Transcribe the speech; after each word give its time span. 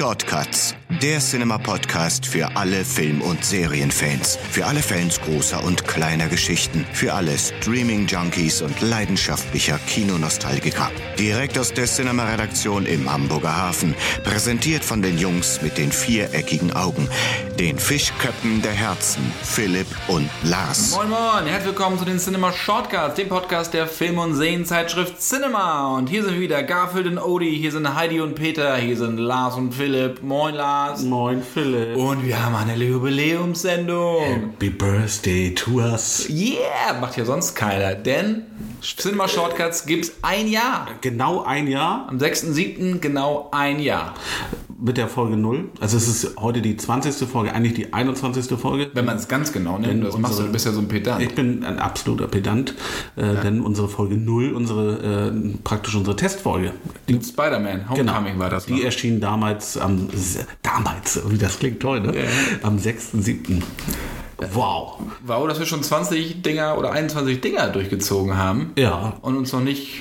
Shortcuts, 0.00 0.74
der 1.02 1.18
Cinema-Podcast 1.18 2.24
für 2.24 2.56
alle 2.56 2.86
Film- 2.86 3.20
und 3.20 3.44
Serienfans. 3.44 4.38
Für 4.50 4.64
alle 4.64 4.80
Fans 4.80 5.20
großer 5.20 5.62
und 5.62 5.86
kleiner 5.86 6.28
Geschichten. 6.28 6.86
Für 6.94 7.12
alle 7.12 7.36
Streaming-Junkies 7.36 8.62
und 8.62 8.80
leidenschaftlicher 8.80 9.78
Kinonostalgiker. 9.86 10.90
Direkt 11.18 11.58
aus 11.58 11.74
der 11.74 11.84
Cinema-Redaktion 11.84 12.86
im 12.86 13.12
Hamburger 13.12 13.54
Hafen. 13.54 13.94
Präsentiert 14.24 14.84
von 14.84 15.02
den 15.02 15.18
Jungs 15.18 15.60
mit 15.60 15.76
den 15.76 15.92
viereckigen 15.92 16.72
Augen. 16.72 17.06
Den 17.60 17.78
Fischköppen 17.78 18.62
der 18.62 18.72
Herzen. 18.72 19.20
Philipp 19.42 19.86
und 20.08 20.30
Lars. 20.44 20.96
Moin 20.96 21.10
Moin, 21.10 21.44
herzlich 21.44 21.66
willkommen 21.66 21.98
zu 21.98 22.06
den 22.06 22.18
Cinema 22.18 22.54
Shortcuts, 22.54 23.16
dem 23.16 23.28
Podcast 23.28 23.74
der 23.74 23.86
Film- 23.86 24.16
und 24.16 24.34
Serienzeitschrift 24.34 25.20
Cinema. 25.20 25.94
Und 25.94 26.08
hier 26.08 26.24
sind 26.24 26.40
wieder 26.40 26.62
Garfield 26.62 27.06
und 27.06 27.18
Odie, 27.18 27.58
hier 27.58 27.70
sind 27.70 27.94
Heidi 27.94 28.22
und 28.22 28.34
Peter, 28.34 28.78
hier 28.78 28.96
sind 28.96 29.18
Lars 29.18 29.56
und 29.56 29.74
Philipp. 29.74 30.22
Moin 30.22 30.54
Lars. 30.54 31.02
Moin 31.02 31.42
Philipp. 31.42 31.98
Und 31.98 32.24
wir 32.24 32.42
haben 32.42 32.54
eine 32.54 32.82
Jubiläumssendung. 32.82 34.22
Happy 34.22 34.70
Birthday 34.70 35.54
to 35.54 35.82
us. 35.82 36.30
Yeah, 36.30 36.98
macht 36.98 37.18
ja 37.18 37.26
sonst 37.26 37.54
keiner, 37.54 37.94
denn 37.94 38.46
Cinema 38.80 39.28
Shortcuts 39.28 39.84
gibt's 39.84 40.12
ein 40.22 40.48
Jahr. 40.48 40.88
Genau 41.02 41.44
ein 41.44 41.66
Jahr 41.66 42.06
Am 42.08 42.16
6.7. 42.16 43.00
genau 43.00 43.50
ein 43.52 43.80
Jahr. 43.80 44.14
Mit 44.80 44.96
der 44.96 45.08
Folge 45.08 45.36
0. 45.36 45.68
Also 45.80 45.96
es 45.96 46.08
ist 46.08 46.36
heute 46.38 46.62
die 46.62 46.76
20. 46.76 47.28
Folge, 47.28 47.52
eigentlich 47.52 47.74
die 47.74 47.92
21. 47.92 48.58
Folge. 48.58 48.90
Wenn 48.94 49.04
man 49.04 49.16
es 49.16 49.28
ganz 49.28 49.52
genau 49.52 49.78
nimmt, 49.78 50.04
das 50.04 50.16
machst 50.18 50.38
du, 50.38 50.44
du 50.44 50.52
bist 50.52 50.66
ja 50.66 50.72
so 50.72 50.80
ein 50.80 50.88
Pedant. 50.88 51.22
Ich 51.22 51.34
bin 51.34 51.64
ein 51.64 51.78
absoluter 51.78 52.26
Pedant, 52.28 52.74
äh, 53.16 53.36
denn 53.42 53.60
unsere 53.60 53.88
Folge 53.88 54.16
0, 54.16 54.52
unsere, 54.52 55.32
äh, 55.32 55.58
praktisch 55.62 55.94
unsere 55.94 56.16
Testfolge, 56.16 56.72
Die 57.08 57.20
Spider-Man, 57.22 57.88
Homecoming 57.90 58.38
war 58.38 58.50
das 58.50 58.68
noch. 58.68 58.76
die 58.76 58.84
erschien 58.84 59.20
damals 59.20 59.76
am, 59.76 60.08
damals, 60.62 61.20
wie 61.28 61.38
das 61.38 61.58
klingt 61.58 61.80
toll, 61.80 62.00
ne? 62.00 62.14
Am 62.62 62.76
6.7. 62.78 63.62
Wow. 64.54 65.00
Wow, 65.26 65.46
dass 65.48 65.58
wir 65.58 65.66
schon 65.66 65.82
20 65.82 66.42
Dinger 66.42 66.78
oder 66.78 66.92
21 66.92 67.40
Dinger 67.40 67.68
durchgezogen 67.68 68.36
haben. 68.38 68.72
Ja. 68.76 69.18
und 69.20 69.36
uns 69.36 69.52
noch 69.52 69.60
nicht 69.60 70.00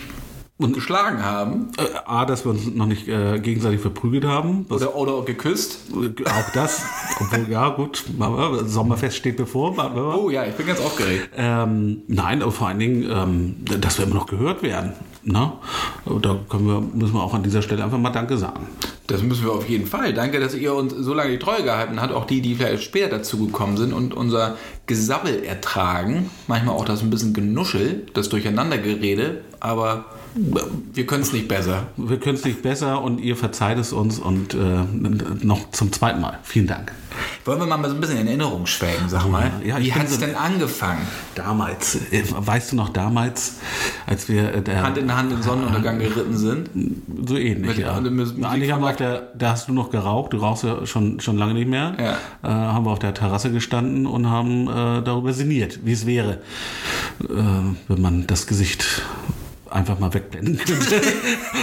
geschlagen 0.60 1.24
haben 1.24 1.70
Äh, 1.78 1.84
A, 2.06 2.26
dass 2.26 2.46
wir 2.46 2.52
uns 2.52 2.68
noch 2.68 2.86
nicht 2.86 3.08
äh, 3.08 3.40
gegenseitig 3.40 3.80
verprügelt 3.80 4.26
haben. 4.26 4.66
Oder, 4.70 4.96
oder 4.96 5.22
geküsst. 5.24 5.80
Auch 5.94 6.54
das, 6.54 6.84
obwohl, 7.20 7.50
ja 7.50 7.70
gut, 7.70 8.04
wir, 8.18 8.66
Sommerfest 8.66 9.16
steht 9.18 9.38
bevor. 9.38 9.76
Oh 10.22 10.30
ja, 10.30 10.46
ich 10.46 10.54
bin 10.56 10.68
ganz 10.68 10.80
aufgeregt. 10.80 11.30
Ähm, 11.36 12.02
nein, 12.08 12.42
aber 12.42 12.52
vor 12.52 12.68
allen 12.68 12.80
Dingen, 12.80 13.10
ähm, 13.10 13.56
dass 13.82 13.98
wir 13.98 14.06
immer 14.06 14.16
noch 14.16 14.28
gehört 14.28 14.62
werden. 14.62 14.94
Ne? 15.24 15.52
Da 16.06 16.40
können 16.50 16.68
wir, 16.68 16.82
müssen 16.82 17.14
wir 17.14 17.24
auch 17.24 17.34
an 17.34 17.44
dieser 17.44 17.62
Stelle 17.62 17.84
einfach 17.84 17.98
mal 17.98 18.10
Danke 18.10 18.38
sagen. 18.38 18.68
Das 19.08 19.22
müssen 19.24 19.44
wir 19.44 19.54
auf 19.54 19.68
jeden 19.68 19.88
Fall. 19.88 20.14
Danke, 20.14 20.40
dass 20.40 20.54
ihr 20.54 20.74
uns 20.74 20.94
so 20.94 21.14
lange 21.14 21.32
die 21.32 21.40
Treue 21.40 21.64
gehalten 21.64 22.02
habt. 22.02 22.14
Auch 22.14 22.26
die, 22.26 22.42
die 22.42 22.56
vielleicht 22.56 22.84
später 22.84 23.18
dazugekommen 23.18 23.76
sind 23.76 23.92
und 23.92 24.14
unser 24.14 24.58
Gesabbel 24.86 25.44
ertragen. 25.44 26.30
Manchmal 26.48 26.76
auch 26.76 26.86
das 26.86 27.02
ein 27.02 27.10
bisschen 27.10 27.34
Genuschel, 27.34 28.06
das 28.14 28.30
Durcheinandergerede. 28.30 29.42
Aber 29.60 30.06
wir 30.36 31.06
können 31.06 31.24
es 31.24 31.34
nicht 31.34 31.48
besser. 31.48 31.88
Wir 31.98 32.20
können 32.20 32.36
es 32.36 32.46
nicht 32.46 32.62
besser 32.62 33.02
und 33.02 33.20
ihr 33.20 33.36
verzeiht 33.36 33.78
es 33.78 33.92
uns 33.94 34.20
und 34.20 34.54
äh, 34.54 34.58
noch 35.42 35.72
zum 35.72 35.92
zweiten 35.92 36.22
Mal. 36.22 36.40
Vielen 36.44 36.68
Dank. 36.68 36.92
Wollen 37.44 37.60
wir 37.60 37.66
mal 37.66 37.90
so 37.90 37.96
ein 37.96 38.00
bisschen 38.02 38.20
in 38.20 38.28
Erinnerung 38.28 38.66
schwelgen, 38.66 39.10
sag 39.10 39.28
mal. 39.30 39.52
ja, 39.66 39.80
Wie 39.80 39.92
hat 39.94 40.06
es 40.06 40.16
so- 40.16 40.20
denn 40.22 40.36
angefangen? 40.36 41.02
Damals, 41.36 41.96
äh, 42.12 42.24
weißt 42.30 42.72
du 42.72 42.76
noch 42.76 42.90
damals, 42.90 43.56
als 44.06 44.30
wir 44.30 44.54
äh, 44.68 44.76
Hand 44.78 44.98
in 45.00 45.14
Hand 45.16 45.32
in 45.34 45.42
Sonnenuntergang 45.42 46.00
geritten 46.00 46.38
sind? 46.38 46.70
so 47.28 47.36
ähnlich, 47.36 47.78
Mit- 47.78 47.80
ja. 47.80 48.00
mit 48.00 48.46
Eigentlich 48.46 48.72
haben 48.72 48.82
wir 48.84 48.90
auf 48.92 48.96
der, 48.96 49.30
da 49.38 49.52
hast 49.52 49.68
du 49.68 49.74
noch 49.74 49.90
geraucht, 49.90 50.34
du 50.34 50.38
rauchst 50.38 50.64
ja 50.64 50.86
schon, 50.86 51.20
schon 51.20 51.38
lange 51.38 51.56
nicht 51.56 51.68
mehr. 51.68 51.96
Ja. 52.00 52.48
Äh, 52.48 52.54
haben 52.54 52.86
wir 52.86 52.92
auf 52.92 53.00
der 53.00 53.14
Terrasse 53.14 53.52
gestanden 53.52 54.06
und 54.06 54.30
haben 54.30 54.68
äh, 54.68 55.02
darüber 55.02 55.34
sinniert, 55.34 55.80
wie 55.86 55.92
es 55.94 56.06
wäre, 56.06 56.38
wenn 57.20 58.02
man 58.02 58.28
das 58.28 58.48
Gesicht 58.48 59.02
einfach 59.72 60.00
mal 60.00 60.14
wegblenden 60.14 60.58
könnte. 60.58 61.02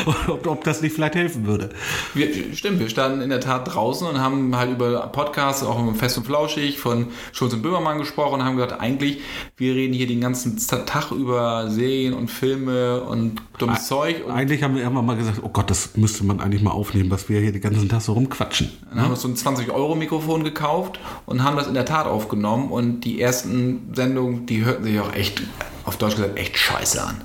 ob, 0.28 0.46
ob 0.46 0.64
das 0.64 0.82
nicht 0.82 0.94
vielleicht 0.94 1.14
helfen 1.14 1.46
würde. 1.46 1.70
Wir, 2.14 2.28
stimmt, 2.54 2.80
wir 2.80 2.88
standen 2.88 3.20
in 3.20 3.30
der 3.30 3.40
Tat 3.40 3.74
draußen 3.74 4.06
und 4.06 4.20
haben 4.20 4.56
halt 4.56 4.72
über 4.72 5.06
Podcasts, 5.08 5.62
auch 5.62 5.78
im 5.78 5.94
Fest 5.94 6.18
und 6.18 6.24
Flauschig 6.24 6.78
von 6.78 7.08
Schulz 7.32 7.52
und 7.52 7.62
Böhmermann 7.62 7.98
gesprochen 7.98 8.40
und 8.40 8.44
haben 8.44 8.56
gesagt, 8.56 8.80
eigentlich, 8.80 9.20
wir 9.56 9.74
reden 9.74 9.94
hier 9.94 10.06
den 10.06 10.20
ganzen 10.20 10.56
Tag 10.58 11.10
über 11.10 11.70
Serien 11.70 12.14
und 12.14 12.30
Filme 12.30 13.02
und 13.02 13.40
dummes 13.58 13.86
Zeug 13.86 14.24
und 14.24 14.32
Eigentlich 14.32 14.62
haben 14.62 14.74
wir 14.74 14.82
irgendwann 14.82 15.06
mal 15.06 15.16
gesagt, 15.16 15.40
oh 15.42 15.48
Gott, 15.48 15.70
das 15.70 15.96
müsste 15.96 16.24
man 16.24 16.40
eigentlich 16.40 16.62
mal 16.62 16.70
aufnehmen, 16.70 17.10
was 17.10 17.28
wir 17.28 17.40
hier 17.40 17.52
den 17.52 17.62
ganzen 17.62 17.88
Tag 17.88 18.02
so 18.02 18.12
rumquatschen. 18.12 18.70
dann 18.90 19.02
haben 19.02 19.10
wir 19.10 19.16
so 19.16 19.28
ein 19.28 19.34
20-Euro-Mikrofon 19.34 20.44
gekauft 20.44 21.00
und 21.24 21.42
haben 21.42 21.56
das 21.56 21.66
in 21.66 21.74
der 21.74 21.84
Tat 21.84 22.06
aufgenommen 22.06 22.70
und 22.70 23.00
die 23.00 23.20
ersten 23.20 23.92
Sendungen, 23.94 24.46
die 24.46 24.64
hörten 24.64 24.84
sich 24.84 24.98
auch 25.00 25.12
echt, 25.14 25.42
auf 25.84 25.96
Deutsch 25.96 26.16
gesagt, 26.16 26.38
echt 26.38 26.58
scheiße 26.58 27.02
an. 27.02 27.16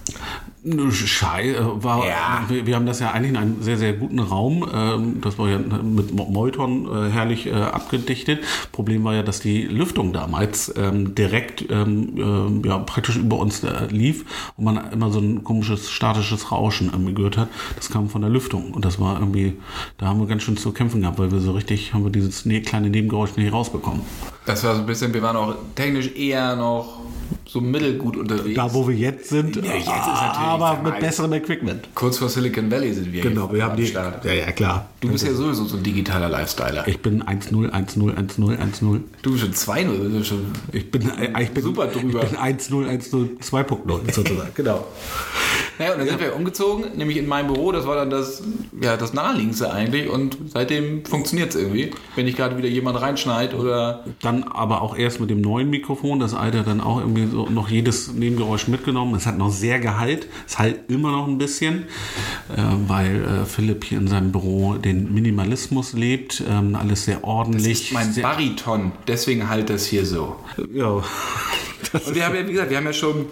Schei 0.91 1.53
äh, 1.53 1.83
war, 1.83 2.05
Ja. 2.07 2.45
wir, 2.47 2.67
wir 2.67 2.75
haben 2.75 2.85
das 2.85 2.99
ja 2.99 3.11
eigentlich 3.11 3.31
in 3.31 3.37
einem 3.37 3.61
sehr, 3.63 3.77
sehr 3.77 3.93
guten 3.93 4.19
Raum. 4.19 4.63
Ähm, 4.71 5.19
das 5.21 5.39
war 5.39 5.49
ja 5.49 5.57
mit 5.57 6.13
Mo- 6.13 6.29
Molton 6.29 6.85
äh, 6.87 7.09
herrlich 7.09 7.47
äh, 7.47 7.51
abgedichtet. 7.53 8.43
Problem 8.71 9.03
war 9.03 9.15
ja, 9.15 9.23
dass 9.23 9.39
die 9.39 9.63
Lüftung 9.63 10.13
damals 10.13 10.71
ähm, 10.77 11.15
direkt 11.15 11.65
ähm, 11.71 12.61
ja, 12.63 12.77
praktisch 12.77 13.17
über 13.17 13.39
uns 13.39 13.63
äh, 13.63 13.87
lief 13.89 14.23
und 14.55 14.65
man 14.65 14.91
immer 14.91 15.09
so 15.09 15.19
ein 15.19 15.43
komisches 15.43 15.89
statisches 15.89 16.51
Rauschen 16.51 16.91
irgendwie 16.91 17.15
gehört 17.15 17.37
hat. 17.37 17.47
Das 17.75 17.89
kam 17.89 18.09
von 18.09 18.21
der 18.21 18.29
Lüftung 18.29 18.71
und 18.71 18.85
das 18.85 18.99
war 18.99 19.19
irgendwie, 19.19 19.53
da 19.97 20.07
haben 20.07 20.19
wir 20.19 20.27
ganz 20.27 20.43
schön 20.43 20.57
zu 20.57 20.71
kämpfen 20.73 21.01
gehabt, 21.01 21.17
weil 21.17 21.31
wir 21.31 21.39
so 21.39 21.53
richtig, 21.53 21.93
haben 21.95 22.03
wir 22.03 22.11
dieses 22.11 22.45
ne 22.45 22.61
kleine 22.61 22.91
Nebengeräusch 22.91 23.35
nicht 23.35 23.51
rausbekommen. 23.51 24.01
Das 24.45 24.63
war 24.63 24.75
so 24.75 24.81
ein 24.81 24.87
bisschen, 24.87 25.13
wir 25.13 25.21
waren 25.21 25.35
auch 25.35 25.55
technisch 25.75 26.15
eher 26.15 26.55
noch 26.55 26.99
so 27.45 27.61
mittelgut 27.61 28.17
unterwegs. 28.17 28.55
Da, 28.55 28.73
wo 28.73 28.87
wir 28.87 28.95
jetzt 28.95 29.29
sind, 29.29 29.55
Ja, 29.57 29.75
jetzt 29.75 29.87
aber 29.87 30.79
mit 30.83 30.99
besserem 30.99 31.33
Equipment. 31.33 31.89
Kurz 31.93 32.17
vor 32.17 32.29
Silicon 32.29 32.71
Valley 32.71 32.93
sind 32.93 33.11
wir. 33.11 33.21
Genau, 33.21 33.51
wir 33.51 33.63
haben 33.63 33.75
die. 33.75 33.85
Start. 33.87 34.23
Ja, 34.25 34.33
ja, 34.33 34.51
klar. 34.51 34.89
Du 35.01 35.09
bist 35.09 35.25
ja 35.25 35.33
sowieso 35.33 35.65
so 35.65 35.77
ein 35.77 35.83
digitaler 35.83 36.29
Lifestyler. 36.29 36.87
Ich 36.87 36.99
bin 37.01 37.23
1-0, 37.23 37.69
1-0, 37.69 38.15
1-0, 38.15 38.57
1-0. 38.57 39.01
Du 39.21 39.31
bist 39.31 39.43
schon 39.43 39.53
2-0. 39.53 39.85
du 39.97 40.17
bist 40.17 40.29
schon- 40.29 40.45
Ich 40.71 40.89
bin, 40.89 41.09
äh, 41.19 41.43
ich 41.43 41.51
bin 41.51 41.63
Super 41.63 41.87
drüber. 41.87 42.23
Ich 42.23 42.29
bin 42.29 42.39
1-0, 42.39 42.87
1-0, 42.87 43.37
2.0 43.41 44.13
sozusagen. 44.13 44.49
genau. 44.55 44.85
Naja, 45.81 45.93
und 45.93 45.99
dann 46.01 46.09
sind 46.09 46.19
wir 46.19 46.35
umgezogen, 46.35 46.95
nämlich 46.95 47.17
in 47.17 47.27
mein 47.27 47.47
Büro. 47.47 47.71
Das 47.71 47.87
war 47.87 47.95
dann 47.95 48.11
das, 48.11 48.43
ja, 48.79 48.97
das 48.97 49.13
naheliegendste 49.13 49.73
eigentlich. 49.73 50.07
Und 50.07 50.37
seitdem 50.53 51.03
funktioniert 51.05 51.49
es 51.49 51.55
irgendwie. 51.55 51.89
Wenn 52.15 52.25
nicht 52.25 52.37
gerade 52.37 52.55
wieder 52.55 52.67
jemand 52.67 53.01
reinschneit 53.01 53.55
oder. 53.55 54.03
Dann 54.21 54.43
aber 54.43 54.83
auch 54.83 54.95
erst 54.95 55.19
mit 55.19 55.31
dem 55.31 55.41
neuen 55.41 55.71
Mikrofon. 55.71 56.19
Das 56.19 56.35
alte 56.35 56.59
hat 56.59 56.67
dann 56.67 56.81
auch 56.81 56.99
irgendwie 56.99 57.25
so 57.25 57.49
noch 57.49 57.67
jedes 57.67 58.13
Nebengeräusch 58.13 58.67
mitgenommen. 58.67 59.15
Es 59.15 59.25
hat 59.25 59.39
noch 59.39 59.49
sehr 59.49 59.79
Gehalt. 59.79 60.27
Es 60.45 60.59
halt 60.59 60.91
immer 60.91 61.11
noch 61.13 61.27
ein 61.27 61.39
bisschen, 61.39 61.85
äh, 62.55 62.61
weil 62.87 63.23
äh, 63.23 63.45
Philipp 63.45 63.83
hier 63.83 63.97
in 63.97 64.07
seinem 64.07 64.31
Büro 64.31 64.75
den 64.75 65.11
Minimalismus 65.11 65.93
lebt. 65.93 66.43
Ähm, 66.47 66.75
alles 66.75 67.05
sehr 67.05 67.23
ordentlich. 67.23 67.91
Mein 67.91 68.13
sehr, 68.13 68.21
Bariton. 68.21 68.91
Deswegen 69.07 69.49
halt 69.49 69.71
das 69.71 69.87
hier 69.87 70.05
so. 70.05 70.35
ja. 70.71 71.01
Das 71.91 72.05
Und 72.05 72.13
wir 72.13 72.23
haben 72.23 72.35
ja, 72.35 72.47
wie 72.47 72.51
gesagt, 72.51 72.69
wir 72.69 72.77
haben 72.77 72.85
ja 72.85 72.93
schon 72.93 73.25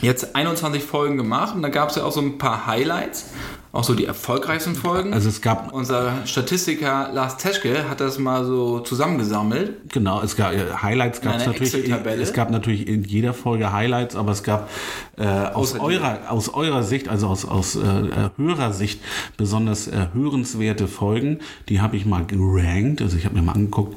jetzt 0.00 0.34
21 0.34 0.82
Folgen 0.82 1.16
gemacht. 1.16 1.54
Und 1.54 1.62
da 1.62 1.68
gab 1.68 1.90
es 1.90 1.96
ja 1.96 2.04
auch 2.04 2.12
so 2.12 2.20
ein 2.20 2.38
paar 2.38 2.66
Highlights. 2.66 3.30
Auch 3.72 3.84
so 3.84 3.94
die 3.94 4.04
erfolgreichsten 4.04 4.74
Folgen. 4.74 5.14
Also 5.14 5.28
es 5.28 5.40
gab 5.40 5.72
Unser 5.72 6.26
Statistiker 6.26 7.10
Lars 7.12 7.36
Teschke 7.36 7.88
hat 7.88 8.00
das 8.00 8.18
mal 8.18 8.44
so 8.44 8.80
zusammengesammelt. 8.80 9.92
Genau, 9.92 10.20
es 10.22 10.34
gab 10.34 10.54
äh, 10.54 10.72
Highlights 10.82 11.20
gab 11.20 11.36
es 11.36 11.46
natürlich. 11.46 11.74
Es 12.20 12.32
gab 12.32 12.50
natürlich 12.50 12.88
in 12.88 13.04
jeder 13.04 13.32
Folge 13.32 13.72
Highlights, 13.72 14.16
aber 14.16 14.32
es 14.32 14.42
gab 14.42 14.68
äh, 15.16 15.24
aus 15.24 15.78
eurer 15.78 16.18
aus 16.30 16.48
eurer 16.48 16.82
Sicht, 16.82 17.08
also 17.08 17.28
aus 17.28 17.44
aus 17.44 17.76
äh, 17.76 17.80
äh, 17.80 18.30
Hörersicht 18.36 19.00
besonders 19.36 19.86
äh, 19.86 20.08
hörenswerte 20.14 20.88
Folgen. 20.88 21.38
Die 21.68 21.80
habe 21.80 21.96
ich 21.96 22.06
mal 22.06 22.26
gerankt. 22.26 23.02
Also 23.02 23.16
ich 23.16 23.24
habe 23.24 23.36
mir 23.36 23.42
mal 23.42 23.52
angeguckt, 23.52 23.96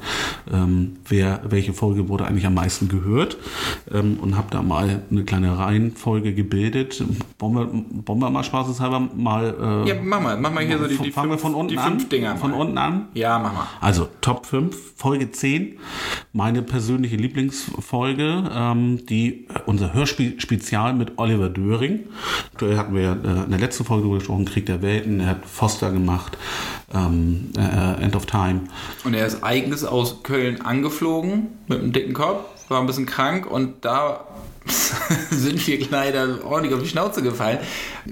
ähm, 0.52 0.98
wer 1.08 1.40
welche 1.48 1.72
Folge 1.72 2.08
wurde 2.08 2.26
eigentlich 2.26 2.46
am 2.46 2.54
meisten 2.54 2.88
gehört 2.88 3.38
ähm, 3.92 4.18
und 4.20 4.36
habe 4.36 4.48
da 4.52 4.62
mal 4.62 5.02
eine 5.10 5.24
kleine 5.24 5.58
Reihenfolge 5.58 6.32
gebildet. 6.32 7.02
Wollen 7.40 8.06
wir 8.06 8.30
mal 8.30 8.44
spaßeshalber 8.44 9.00
mal. 9.16 9.63
Äh, 9.64 9.88
Ja, 9.88 9.94
mach 10.02 10.20
mal, 10.20 10.36
mach 10.36 10.52
mal 10.52 10.64
hier 10.64 10.78
so 10.78 10.86
die, 10.86 10.96
die, 10.96 11.10
fangen 11.10 11.30
wir 11.30 11.38
fünf, 11.38 11.42
von 11.42 11.54
unten 11.54 11.68
die 11.72 11.78
an. 11.78 11.92
fünf 11.92 12.08
Dinger. 12.08 12.36
Von 12.36 12.50
mal. 12.52 12.60
unten 12.60 12.78
an. 12.78 13.08
Ja, 13.14 13.38
mach 13.38 13.52
mal. 13.52 13.66
Also 13.80 14.08
Top 14.20 14.46
5, 14.46 14.76
Folge 14.96 15.30
10, 15.30 15.78
meine 16.32 16.62
persönliche 16.62 17.16
Lieblingsfolge, 17.16 18.50
ähm, 18.54 19.06
die 19.06 19.46
unser 19.66 19.92
Hörspiel-Spezial 19.94 20.94
mit 20.94 21.18
Oliver 21.18 21.48
Döring. 21.48 22.00
Da 22.58 22.76
hatten 22.76 22.94
wir 22.94 23.02
ja 23.02 23.12
äh, 23.12 23.44
in 23.44 23.50
der 23.50 23.60
letzten 23.60 23.84
Folge 23.84 24.04
drüber 24.04 24.18
gesprochen, 24.18 24.44
Krieg 24.44 24.66
der 24.66 24.82
Welten, 24.82 25.20
er 25.20 25.26
hat 25.28 25.46
Foster 25.46 25.90
gemacht, 25.90 26.36
ähm, 26.92 27.50
äh, 27.56 28.02
End 28.02 28.14
of 28.16 28.26
Time. 28.26 28.60
Und 29.04 29.14
er 29.14 29.26
ist 29.26 29.42
eigenes 29.42 29.84
aus 29.84 30.22
Köln 30.22 30.60
angeflogen 30.60 31.48
mit 31.66 31.80
einem 31.80 31.92
dicken 31.92 32.12
Kopf, 32.14 32.44
war 32.68 32.80
ein 32.80 32.86
bisschen 32.86 33.06
krank 33.06 33.46
und 33.50 33.84
da 33.84 34.24
sind 35.30 35.66
wir 35.66 35.78
leider 35.90 36.38
ordentlich 36.44 36.74
auf 36.74 36.82
die 36.82 36.88
Schnauze 36.88 37.22
gefallen. 37.22 37.58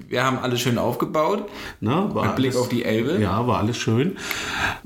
Wir 0.09 0.25
haben 0.25 0.39
alles 0.39 0.61
schön 0.61 0.77
aufgebaut. 0.79 1.49
War 1.81 2.27
Mit 2.27 2.37
Blick 2.37 2.51
alles- 2.53 2.61
auf 2.63 2.69
die 2.69 2.85
Elbe. 2.85 3.19
Ja, 3.21 3.47
war 3.47 3.59
alles 3.61 3.77
schön. 3.79 4.17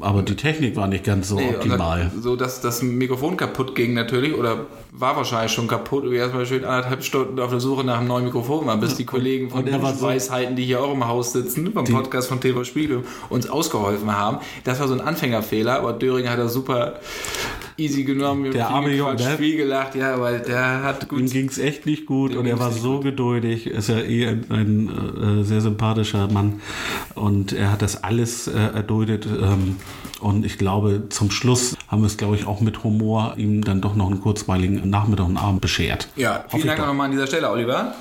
Aber 0.00 0.22
die 0.22 0.36
Technik 0.36 0.76
war 0.76 0.86
nicht 0.86 1.04
ganz 1.04 1.28
so 1.28 1.36
Nee, 1.36 1.50
optimal. 1.56 2.10
dann 2.12 2.22
So, 2.22 2.36
dass 2.36 2.60
das 2.60 2.82
Mikrofon 2.82 3.36
kaputt 3.36 3.74
ging 3.74 3.94
natürlich 3.94 4.34
oder 4.34 4.66
war 4.92 5.16
wahrscheinlich 5.16 5.52
schon 5.52 5.66
kaputt 5.68 6.04
wir 6.10 6.18
erstmal 6.20 6.46
schön 6.46 6.64
anderthalb 6.64 7.02
Stunden 7.04 7.38
auf 7.40 7.50
der 7.50 7.60
Suche 7.60 7.84
nach 7.84 7.98
einem 7.98 8.08
neuen 8.08 8.24
Mikrofon 8.24 8.64
waren, 8.66 8.80
bis 8.80 8.94
die 8.94 9.04
Kollegen 9.04 9.50
von 9.50 9.66
so- 9.66 10.02
Weisheiten, 10.06 10.56
die 10.56 10.64
hier 10.64 10.80
auch 10.80 10.92
im 10.92 11.06
Haus 11.06 11.32
sitzen, 11.32 11.72
beim 11.72 11.84
Podcast 11.84 12.28
von 12.28 12.40
TV 12.40 12.64
Spiegel, 12.64 13.04
uns 13.28 13.48
ausgeholfen 13.48 14.16
haben. 14.16 14.38
Das 14.64 14.80
war 14.80 14.88
so 14.88 14.94
ein 14.94 15.00
Anfängerfehler, 15.00 15.78
aber 15.80 15.92
Döring 15.92 16.28
hat 16.28 16.38
das 16.38 16.52
super 16.54 16.94
easy 17.78 18.04
genommen. 18.04 18.52
Der 18.52 18.68
arme 18.68 18.94
Junge, 18.94 19.14
ne? 19.14 19.36
viel 19.36 19.56
gelacht, 19.56 19.94
ja, 19.94 20.14
aber 20.14 20.38
der 20.38 20.82
hat 20.82 21.08
gut 21.08 21.20
Ihm 21.20 21.30
ging 21.30 21.48
es 21.48 21.58
echt 21.58 21.86
nicht 21.86 22.06
gut 22.06 22.32
Dem 22.32 22.40
und 22.40 22.46
er 22.46 22.58
war 22.58 22.72
so 22.72 23.00
geduldig. 23.00 23.66
Ist 23.66 23.88
ja 23.88 23.98
eh 23.98 24.28
ein, 24.28 24.44
ein 24.50 25.40
äh, 25.40 25.44
sehr 25.44 25.60
sympathischer 25.60 26.28
Mann 26.30 26.60
und 27.14 27.52
er 27.52 27.72
hat 27.72 27.82
das 27.82 28.02
alles 28.02 28.48
äh, 28.48 28.52
erduldet. 28.52 29.26
Ähm, 29.26 29.76
und 30.20 30.44
ich 30.44 30.58
glaube, 30.58 31.04
zum 31.10 31.30
Schluss 31.30 31.76
haben 31.88 32.02
wir 32.02 32.06
es, 32.06 32.16
glaube 32.16 32.36
ich, 32.36 32.46
auch 32.46 32.60
mit 32.60 32.84
Humor 32.84 33.34
ihm 33.36 33.62
dann 33.64 33.80
doch 33.80 33.94
noch 33.94 34.06
einen 34.10 34.20
kurzweiligen 34.20 34.88
Nachmittag 34.88 35.26
und 35.26 35.36
Abend 35.36 35.60
beschert. 35.60 36.08
Ja, 36.16 36.44
vielen 36.48 36.66
Dank 36.66 36.80
nochmal 36.80 37.06
an 37.06 37.12
dieser 37.12 37.26
Stelle, 37.26 37.50
Oliver. 37.50 37.94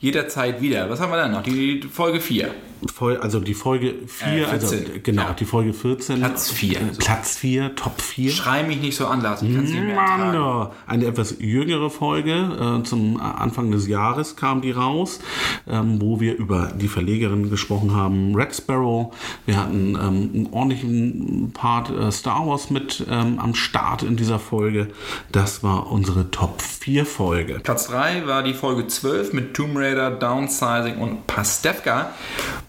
Jederzeit 0.00 0.60
wieder. 0.60 0.90
Was 0.90 1.00
haben 1.00 1.12
wir 1.12 1.16
dann 1.16 1.30
noch? 1.32 1.42
Die 1.44 1.80
Folge 1.82 2.20
4. 2.20 2.50
Voll, 2.92 3.16
also 3.18 3.38
die 3.38 3.54
Folge 3.54 3.94
4, 4.08 4.26
Äh, 4.28 4.44
also 4.46 4.66
14. 4.66 5.02
genau, 5.04 5.22
Ja. 5.22 5.32
die 5.34 5.44
Folge 5.44 5.72
14. 5.72 6.18
Platz 6.18 6.50
vier. 6.50 6.80
Äh, 6.80 6.84
Platz 6.98 7.36
4, 7.36 7.76
Top 7.76 8.00
4. 8.00 8.32
Schrei 8.32 8.64
mich 8.64 8.80
nicht 8.80 8.96
so 8.96 9.06
an, 9.06 9.20
Lars. 9.22 9.42
Ich 9.42 9.54
kann 9.54 9.62
es 9.64 9.70
nicht 9.70 9.84
mehr 9.84 9.94
Mann, 9.94 10.20
ertragen. 10.20 10.32
da. 10.32 10.72
eine 10.88 11.06
etwas 11.06 11.36
jüngere 11.38 11.90
Folge. 11.90 12.80
Äh, 12.80 12.82
zum 12.82 13.20
Anfang 13.20 13.70
des 13.70 13.86
Jahres 13.86 14.34
kam 14.34 14.62
die 14.62 14.72
raus, 14.72 15.20
ähm, 15.68 16.02
wo 16.02 16.18
wir 16.18 16.34
über 16.36 16.72
die 16.76 16.88
Verlegerin 16.88 17.50
gesprochen 17.50 17.94
haben, 17.94 18.34
Red 18.34 18.52
Sparrow. 18.56 19.14
Wir 19.46 19.56
hatten 19.58 19.90
ähm, 19.94 19.96
einen 20.34 20.48
ordentlichen 20.50 21.41
Part 21.50 21.90
äh, 21.90 22.12
Star 22.12 22.46
Wars 22.46 22.70
mit 22.70 23.04
ähm, 23.10 23.38
am 23.38 23.54
Start 23.54 24.02
in 24.02 24.16
dieser 24.16 24.38
Folge. 24.38 24.88
Das 25.32 25.62
war 25.62 25.90
unsere 25.90 26.30
Top 26.30 26.62
4 26.62 27.04
Folge. 27.04 27.60
Platz 27.62 27.88
3 27.88 28.26
war 28.26 28.42
die 28.42 28.54
Folge 28.54 28.86
12 28.86 29.32
mit 29.32 29.54
Tomb 29.54 29.76
Raider, 29.76 30.10
Downsizing 30.10 30.98
und 30.98 31.26
Pastewka. 31.26 32.12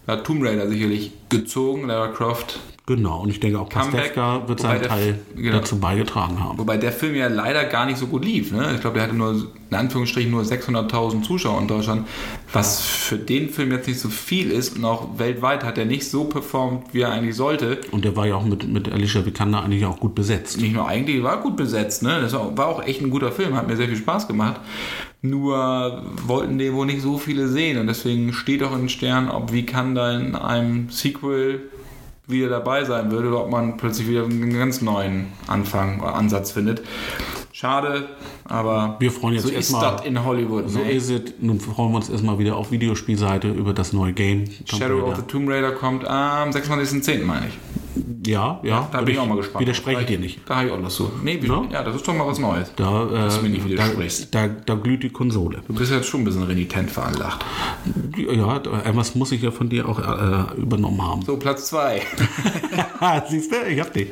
Da 0.05 0.13
hat 0.13 0.25
Tomb 0.25 0.43
Raider 0.43 0.67
sicherlich 0.67 1.11
gezogen, 1.29 1.87
Lara 1.87 2.07
Croft. 2.07 2.59
Genau, 2.85 3.21
und 3.21 3.29
ich 3.29 3.39
denke 3.39 3.59
auch 3.59 3.69
Comeback, 3.69 4.13
Pastewka 4.13 4.47
wird 4.49 4.59
seinen 4.59 4.81
der- 4.81 4.89
Teil 4.89 5.19
genau. 5.37 5.59
dazu 5.59 5.79
beigetragen 5.79 6.37
haben. 6.41 6.57
Wobei 6.57 6.75
der 6.75 6.91
Film 6.91 7.15
ja 7.15 7.29
leider 7.29 7.63
gar 7.63 7.85
nicht 7.85 7.97
so 7.97 8.07
gut 8.07 8.25
lief. 8.25 8.51
Ne? 8.51 8.73
Ich 8.75 8.81
glaube, 8.81 8.95
der 8.95 9.03
hatte 9.03 9.15
nur, 9.15 9.47
in 9.69 9.75
Anführungsstrichen, 9.77 10.29
nur 10.29 10.43
600.000 10.43 11.23
Zuschauer 11.23 11.61
in 11.61 11.69
Deutschland. 11.69 12.05
Was 12.51 12.81
für 12.81 13.17
den 13.17 13.49
Film 13.49 13.71
jetzt 13.71 13.87
nicht 13.87 14.01
so 14.01 14.09
viel 14.09 14.51
ist. 14.51 14.75
Und 14.75 14.83
auch 14.83 15.17
weltweit 15.17 15.63
hat 15.63 15.77
er 15.77 15.85
nicht 15.85 16.09
so 16.09 16.25
performt, 16.25 16.93
wie 16.93 17.01
er 17.01 17.11
eigentlich 17.11 17.37
sollte. 17.37 17.79
Und 17.91 18.03
der 18.03 18.17
war 18.17 18.27
ja 18.27 18.35
auch 18.35 18.43
mit, 18.43 18.67
mit 18.67 18.91
Alicia 18.91 19.25
Vikander 19.25 19.63
eigentlich 19.63 19.85
auch 19.85 20.01
gut 20.01 20.13
besetzt. 20.13 20.59
nicht 20.59 20.73
nur 20.73 20.85
eigentlich, 20.85 21.23
war 21.23 21.39
gut 21.41 21.55
besetzt, 21.55 22.03
ne? 22.03 22.19
Das 22.19 22.33
war, 22.33 22.67
auch 22.67 22.83
echt 22.83 23.01
ein 23.01 23.09
guter 23.11 23.31
Film, 23.31 23.55
hat 23.55 23.65
mir 23.65 23.77
sehr 23.77 23.87
viel 23.87 23.95
Spaß 23.95 24.27
gemacht. 24.27 24.59
Nur 25.21 26.03
wollten 26.27 26.57
den 26.57 26.73
wohl 26.73 26.85
nicht 26.85 27.01
so 27.01 27.17
viele 27.17 27.47
sehen 27.47 27.77
und 27.79 27.87
deswegen 27.87 28.33
steht 28.33 28.61
auch 28.61 28.73
in 28.73 28.79
den 28.79 28.89
Sternen, 28.89 29.29
ob 29.29 29.53
wie 29.53 29.65
kann 29.65 29.95
da 29.95 30.11
in 30.17 30.35
einem 30.35 30.89
Sequel 30.89 31.61
wieder 32.27 32.49
dabei 32.49 32.85
sein 32.85 33.11
würde 33.11 33.29
oder 33.29 33.43
ob 33.43 33.49
man 33.49 33.77
plötzlich 33.77 34.07
wieder 34.07 34.23
einen 34.23 34.53
ganz 34.53 34.81
neuen 34.81 35.27
Anfang 35.47 35.99
oder 35.99 36.15
Ansatz 36.15 36.51
findet. 36.51 36.81
Schade, 37.51 38.09
aber 38.45 38.95
Wir 38.99 39.11
freuen 39.11 39.35
jetzt 39.35 39.43
so 39.43 39.49
ist 39.49 39.73
das 39.73 40.05
in 40.05 40.23
Hollywood. 40.23 40.69
So 40.69 40.79
ne? 40.79 40.91
ist 40.91 41.09
es. 41.09 41.21
Nun 41.39 41.59
freuen 41.59 41.91
wir 41.91 41.97
uns 41.97 42.09
erstmal 42.09 42.39
wieder 42.39 42.55
auf 42.55 42.71
Videospielseite 42.71 43.49
über 43.49 43.73
das 43.73 43.93
neue 43.93 44.13
Game. 44.13 44.45
Shadow 44.65 45.07
of 45.07 45.17
the 45.17 45.21
Tomb 45.23 45.49
Raider 45.49 45.71
kommt 45.71 46.05
am 46.05 46.49
26.10. 46.49 47.25
meine 47.25 47.47
ich. 47.47 47.53
Ja, 48.25 48.59
ja. 48.63 48.87
Da 48.91 49.01
bin 49.01 49.13
ich 49.15 49.19
auch 49.19 49.27
mal 49.27 49.35
gespannt. 49.37 49.61
Widerspreche 49.61 49.99
ich 50.01 50.05
Da- 50.05 50.11
dir 50.13 50.19
nicht. 50.19 50.39
Da 50.49 50.55
habe 50.57 50.67
ich 50.67 50.73
auch 50.73 50.79
Lust 50.79 50.95
zu. 50.97 51.11
Nee, 51.23 51.37
wie, 51.41 51.47
Ja? 51.47 51.61
ja, 51.71 51.83
das 51.83 51.95
ist 51.95 52.07
doch 52.07 52.13
mal 52.13 52.25
was 52.27 52.39
Neues. 52.39 52.71
Da, 52.75 53.05
äh, 53.07 53.11
Dass 53.13 53.37
du 53.37 53.43
mir 53.43 53.49
nicht 53.49 53.65
da, 53.65 53.69
widersprichst. 53.69 54.33
da, 54.33 54.47
da 54.47 54.75
glüht 54.75 55.03
die 55.03 55.09
Konsole. 55.09 55.61
Du 55.67 55.73
bist 55.73 55.91
jetzt 55.91 56.07
schon 56.07 56.21
ein 56.21 56.23
bisschen 56.23 56.43
renitent 56.43 56.89
veranlagt. 56.89 57.45
Ja, 58.17 58.59
da- 58.59 58.81
etwas 58.81 59.15
muss 59.15 59.31
ich 59.31 59.41
ja 59.41 59.51
von 59.51 59.69
dir 59.69 59.87
auch 59.87 59.99
äh, 59.99 60.59
übernommen 60.59 61.01
haben. 61.01 61.21
So, 61.23 61.37
Platz 61.37 61.67
2. 61.67 62.01
Siehst 63.29 63.51
du, 63.51 63.55
ich 63.69 63.79
hab 63.79 63.93
dich. 63.93 64.09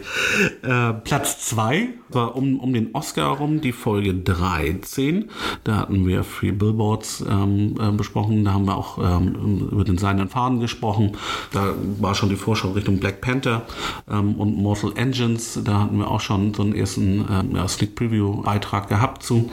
Äh, 0.63 0.93
Platz 1.03 1.45
2 1.49 1.89
war 2.15 2.35
um, 2.35 2.59
um 2.59 2.73
den 2.73 2.93
Oscar 2.93 3.31
herum 3.31 3.61
die 3.61 3.71
Folge 3.71 4.13
13. 4.13 5.29
Da 5.63 5.77
hatten 5.77 6.07
wir 6.07 6.23
Free 6.23 6.51
Billboards 6.51 7.23
ähm, 7.27 7.75
äh, 7.79 7.91
besprochen. 7.91 8.45
Da 8.45 8.53
haben 8.53 8.65
wir 8.65 8.77
auch 8.77 8.97
ähm, 8.97 9.69
über 9.71 9.83
den 9.83 9.97
seinen 9.97 10.29
Faden 10.29 10.59
gesprochen. 10.59 11.17
Da 11.51 11.73
war 11.99 12.15
schon 12.15 12.29
die 12.29 12.35
Vorschau 12.35 12.71
Richtung 12.71 12.99
Black 12.99 13.21
Panther 13.21 13.63
ähm, 14.09 14.35
und 14.35 14.57
Mortal 14.57 14.93
Engines. 14.95 15.59
Da 15.63 15.81
hatten 15.81 15.97
wir 15.97 16.09
auch 16.09 16.21
schon 16.21 16.53
so 16.53 16.63
einen 16.63 16.75
ersten 16.75 17.25
ja, 17.53 17.67
Sneak 17.67 17.95
Preview 17.95 18.41
Beitrag 18.41 18.89
gehabt 18.89 19.23
zu. 19.23 19.49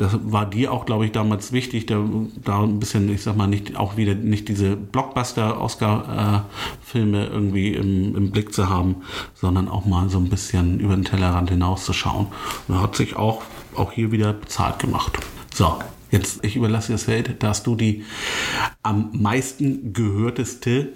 Das 0.00 0.18
war 0.22 0.46
dir 0.46 0.72
auch, 0.72 0.86
glaube 0.86 1.04
ich, 1.04 1.12
damals 1.12 1.52
wichtig, 1.52 1.84
da, 1.84 2.02
da 2.42 2.62
ein 2.62 2.80
bisschen, 2.80 3.12
ich 3.12 3.22
sag 3.22 3.36
mal, 3.36 3.46
nicht 3.46 3.76
auch 3.76 3.98
wieder 3.98 4.14
nicht 4.14 4.48
diese 4.48 4.74
Blockbuster-Oscar-Filme 4.74 7.26
irgendwie 7.26 7.74
im, 7.74 8.16
im 8.16 8.30
Blick 8.30 8.54
zu 8.54 8.70
haben, 8.70 9.02
sondern 9.34 9.68
auch 9.68 9.84
mal 9.84 10.08
so 10.08 10.16
ein 10.16 10.30
bisschen 10.30 10.80
über 10.80 10.94
den 10.94 11.04
Tellerrand 11.04 11.50
hinauszuschauen. 11.50 12.28
Und 12.66 12.80
hat 12.80 12.96
sich 12.96 13.16
auch, 13.16 13.42
auch 13.76 13.92
hier 13.92 14.10
wieder 14.10 14.32
bezahlt 14.32 14.78
gemacht. 14.78 15.18
So, 15.52 15.76
jetzt, 16.10 16.44
ich 16.44 16.56
überlasse 16.56 16.88
dir 16.88 16.94
das 16.94 17.04
Feld, 17.04 17.42
da 17.42 17.48
hast 17.48 17.66
du 17.66 17.76
die 17.76 18.04
am 18.82 19.10
meisten 19.12 19.92
gehörteste 19.92 20.88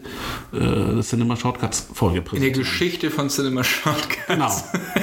äh, 0.52 1.00
Cinema 1.02 1.36
Shortcuts 1.36 1.88
Folge 1.92 2.18
In 2.18 2.24
der 2.24 2.30
präsentiert. 2.30 2.56
Geschichte 2.58 3.10
von 3.10 3.28
Cinema 3.28 3.64
Shortcuts. 3.64 4.26
Genau. 4.26 4.52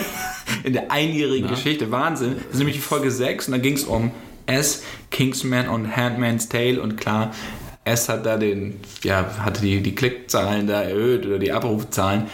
In 0.64 0.74
der 0.74 0.92
einjährigen 0.92 1.50
Geschichte. 1.50 1.92
Wahnsinn. 1.92 2.36
Das 2.36 2.54
ist 2.54 2.58
nämlich 2.58 2.76
die 2.76 2.82
Folge 2.82 3.10
6 3.10 3.48
und 3.48 3.52
da 3.54 3.58
ging 3.58 3.74
es 3.74 3.84
um 3.84 4.12
S, 4.46 4.84
Kingsman 5.12 5.70
und 5.70 5.96
Handman's 5.96 6.50
Tale 6.50 6.82
und 6.82 6.98
klar, 6.98 7.34
S 7.84 8.10
hat 8.10 8.28
da 8.28 8.38
den, 8.38 8.80
ja, 9.04 9.26
hatte 9.40 9.62
die, 9.62 9.82
die 9.82 9.96
Klickzahlen 9.96 10.68
da 10.68 10.84
erhöht 10.84 11.26
oder 11.26 11.40
die 11.40 11.52
Abrufzahlen. 11.52 12.28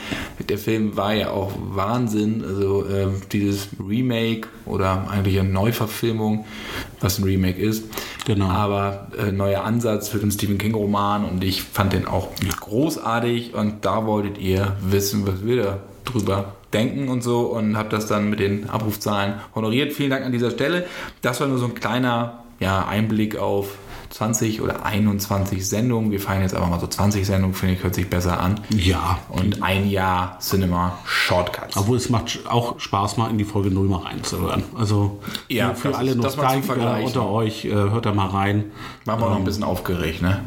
Der 0.49 0.57
Film 0.57 0.97
war 0.97 1.13
ja 1.13 1.29
auch 1.29 1.53
Wahnsinn. 1.57 2.43
Also 2.45 2.85
äh, 2.85 3.07
dieses 3.31 3.69
Remake 3.79 4.49
oder 4.65 5.09
eigentlich 5.09 5.39
eine 5.39 5.49
Neuverfilmung, 5.49 6.45
was 6.99 7.19
ein 7.19 7.23
Remake 7.23 7.61
ist. 7.61 7.85
Genau. 8.25 8.47
Aber 8.49 9.07
äh, 9.17 9.31
neuer 9.31 9.63
Ansatz 9.63 10.09
für 10.09 10.17
den 10.17 10.31
Stephen 10.31 10.57
King 10.57 10.75
Roman 10.75 11.23
und 11.23 11.41
ich 11.45 11.63
fand 11.63 11.93
den 11.93 12.07
auch 12.07 12.27
großartig 12.59 13.53
und 13.53 13.85
da 13.85 14.05
wolltet 14.05 14.37
ihr 14.39 14.75
wissen, 14.81 15.25
was 15.25 15.45
wir 15.45 15.63
da 15.63 15.79
drüber 16.03 16.55
denken 16.73 17.07
und 17.07 17.23
so 17.23 17.41
und 17.43 17.77
habe 17.77 17.87
das 17.87 18.07
dann 18.07 18.29
mit 18.29 18.41
den 18.41 18.69
Abrufzahlen 18.69 19.35
honoriert. 19.55 19.93
Vielen 19.93 20.09
Dank 20.09 20.25
an 20.25 20.33
dieser 20.33 20.51
Stelle. 20.51 20.85
Das 21.21 21.39
war 21.39 21.47
nur 21.47 21.57
so 21.57 21.65
ein 21.65 21.73
kleiner 21.73 22.43
ja, 22.59 22.85
Einblick 22.85 23.37
auf 23.37 23.77
20 24.09 24.61
oder 24.61 24.85
21 24.85 25.67
Sendungen. 25.67 26.11
Wir 26.11 26.19
feiern 26.19 26.41
jetzt 26.41 26.55
aber 26.55 26.67
mal 26.67 26.79
so 26.79 26.87
20 26.87 27.25
Sendungen, 27.25 27.53
finde 27.55 27.75
ich, 27.75 27.83
hört 27.83 27.95
sich 27.95 28.09
besser 28.09 28.39
an. 28.39 28.59
Ja, 28.69 29.19
Und 29.29 29.61
ein 29.63 29.89
Jahr 29.89 30.39
Cinema 30.39 30.97
Shortcuts. 31.05 31.77
Obwohl 31.77 31.97
es 31.97 32.09
macht 32.09 32.39
auch 32.49 32.79
Spaß, 32.79 33.17
mal 33.17 33.29
in 33.29 33.37
die 33.37 33.43
Folge 33.45 33.69
0 33.71 33.87
mal 33.87 33.99
reinzuhören. 34.03 34.63
Also 34.75 35.19
Ja, 35.49 35.73
für 35.73 35.95
alle 35.95 36.11
ist- 36.11 36.17
Nostalgiker 36.17 36.99
unter 37.03 37.29
euch, 37.29 37.65
äh, 37.65 37.71
hört 37.71 38.05
da 38.05 38.13
mal 38.13 38.27
rein. 38.27 38.65
Waren 39.05 39.19
wir 39.19 39.29
noch 39.29 39.37
ein 39.37 39.43
bisschen 39.43 39.63
aufgeregt, 39.63 40.21
ne? 40.21 40.41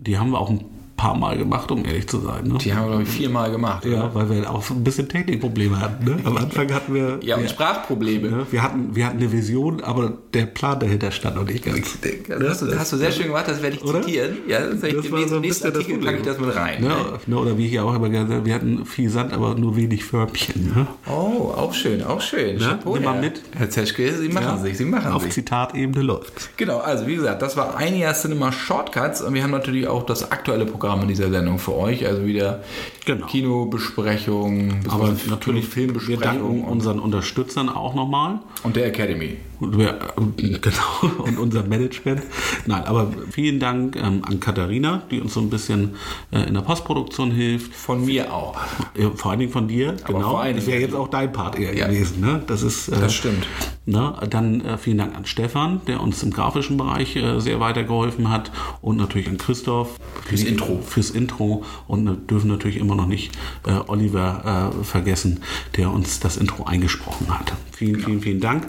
Die 0.00 0.18
haben 0.18 0.30
wir 0.30 0.38
auch 0.40 0.50
ein 0.50 0.64
paar 0.98 1.16
Mal 1.16 1.38
gemacht, 1.38 1.70
um 1.70 1.84
ehrlich 1.86 2.06
zu 2.06 2.18
sein. 2.20 2.44
Ne? 2.44 2.58
Die 2.58 2.74
haben 2.74 2.82
wir, 2.84 2.88
glaube 2.88 3.02
ich, 3.04 3.08
viermal 3.08 3.50
gemacht. 3.50 3.86
Ja, 3.86 4.04
oder? 4.04 4.14
weil 4.14 4.30
wir 4.30 4.50
auch 4.50 4.62
so 4.62 4.74
ein 4.74 4.84
bisschen 4.84 5.08
Technikprobleme 5.08 5.80
hatten. 5.80 6.04
Ne? 6.04 6.18
Am 6.24 6.36
Anfang 6.36 6.70
hatten 6.74 6.92
wir. 6.92 7.18
Ja, 7.22 7.36
und 7.36 7.42
wir, 7.42 7.48
Sprachprobleme. 7.48 8.28
ne? 8.28 8.46
wir, 8.50 8.62
hatten, 8.62 8.94
wir 8.94 9.06
hatten 9.06 9.16
eine 9.16 9.32
Vision, 9.32 9.82
aber 9.82 10.12
der 10.34 10.44
Plan 10.44 10.78
dahinter 10.78 11.10
stand 11.10 11.36
noch 11.36 11.44
nicht 11.44 11.64
ganz. 11.64 11.98
Das 12.28 12.48
hast, 12.50 12.62
du, 12.62 12.66
das 12.66 12.78
hast 12.78 12.92
du 12.92 12.96
sehr 12.98 13.12
schön 13.12 13.28
gemacht, 13.28 13.46
das 13.48 13.62
werde 13.62 13.76
ich 13.76 13.84
Oder? 13.84 14.02
zitieren. 14.02 14.36
Ja, 14.46 14.60
das 14.60 14.82
werde 14.82 14.96
ich 14.98 15.02
Das 15.04 15.12
nächsten, 15.12 15.28
so 15.28 15.40
nächsten 15.40 15.66
Artikel 15.68 15.98
packe 15.98 16.16
ich 16.18 16.22
das 16.24 16.38
mit 16.38 16.54
rein. 16.54 16.82
Ne? 16.82 16.94
Ne? 17.26 17.38
Oder 17.38 17.56
wie 17.56 17.66
ich 17.66 17.72
ja 17.72 17.84
auch 17.84 17.94
immer 17.94 18.08
gerne 18.10 18.28
sage, 18.28 18.44
wir 18.44 18.54
hatten 18.54 18.84
viel 18.84 19.08
Sand, 19.08 19.32
aber 19.32 19.54
nur 19.54 19.76
wenig 19.76 20.04
Förmchen. 20.04 20.72
Ne? 20.74 20.86
Oh, 21.06 21.52
auch 21.56 21.72
schön, 21.74 22.02
auch 22.02 22.20
schön. 22.20 22.58
Chapeau, 22.58 22.94
nimm 22.94 23.04
mal 23.04 23.20
mit. 23.20 23.40
Herr 23.56 23.70
Zeschke, 23.70 24.12
Sie 24.12 24.28
machen 24.28 24.60
sich, 24.62 24.76
Sie 24.76 24.84
machen 24.84 25.12
Auf 25.12 25.22
sich. 25.22 25.32
Zitatebene 25.32 26.04
läuft. 26.04 26.56
Genau, 26.56 26.78
also 26.78 27.06
wie 27.06 27.14
gesagt, 27.14 27.40
das 27.42 27.56
war 27.56 27.76
ein 27.76 27.96
Jahr 27.96 28.14
Cinema 28.14 28.50
Shortcuts 28.50 29.22
und 29.22 29.34
wir 29.34 29.42
haben 29.44 29.52
natürlich 29.52 29.86
auch 29.86 30.04
das 30.04 30.32
aktuelle 30.32 30.66
Programm 30.66 30.87
in 31.02 31.08
dieser 31.08 31.30
Sendung 31.30 31.58
für 31.58 31.74
euch. 31.76 32.06
Also 32.06 32.24
wieder 32.26 32.62
Genau. 33.04 33.26
Kinobesprechungen, 33.26 34.80
Aber 34.88 35.14
natürlich, 35.30 35.64
wir 35.64 35.72
Filmbesprechungen 35.72 36.20
danken 36.22 36.62
und, 36.64 36.70
unseren 36.72 36.98
Unterstützern 36.98 37.68
auch 37.68 37.94
nochmal. 37.94 38.40
und 38.64 38.76
der 38.76 38.86
Academy. 38.86 39.36
Und 39.60 39.76
wir, 39.78 39.88
äh, 40.16 40.58
genau, 40.60 41.22
und 41.24 41.38
unser 41.38 41.62
Management. 41.64 42.22
Nein, 42.66 42.84
aber 42.84 43.10
vielen 43.30 43.58
Dank 43.60 43.96
ähm, 43.96 44.22
an 44.26 44.38
Katharina, 44.40 45.02
die 45.10 45.20
uns 45.20 45.34
so 45.34 45.40
ein 45.40 45.50
bisschen 45.50 45.94
äh, 46.30 46.42
in 46.48 46.54
der 46.54 46.60
Postproduktion 46.60 47.30
hilft. 47.30 47.74
Von 47.74 48.04
mir 48.04 48.32
auch. 48.32 48.56
Ja, 48.96 49.10
vor 49.14 49.30
allen 49.30 49.40
Dingen 49.40 49.52
von 49.52 49.66
dir, 49.68 49.96
genau. 50.06 50.20
vor 50.30 50.40
allen 50.42 50.56
Das 50.56 50.66
wäre 50.66 50.80
jetzt 50.80 50.94
auch 50.94 51.08
dein 51.08 51.32
Part 51.32 51.58
eher 51.58 51.74
Ja. 51.76 51.86
gewesen. 51.88 52.20
Ne? 52.20 52.42
Das 52.46 52.62
ist. 52.62 52.88
Äh, 52.88 53.00
Das 53.00 53.14
stimmt. 53.14 53.46
Ne? 53.86 54.14
Dann 54.28 54.60
äh, 54.64 54.76
vielen 54.76 54.98
Dank 54.98 55.16
an 55.16 55.24
Stefan, 55.24 55.80
der 55.86 56.00
uns 56.02 56.22
im 56.22 56.30
grafischen 56.30 56.76
Bereich 56.76 57.16
äh, 57.16 57.40
sehr 57.40 57.58
weitergeholfen 57.58 58.28
hat. 58.30 58.52
Und 58.82 58.98
natürlich 58.98 59.28
an 59.28 59.38
Christoph 59.38 59.98
Fürs 60.26 60.42
die- 60.42 60.48
Intro. 60.78 60.90
Fürs 60.90 61.10
Intro. 61.10 61.64
Und 61.86 62.06
äh, 62.06 62.16
dürfen 62.28 62.48
natürlich 62.48 62.76
immer 62.78 62.94
noch 62.94 63.06
nicht 63.06 63.32
äh, 63.66 63.72
Oliver 63.86 64.72
äh, 64.80 64.84
vergessen, 64.84 65.40
der 65.76 65.90
uns 65.90 66.20
das 66.20 66.36
Intro 66.36 66.64
eingesprochen 66.64 67.26
hat. 67.28 67.52
Vielen, 67.72 68.00
vielen, 68.00 68.20
vielen 68.20 68.40
Dank. 68.40 68.68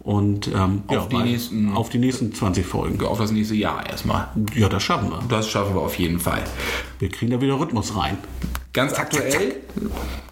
Und 0.00 0.48
ähm, 0.48 0.82
Auf 0.86 1.08
die 1.08 1.16
weil- 1.16 1.24
nächsten- 1.24 1.72
auf 1.72 1.88
die 1.88 1.98
nächsten 1.98 2.34
20 2.34 2.66
Folgen. 2.66 3.02
Auf 3.04 3.18
das 3.18 3.30
nächste 3.32 3.54
Jahr 3.54 3.88
erstmal. 3.88 4.28
Ja, 4.54 4.68
das 4.68 4.82
schaffen 4.82 5.10
wir. 5.10 5.20
Das 5.28 5.48
schaffen 5.48 5.74
wir 5.74 5.80
auf 5.82 5.98
jeden 5.98 6.18
Fall. 6.20 6.42
Wir 7.00 7.08
kriegen 7.08 7.32
da 7.32 7.40
wieder 7.40 7.58
Rhythmus 7.58 7.96
rein. 7.96 8.18
Ganz 8.74 8.92
aktuell 8.92 9.56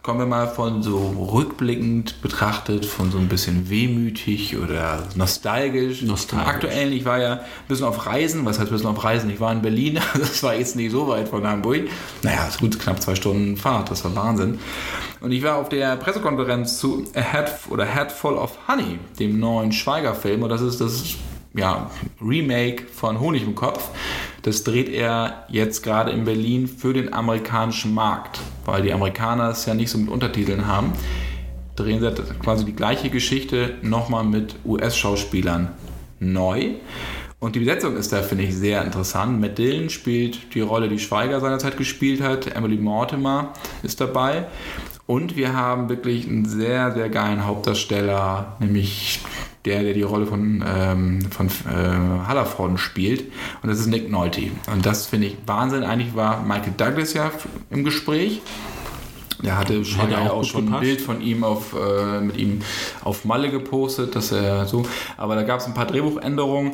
kommen 0.02 0.18
wir 0.20 0.26
mal 0.26 0.48
von 0.48 0.82
so 0.82 1.30
rückblickend 1.32 2.20
betrachtet, 2.20 2.84
von 2.84 3.10
so 3.10 3.16
ein 3.16 3.26
bisschen 3.26 3.70
wehmütig 3.70 4.58
oder 4.58 5.08
nostalgisch. 5.14 6.02
Nostalgisch. 6.02 6.26
Zum 6.26 6.38
Aktuellen, 6.40 6.92
ich 6.92 7.06
war 7.06 7.18
ja 7.20 7.32
ein 7.32 7.40
bisschen 7.68 7.86
auf 7.86 8.04
Reisen. 8.04 8.44
Was 8.44 8.58
heißt 8.58 8.68
ein 8.68 8.72
bisschen 8.74 8.90
auf 8.90 9.02
Reisen? 9.02 9.30
Ich 9.30 9.40
war 9.40 9.50
in 9.50 9.62
Berlin. 9.62 9.98
Das 10.18 10.42
war 10.42 10.54
jetzt 10.54 10.76
nicht 10.76 10.92
so 10.92 11.08
weit 11.08 11.28
von 11.28 11.46
Hamburg. 11.46 11.88
Naja, 12.22 12.46
ist 12.46 12.60
gut, 12.60 12.78
knapp 12.78 13.00
zwei 13.00 13.14
Stunden 13.14 13.56
Fahrt. 13.56 13.90
Das 13.90 14.04
war 14.04 14.14
Wahnsinn. 14.14 14.58
Und 15.22 15.32
ich 15.32 15.42
war 15.42 15.56
auf 15.56 15.70
der 15.70 15.96
Pressekonferenz 15.96 16.78
zu 16.78 17.06
A 17.14 17.20
Head 17.20 17.50
oder 17.70 17.86
Head 17.86 18.12
Full 18.12 18.34
of 18.34 18.68
Honey, 18.68 18.98
dem 19.18 19.40
neuen 19.40 19.72
Schweiger-Film. 19.72 20.42
Und 20.42 20.50
das 20.50 20.60
ist 20.60 20.82
das 20.82 21.16
ja, 21.54 21.90
Remake 22.20 22.84
von 22.92 23.18
Honig 23.20 23.42
im 23.42 23.54
Kopf. 23.54 23.88
Das 24.42 24.64
dreht 24.64 24.88
er 24.88 25.44
jetzt 25.48 25.82
gerade 25.82 26.10
in 26.12 26.24
Berlin 26.24 26.68
für 26.68 26.92
den 26.92 27.12
amerikanischen 27.12 27.92
Markt, 27.92 28.40
weil 28.64 28.82
die 28.82 28.92
Amerikaner 28.92 29.50
es 29.50 29.66
ja 29.66 29.74
nicht 29.74 29.90
so 29.90 29.98
mit 29.98 30.08
Untertiteln 30.08 30.66
haben. 30.66 30.92
Drehen 31.76 32.00
sie 32.00 32.10
quasi 32.42 32.64
die 32.64 32.74
gleiche 32.74 33.10
Geschichte 33.10 33.74
nochmal 33.82 34.24
mit 34.24 34.56
US-Schauspielern 34.64 35.70
neu. 36.20 36.74
Und 37.40 37.54
die 37.54 37.60
Besetzung 37.60 37.96
ist 37.96 38.12
da, 38.12 38.22
finde 38.22 38.44
ich, 38.44 38.56
sehr 38.56 38.82
interessant. 38.84 39.40
Matt 39.40 39.58
Dillon 39.58 39.90
spielt 39.90 40.54
die 40.54 40.60
Rolle, 40.60 40.88
die 40.88 40.98
Schweiger 40.98 41.40
seinerzeit 41.40 41.76
gespielt 41.76 42.20
hat. 42.20 42.48
Emily 42.56 42.76
Mortimer 42.76 43.52
ist 43.84 44.00
dabei. 44.00 44.46
Und 45.06 45.36
wir 45.36 45.54
haben 45.54 45.88
wirklich 45.88 46.26
einen 46.26 46.44
sehr, 46.44 46.92
sehr 46.92 47.08
geilen 47.08 47.46
Hauptdarsteller, 47.46 48.56
nämlich 48.58 49.20
der, 49.68 49.82
der 49.82 49.94
die 49.94 50.02
Rolle 50.02 50.26
von, 50.26 50.64
ähm, 50.66 51.20
von 51.30 51.46
äh, 51.46 52.26
Hallerforden 52.26 52.78
spielt. 52.78 53.30
Und 53.62 53.68
das 53.68 53.78
ist 53.78 53.86
Nick 53.86 54.10
Nolte. 54.10 54.42
Und 54.72 54.86
das 54.86 55.06
finde 55.06 55.28
ich 55.28 55.36
Wahnsinn. 55.46 55.84
Eigentlich 55.84 56.16
war 56.16 56.42
Michael 56.42 56.72
Douglas 56.76 57.12
ja 57.12 57.30
im 57.70 57.84
Gespräch. 57.84 58.40
Der 59.42 59.56
hatte 59.56 59.84
schon, 59.84 60.10
ja 60.10 60.30
auch 60.30 60.42
schon 60.42 60.72
ein. 60.72 60.80
Bild 60.80 61.00
von 61.00 61.20
ihm 61.20 61.44
auf, 61.44 61.74
äh, 61.74 62.20
mit 62.20 62.36
ihm 62.38 62.60
auf 63.04 63.24
Malle 63.24 63.50
gepostet, 63.50 64.16
dass 64.16 64.32
er 64.32 64.66
so. 64.66 64.84
Aber 65.16 65.36
da 65.36 65.42
gab 65.42 65.60
es 65.60 65.66
ein 65.66 65.74
paar 65.74 65.86
Drehbuchänderungen. 65.86 66.72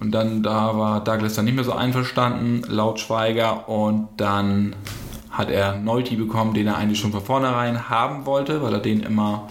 Und 0.00 0.10
dann 0.10 0.42
da 0.42 0.76
war 0.76 1.04
Douglas 1.04 1.34
dann 1.34 1.44
nicht 1.44 1.54
mehr 1.54 1.62
so 1.62 1.72
einverstanden, 1.72 2.62
laut 2.68 2.98
Schweiger. 2.98 3.68
Und 3.68 4.08
dann 4.16 4.74
hat 5.30 5.50
er 5.50 5.76
Nolte 5.76 6.16
bekommen, 6.16 6.54
den 6.54 6.66
er 6.66 6.76
eigentlich 6.76 6.98
schon 6.98 7.12
von 7.12 7.22
vornherein 7.22 7.90
haben 7.90 8.24
wollte, 8.26 8.62
weil 8.62 8.72
er 8.72 8.80
den 8.80 9.00
immer 9.00 9.48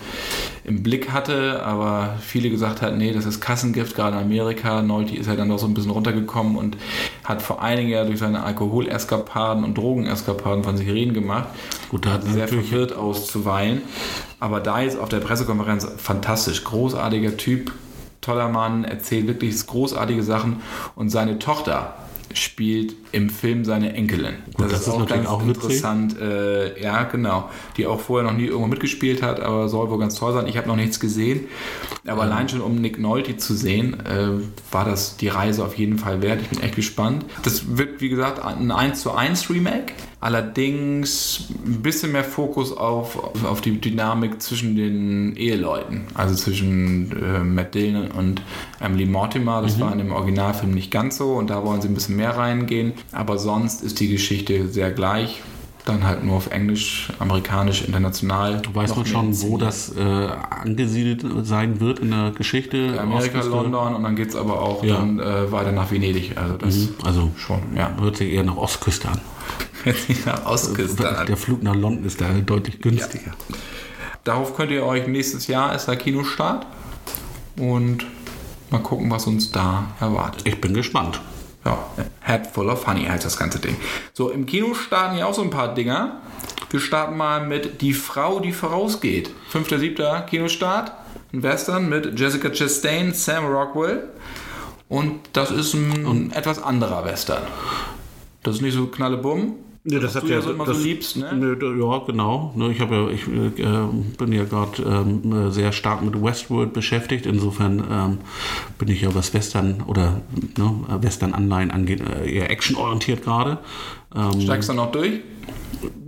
im 0.66 0.82
Blick 0.82 1.12
hatte, 1.12 1.62
aber 1.64 2.16
viele 2.22 2.50
gesagt 2.50 2.82
hatten, 2.82 2.98
nee, 2.98 3.12
das 3.12 3.26
ist 3.26 3.42
Kassengift, 3.42 3.96
gerade 3.96 4.18
in 4.18 4.24
Amerika. 4.24 4.82
Nolte 4.82 5.16
ist 5.16 5.28
ja 5.28 5.36
dann 5.36 5.50
doch 5.50 5.60
so 5.60 5.68
ein 5.68 5.74
bisschen 5.74 5.92
runtergekommen 5.92 6.56
und 6.56 6.78
hat 7.26 7.42
vor 7.42 7.62
allen 7.62 7.78
Dingen 7.78 7.90
ja 7.90 8.06
durch 8.06 8.20
seine 8.20 8.44
Alkoholeskapaden 8.44 9.64
und 9.64 9.78
Drogeneskapaden 9.78 10.64
von 10.64 10.78
sich 10.78 10.88
reden 10.88 11.14
gemacht. 11.14 11.50
Gut, 11.90 12.06
da 12.06 12.14
hat 12.14 12.24
sehr 12.24 12.48
verwirrt 12.48 12.96
auszuweilen. 12.96 13.82
Aber 14.40 14.62
da 14.62 14.82
jetzt 14.82 14.98
auf 14.98 15.10
der 15.10 15.20
Pressekonferenz 15.20 15.86
fantastisch, 15.98 16.64
großartiger 16.64 17.36
Typ, 17.36 17.74
toller 18.22 18.48
Mann, 18.48 18.86
erzählt 18.86 19.28
wirklich 19.28 19.66
großartige 19.68 20.24
Sachen 20.24 20.62
und 20.96 21.10
seine 21.10 21.40
Tochter 21.40 21.96
spielt 22.34 22.96
im 23.14 23.30
Film 23.30 23.64
seine 23.64 23.94
Enkelin. 23.94 24.34
Gut, 24.56 24.72
das 24.72 24.88
ist 24.88 24.98
natürlich 24.98 25.28
auch 25.28 25.46
witzig. 25.48 25.64
interessant. 25.64 26.20
Äh, 26.20 26.82
ja, 26.82 27.04
genau. 27.04 27.50
Die 27.78 27.86
auch 27.86 28.00
vorher 28.00 28.30
noch 28.30 28.36
nie 28.36 28.46
irgendwo 28.46 28.68
mitgespielt 28.68 29.22
hat, 29.22 29.40
aber 29.40 29.70
soll 29.70 29.90
wohl 29.92 30.00
ganz 30.00 30.16
toll 30.16 30.34
sein. 30.34 30.48
Ich 30.48 30.58
habe 30.58 30.68
noch 30.68 30.76
nichts 30.76 31.00
gesehen. 31.00 31.42
Aber 32.08 32.24
allein 32.24 32.50
schon, 32.50 32.62
um 32.62 32.76
Nick 32.76 33.00
Nolte 33.00 33.38
zu 33.38 33.54
sehen, 33.54 34.00
äh, 34.06 34.30
war 34.72 34.86
das 34.86 35.16
die 35.16 35.28
Reise 35.28 35.64
auf 35.64 35.78
jeden 35.78 36.00
Fall 36.00 36.22
wert. 36.24 36.42
Ich 36.42 36.50
bin 36.50 36.62
echt 36.62 36.76
gespannt. 36.76 37.26
Das 37.44 37.78
wird, 37.78 38.02
wie 38.02 38.10
gesagt, 38.10 38.44
ein 38.44 38.72
1 38.72 39.02
zu 39.02 39.12
1 39.12 39.50
Remake. 39.52 39.94
Allerdings 40.20 41.50
ein 41.66 41.82
bisschen 41.82 42.14
mehr 42.14 42.24
Fokus 42.24 42.72
auf, 42.72 43.44
auf 43.44 43.60
die 43.60 43.80
Dynamik 43.82 44.42
zwischen 44.42 44.76
den 44.78 45.36
Eheleuten. 45.36 46.06
Also 46.14 46.34
zwischen 46.34 47.12
äh, 47.12 47.40
Matt 47.44 47.76
Dillon 47.76 48.10
und 48.10 48.42
Emily 48.80 49.06
Mortimer. 49.06 49.62
Das 49.62 49.80
war 49.82 49.92
in 49.92 49.98
dem 49.98 50.14
Originalfilm 50.14 50.72
nicht 50.72 50.92
ganz 50.92 51.18
so. 51.18 51.34
Und 51.34 51.50
da 51.50 51.66
wollen 51.66 51.82
sie 51.82 51.90
ein 51.90 51.94
bisschen 51.94 52.16
mehr 52.16 52.38
reingehen. 52.38 52.94
Aber 53.12 53.38
sonst 53.38 53.84
ist 53.84 54.00
die 54.00 54.08
Geschichte 54.10 54.68
sehr 54.70 54.92
gleich. 54.92 55.42
Dann 55.86 56.06
halt 56.08 56.24
nur 56.24 56.38
auf 56.38 56.50
Englisch, 56.50 57.10
amerikanisch, 57.20 57.82
international. 57.84 58.62
Weiß 58.74 58.92
Noch 58.92 58.96
man 58.98 59.04
mehr 59.04 59.12
schon, 59.14 59.42
wo 59.42 59.58
das 59.58 59.94
äh, 59.94 60.02
angesiedelt 60.02 61.26
sein 61.46 61.82
wird 61.82 62.00
in 62.00 62.12
der 62.12 62.32
Geschichte? 62.32 62.98
Amerika, 62.98 63.40
Ostküste? 63.40 63.50
London 63.50 63.96
und 63.96 64.04
dann 64.04 64.16
geht 64.16 64.30
es 64.30 64.36
aber 64.38 64.62
auch 64.62 64.82
Ja. 64.82 64.96
dann 64.96 65.20
äh, 65.20 65.52
weiter 65.52 65.74
nach 65.74 65.92
Venedig. 65.92 66.38
Also 66.38 66.54
das 66.56 66.88
Also 67.04 67.32
schon, 67.36 67.60
ja. 67.76 67.92
hört 68.00 68.16
sich 68.16 68.32
eher 68.32 68.44
nach 68.46 68.56
Ostküste 68.56 69.10
an. 69.10 69.20
nach 70.26 70.46
Ostküste 70.46 71.18
an. 71.18 71.28
Der 71.28 71.36
Flug 71.36 71.62
nach 71.64 71.76
London 71.76 72.06
ist 72.06 72.22
da 72.22 72.30
deutlich 72.30 72.80
günstiger. 72.80 73.32
Darauf 74.24 74.56
könnt 74.56 74.72
ihr 74.72 74.86
euch 74.86 75.06
nächstes 75.08 75.48
Jahr 75.48 75.76
ist 75.76 75.88
der 75.88 75.98
Kinostart 75.98 76.66
und 77.58 78.06
mal 78.70 78.80
gucken, 78.80 79.12
was 79.12 79.28
uns 79.28 79.52
da 79.52 79.88
erwartet. 80.00 80.44
Ich 80.48 80.62
bin 80.62 80.74
gespannt. 80.74 81.20
Ja, 81.66 81.78
Head 82.26 82.48
Full 82.48 82.70
of 82.70 82.86
Honey 82.88 83.06
heißt 83.06 83.26
das 83.26 83.38
ganze 83.38 83.60
Ding. 83.60 83.76
So, 84.14 84.30
im 84.30 84.46
Kino 84.46 84.74
starten 84.74 85.18
ja 85.18 85.26
auch 85.26 85.34
so 85.34 85.42
ein 85.42 85.50
paar 85.50 85.74
Dinger. 85.74 86.22
Wir 86.70 86.80
starten 86.80 87.16
mal 87.16 87.46
mit 87.46 87.82
Die 87.82 87.94
Frau, 87.94 88.40
die 88.40 88.52
vorausgeht. 88.52 89.30
5.7. 89.52 90.26
Kinostart. 90.26 90.92
Ein 91.32 91.44
Western 91.44 91.90
mit 91.90 92.20
Jessica 92.20 92.50
Chastain, 92.50 93.14
Sam 93.14 93.46
Rockwell. 93.46 94.10
Und 94.90 95.20
das 95.34 95.52
ist 95.52 95.74
ein 95.74 96.32
etwas 96.34 96.62
anderer 96.62 97.06
Western. 97.06 97.44
Das 98.44 98.56
ist 98.56 98.62
nicht 98.62 98.74
so 98.74 98.88
knallebumm. 98.88 99.56
Ja, 99.86 100.00
das 100.00 100.16
was 100.16 100.24
du 100.24 100.30
ja 100.30 100.42
so 100.42 100.52
immer 100.52 100.66
so 100.66 100.82
liebst, 100.82 101.18
ne? 101.18 101.58
Da- 101.60 101.68
ja, 101.68 101.98
genau. 102.06 102.54
Ne, 102.56 102.72
Ich, 102.72 102.80
ja, 102.80 103.10
ich 103.10 103.28
äh, 103.28 103.88
bin 104.18 104.32
ja 104.32 104.46
gerade 104.46 104.82
ähm, 104.82 105.52
sehr 105.52 105.74
stark 105.74 106.02
mit 106.02 106.22
Westworld 106.24 106.72
beschäftigt. 106.72 107.26
Insofern 107.26 107.84
ähm, 107.92 108.18
bin 108.80 108.88
ich 108.88 109.02
ja, 109.02 109.14
was 109.14 109.34
Western 109.34 109.82
oder 109.86 110.22
ne, 110.58 110.74
Western-Anleihen 111.02 111.72
angeht, 111.72 112.00
äh, 112.02 112.32
eher 112.32 112.50
actionorientiert 112.50 113.24
gerade. 113.24 113.58
Ähm, 114.16 114.40
Steigst 114.40 114.70
du 114.70 114.74
noch 114.74 114.92
durch? 114.94 115.20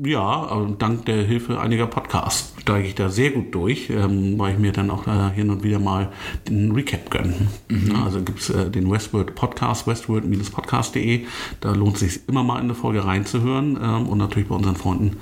Ja, 0.03 0.21
aber 0.21 0.75
dank 0.77 1.05
der 1.05 1.23
Hilfe 1.23 1.59
einiger 1.59 1.87
Podcasts 1.87 2.55
steige 2.65 2.87
ich 2.87 2.95
da 2.95 3.09
sehr 3.09 3.29
gut 3.29 3.53
durch, 3.53 3.91
ähm, 3.91 4.39
weil 4.39 4.53
ich 4.53 4.59
mir 4.59 4.71
dann 4.71 4.89
auch 4.89 5.05
äh, 5.05 5.29
hin 5.35 5.51
und 5.51 5.63
wieder 5.63 5.77
mal 5.77 6.11
den 6.49 6.71
Recap 6.71 7.11
gönne. 7.11 7.35
Ja, 7.69 8.03
also 8.03 8.21
gibt 8.21 8.39
es 8.39 8.49
äh, 8.49 8.71
den 8.71 8.89
Westworld 8.89 9.35
Podcast, 9.35 9.85
westworld-podcast.de. 9.85 11.25
Da 11.61 11.73
lohnt 11.73 11.95
es 11.95 11.99
sich 11.99 12.27
immer 12.27 12.43
mal 12.43 12.57
in 12.57 12.65
eine 12.65 12.73
Folge 12.73 13.05
reinzuhören 13.05 13.77
ähm, 13.79 14.07
und 14.07 14.17
natürlich 14.17 14.49
bei 14.49 14.55
unseren 14.55 14.75
Freunden 14.75 15.17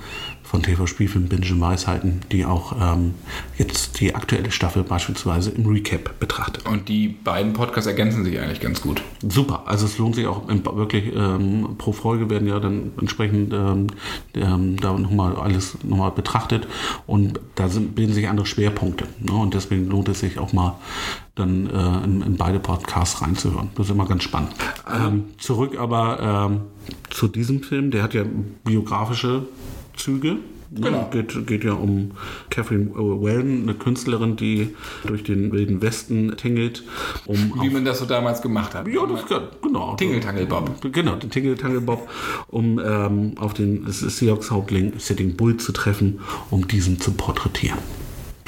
von 0.54 0.62
TV 0.62 0.86
Spielfilm 0.86 1.26
Binge 1.26 1.60
Weisheiten, 1.60 2.20
die 2.30 2.44
auch 2.44 2.76
ähm, 2.80 3.14
jetzt 3.58 3.98
die 3.98 4.14
aktuelle 4.14 4.52
Staffel 4.52 4.84
beispielsweise 4.84 5.50
im 5.50 5.66
Recap 5.66 6.20
betrachtet. 6.20 6.64
Und 6.68 6.88
die 6.88 7.08
beiden 7.08 7.54
Podcasts 7.54 7.88
ergänzen 7.88 8.24
sich 8.24 8.38
eigentlich 8.38 8.60
ganz 8.60 8.80
gut. 8.80 9.02
Super, 9.28 9.64
also 9.66 9.84
es 9.84 9.98
lohnt 9.98 10.14
sich 10.14 10.28
auch 10.28 10.46
wirklich 10.46 11.12
ähm, 11.12 11.74
pro 11.76 11.90
Folge 11.90 12.30
werden 12.30 12.46
ja 12.46 12.60
dann 12.60 12.92
entsprechend 13.00 13.52
ähm, 13.52 13.88
ähm, 14.36 14.76
da 14.76 14.96
nochmal 14.96 15.34
alles 15.34 15.76
nochmal 15.82 16.12
betrachtet 16.12 16.68
und 17.08 17.40
da 17.56 17.68
sind, 17.68 17.96
bilden 17.96 18.14
sich 18.14 18.28
andere 18.28 18.46
Schwerpunkte 18.46 19.08
ne? 19.18 19.32
und 19.32 19.54
deswegen 19.54 19.88
lohnt 19.88 20.08
es 20.08 20.20
sich 20.20 20.38
auch 20.38 20.52
mal 20.52 20.78
dann 21.34 21.68
äh, 21.68 22.04
in, 22.04 22.22
in 22.22 22.36
beide 22.36 22.60
Podcasts 22.60 23.20
reinzuhören. 23.20 23.70
Das 23.74 23.86
ist 23.86 23.92
immer 23.92 24.06
ganz 24.06 24.22
spannend. 24.22 24.52
Ähm, 24.88 25.24
zurück 25.38 25.76
aber 25.76 26.48
ähm, 26.48 26.60
zu 27.10 27.26
diesem 27.26 27.64
Film, 27.64 27.90
der 27.90 28.04
hat 28.04 28.14
ja 28.14 28.22
biografische 28.62 29.48
Züge. 29.96 30.38
Ne? 30.70 30.80
Genau. 30.80 31.08
Geht, 31.10 31.46
geht 31.46 31.64
ja 31.64 31.72
um 31.72 32.12
Catherine 32.50 32.90
Wellen, 32.94 33.62
eine 33.62 33.74
Künstlerin, 33.74 34.36
die 34.36 34.74
durch 35.06 35.22
den 35.22 35.52
wilden 35.52 35.82
Westen 35.82 36.36
tingelt, 36.36 36.82
um 37.26 37.54
Wie 37.60 37.70
man 37.70 37.84
das 37.84 38.00
so 38.00 38.06
damals 38.06 38.42
gemacht 38.42 38.74
hat. 38.74 38.88
ja, 38.88 39.06
das 39.06 39.24
genau. 39.62 39.94
Tingeltangelbob. 39.94 40.92
Genau, 40.92 41.14
den 41.16 41.30
Tingeltangelbob, 41.30 42.08
um 42.48 42.80
ähm, 42.84 43.32
auf 43.38 43.54
den 43.54 43.84
Seahawks-Hauptling 43.88 44.94
Sitting 44.98 45.36
Bull 45.36 45.58
zu 45.58 45.72
treffen, 45.72 46.20
um 46.50 46.66
diesen 46.66 47.00
zu 47.00 47.12
porträtieren. 47.12 47.78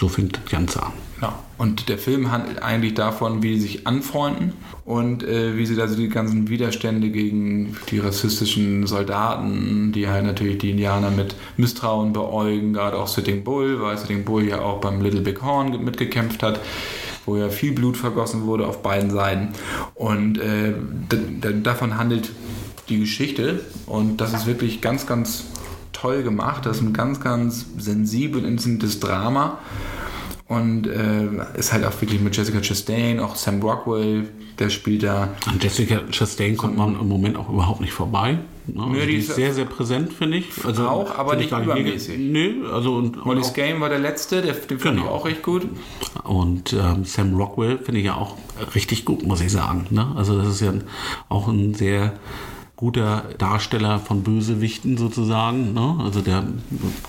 So 0.01 0.09
fängt 0.09 0.37
das 0.37 0.51
Ganze 0.51 0.83
an. 0.83 0.93
Genau. 1.17 1.33
Und 1.59 1.89
der 1.89 1.97
Film 1.97 2.31
handelt 2.31 2.63
eigentlich 2.63 2.95
davon, 2.95 3.43
wie 3.43 3.55
sie 3.55 3.63
sich 3.63 3.87
anfreunden 3.87 4.53
und 4.85 5.23
äh, 5.23 5.57
wie 5.57 5.65
sie 5.65 5.75
da 5.75 5.89
so 5.89 5.97
die 5.97 6.09
ganzen 6.09 6.49
Widerstände 6.49 7.09
gegen 7.09 7.77
die 7.91 7.99
rassistischen 7.99 8.87
Soldaten, 8.87 9.93
die 9.93 10.09
halt 10.09 10.27
natürlich 10.27 10.59
die 10.59 10.71
Indianer 10.71 11.11
mit 11.11 11.35
Misstrauen 11.57 12.13
beäugen, 12.13 12.75
gerade 12.75 12.99
auch 12.99 13.09
Sitting 13.09 13.45
Bull, 13.45 13.81
weil 13.81 13.97
Sitting 13.97 14.25
Bull 14.25 14.47
ja 14.47 14.61
auch 14.61 14.81
beim 14.81 15.01
Little 15.01 15.23
Big 15.23 15.43
Horn 15.43 15.83
mitgekämpft 15.83 16.43
hat 16.43 16.61
wo 17.27 17.37
ja 17.37 17.49
viel 17.49 17.73
Blut 17.73 17.97
vergossen 17.97 18.47
wurde 18.47 18.67
auf 18.67 18.83
beiden 18.83 19.11
Seiten. 19.11 19.49
Und 19.95 20.39
äh, 20.39 20.75
davon 21.63 21.99
handelt 21.99 22.31
die 22.89 23.01
Geschichte. 23.01 23.61
Und 23.87 24.19
das 24.19 24.33
ist 24.33 24.47
wirklich 24.47 24.81
ganz, 24.81 25.07
ganz 25.07 25.45
toll 25.93 26.23
gemacht. 26.23 26.67
Das 26.67 26.77
ist 26.77 26.83
ein 26.83 26.93
ganz, 26.93 27.21
ganz 27.21 27.67
sensibel 27.77 28.45
inszeniertes 28.45 29.01
Drama. 29.01 29.59
Und 30.49 30.87
äh, 30.87 31.59
ist 31.59 31.73
halt 31.73 31.85
auch 31.85 32.01
wirklich 32.01 32.21
mit 32.21 32.37
Jessica 32.37 32.61
Chastain, 32.61 33.19
auch 33.19 33.35
Sam 33.35 33.61
Rockwell, 33.61 34.29
der 34.61 34.71
spielt 34.71 35.03
da. 35.03 35.31
An 35.47 35.59
Jessica 35.61 36.01
Chastain 36.13 36.57
kommt 36.57 36.77
man 36.77 36.95
im 37.01 37.09
Moment 37.09 37.37
auch 37.37 37.49
überhaupt 37.49 37.81
nicht 37.81 37.93
vorbei. 37.93 38.39
Ne? 38.69 38.83
Also 38.83 38.95
die 39.01 39.07
die 39.07 39.17
ist- 39.17 39.35
sehr, 39.35 39.53
sehr 39.53 39.65
präsent, 39.65 40.13
finde 40.13 40.39
ich. 40.39 40.47
Also, 40.65 40.87
Auch, 40.89 41.19
aber 41.19 41.31
finde 41.31 41.45
nicht 41.47 41.53
ich 41.53 41.65
übermäßig. 41.65 42.19
Nö, 42.19 42.71
also 42.73 42.95
und, 42.95 43.17
und, 43.17 43.27
Molly's 43.27 43.55
Game 43.55 43.81
war 43.81 43.89
der 43.89 43.99
letzte, 43.99 44.41
der, 44.41 44.55
den 44.55 44.77
ich 44.77 44.83
Genau. 44.85 45.07
auch 45.07 45.25
recht 45.27 45.43
gut. 45.43 45.67
und 46.23 46.73
ähm, 46.73 47.05
Sam 47.05 47.35
Rockwell 47.35 47.79
finde 47.79 47.99
ich 48.01 48.07
ja 48.07 48.15
auch 48.15 48.37
richtig 48.77 49.05
gut, 49.05 49.25
muss 49.27 49.41
ich 49.41 49.51
sagen. 49.51 49.87
Ne? 49.91 50.07
Also 50.17 50.39
das 50.39 50.47
ist 50.49 50.61
ja 50.61 50.73
auch 51.29 51.49
ein 51.49 51.75
sehr 51.75 52.13
guter 52.77 53.25
Darsteller 53.39 53.99
von 53.99 54.23
Bösewichten 54.23 54.97
sozusagen. 54.99 55.73
Ne? 55.73 55.97
Also 56.05 56.21
der 56.21 56.45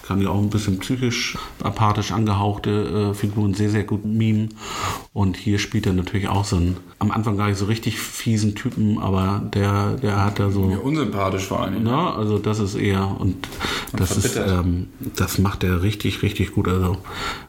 kann 0.04 0.22
ja 0.22 0.30
auch 0.30 0.40
ein 0.40 0.50
bisschen 0.50 0.80
psychisch 0.80 1.38
apathisch 1.62 2.12
angehauchte 2.12 3.12
äh, 3.12 3.14
Figuren 3.14 3.54
sehr, 3.54 3.70
sehr 3.70 3.84
gut 3.84 4.06
mimen. 4.06 4.56
Und 5.14 5.36
hier 5.36 5.60
spielt 5.60 5.86
er 5.86 5.94
natürlich 5.94 6.30
auch 6.30 6.46
so 6.46 6.56
einen, 6.56 6.78
am 7.00 7.12
Anfang 7.12 7.38
gar 7.38 7.48
nicht 7.48 7.58
so 7.58 7.66
richtig 7.66 8.00
fiesen 8.00 8.56
Typen, 8.56 8.98
aber 9.00 9.42
der, 9.54 9.98
der 9.98 10.24
hat 10.24 10.40
da 10.40 10.52
so... 10.52 10.70
Ja, 10.70 10.78
unsympathisch 10.78 11.46
vor 11.46 11.62
allem. 11.62 11.84
Na, 11.84 12.16
also 12.16 12.38
das 12.38 12.60
ist 12.60 12.76
eher 12.76 13.20
und 13.20 13.48
das 13.96 14.16
ist 14.16 14.34
verbittert. 14.34 14.66
ähm, 14.66 14.88
das 15.16 15.38
macht 15.38 15.64
er 15.64 15.82
richtig 15.82 16.22
richtig 16.24 16.54
gut. 16.54 16.68
Also 16.68 16.98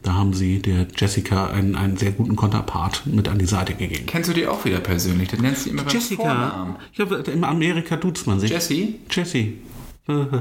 da 0.03 0.15
haben 0.15 0.33
sie 0.33 0.61
der 0.61 0.87
Jessica 0.97 1.49
einen, 1.49 1.77
einen 1.77 1.97
sehr 1.97 2.13
guten 2.13 2.37
Konterpart 2.37 3.03
mit 3.07 3.29
an 3.29 3.39
die 3.39 3.47
Seite 3.47 3.75
gegeben. 3.75 4.07
Kennst 4.07 4.31
du 4.31 4.35
die 4.35 4.47
auch 4.47 4.65
wieder 4.65 4.81
persönlich? 4.81 5.29
Dann 5.29 5.41
nennst 5.41 5.67
du 5.67 5.71
immer 5.71 5.83
beim 5.83 5.95
Jessica, 5.95 6.23
Vornamen. 6.23 6.77
ja, 6.95 7.05
in 7.33 7.45
Amerika 7.45 7.97
duzt 8.09 8.27
man 8.27 8.41
sich. 8.41 8.51
Jessie? 8.51 9.01
Jessie. 9.11 9.59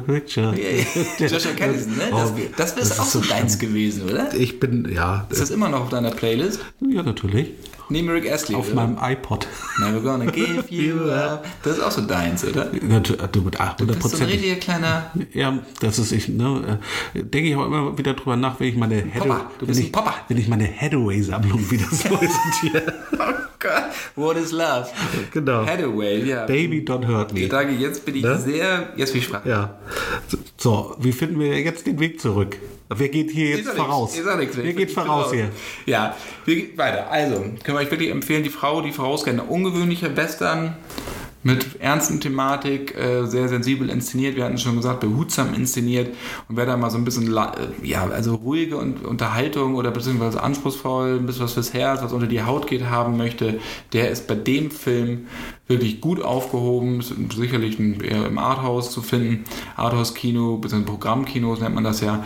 Richard. 0.08 0.58
Joshua 1.20 1.52
Caddison, 1.52 1.98
ne? 1.98 2.04
Das, 2.10 2.32
Oh, 2.32 2.40
das 2.56 2.76
das 2.76 3.00
auch 3.00 3.04
ist 3.06 3.12
so 3.12 3.22
so 3.22 3.28
deins 3.28 3.60
gewesen, 3.60 4.04
oder? 4.10 4.34
Ich 4.34 4.62
bin 4.62 4.90
ja, 4.94 5.28
Ist 5.30 5.42
das 5.42 5.50
immer 5.50 5.68
noch 5.68 5.82
auf 5.82 5.90
deiner 5.90 6.12
Playlist? 6.12 6.62
ja 6.80 7.04
natürlich 7.04 7.50
Neben 7.90 8.08
Rick 8.10 8.32
Astley. 8.32 8.56
auf 8.56 8.68
oder? 8.68 8.76
meinem 8.76 8.98
iPod. 9.02 9.46
Never 9.80 10.00
gonna 10.00 10.26
give 10.32 10.64
you 10.70 11.10
up. 11.12 11.46
Das 11.64 11.78
ist 11.78 11.84
auch 11.84 11.92
so 11.92 12.02
deins, 12.02 12.46
oder? 12.46 12.72
Natürlich, 12.82 13.22
du 13.32 13.42
mit 13.42 13.60
100 13.60 13.80
Du 13.82 13.86
bist 13.88 14.02
so 14.02 14.08
ein 14.08 14.12
Prozent. 14.12 14.32
richtiger 14.32 14.56
kleiner 14.56 15.12
Ja, 15.34 15.60
das 15.82 16.00
ist 16.00 16.14
ich, 16.14 16.30
ne, 16.30 16.80
äh, 17.14 17.24
denke 17.24 17.50
ich 17.50 17.56
auch 17.58 17.66
immer 17.66 17.98
wieder 17.98 18.14
drüber 18.14 18.38
nach, 18.38 18.58
wenn 18.62 18.70
ich 18.70 18.76
meine 18.78 19.04
Hathaway, 19.14 19.40
Du 19.60 19.62
wenn 19.62 19.68
bist 19.68 19.80
ein 19.82 19.86
ich, 19.88 19.92
Popper. 19.92 20.14
wenn 20.30 20.38
ich 20.38 20.48
meine 20.48 20.66
Hathaway-Sammlung 20.74 21.70
wieder 21.72 21.86
so 21.92 22.08
präsentiere. 22.16 22.94
Gott, 23.60 23.86
what 24.16 24.38
is 24.38 24.52
love? 24.52 24.88
Genau. 25.32 25.66
Hathaway, 25.66 26.24
ja. 26.24 26.46
Baby, 26.46 26.82
don't 26.88 27.06
hurt 27.08 27.34
me. 27.34 27.48
Danke, 27.48 27.74
jetzt 27.74 28.06
bin 28.06 28.16
ich 28.16 28.24
Ne? 28.24 28.38
sehr, 28.38 28.90
jetzt 28.96 29.14
bin 29.14 29.20
ich 29.20 29.26
sprachlos. 29.26 29.50
Ja. 29.52 29.78
So, 30.58 30.96
wie 31.00 31.12
finden 31.12 31.40
wir 31.40 31.60
jetzt 31.60 31.88
den 31.88 32.00
Weg 32.00 32.22
zurück? 32.22 32.58
Wer 32.90 33.10
geht 33.10 33.32
hier 33.32 33.58
jetzt 33.58 33.70
voraus? 33.70 34.16
nichts, 34.38 34.56
Wer 34.58 34.74
geht 34.74 34.92
voraus 34.92 35.26
raus. 35.26 35.34
hier? 35.34 35.50
Ja, 35.86 36.16
wir 36.46 36.56
gehen 36.56 36.78
weiter. 36.78 37.10
Also, 37.10 37.36
können 37.40 37.58
wir 37.66 37.76
euch 37.78 37.92
wirklich 37.92 38.12
empfehlen, 38.12 38.44
die 38.44 38.50
Frau, 38.50 38.82
die 38.82 38.92
vorausgeht, 38.92 39.34
eine 39.34 39.44
ungewöhnliche 39.44 40.16
Western 40.16 40.76
mit 41.48 41.80
ernsten 41.80 42.20
Thematik, 42.20 42.94
äh, 42.98 43.26
sehr 43.26 43.48
sensibel 43.48 43.90
inszeniert. 43.90 44.36
Wir 44.36 44.44
hatten 44.44 44.58
schon 44.58 44.76
gesagt, 44.76 45.00
behutsam 45.00 45.54
inszeniert. 45.54 46.14
Und 46.50 46.58
wer 46.58 46.66
da 46.66 46.76
mal 46.76 46.92
so 46.92 46.98
ein 46.98 47.06
bisschen, 47.06 47.36
äh, 47.36 47.42
ja, 47.84 48.06
also 48.06 48.36
ruhige 48.36 48.76
und 48.76 49.06
Unterhaltung 49.06 49.76
oder 49.76 49.92
beziehungsweise 49.92 50.44
anspruchsvoll, 50.44 51.20
ein 51.20 51.26
bisschen 51.26 51.46
was 51.46 51.54
fürs 51.54 51.74
Herz, 51.74 52.02
was 52.04 52.12
unter 52.12 52.28
die 52.28 52.44
Haut 52.44 52.68
geht, 52.68 52.90
haben 52.90 53.16
möchte, 53.16 53.62
der 53.94 54.12
ist 54.12 54.28
bei 54.28 54.36
dem 54.36 54.72
Film 54.72 55.28
wirklich 55.68 56.02
gut 56.02 56.22
aufgehoben. 56.22 57.00
Ist 57.00 57.14
sicherlich 57.34 57.80
eher 57.80 58.26
im 58.26 58.38
Arthouse 58.38 58.92
zu 58.92 59.02
finden. 59.02 59.46
Arthouse-Kino, 59.78 60.58
beziehungsweise 60.58 60.92
Programmkinos 60.92 61.62
nennt 61.62 61.76
man 61.76 61.86
das 61.86 62.02
ja. 62.02 62.26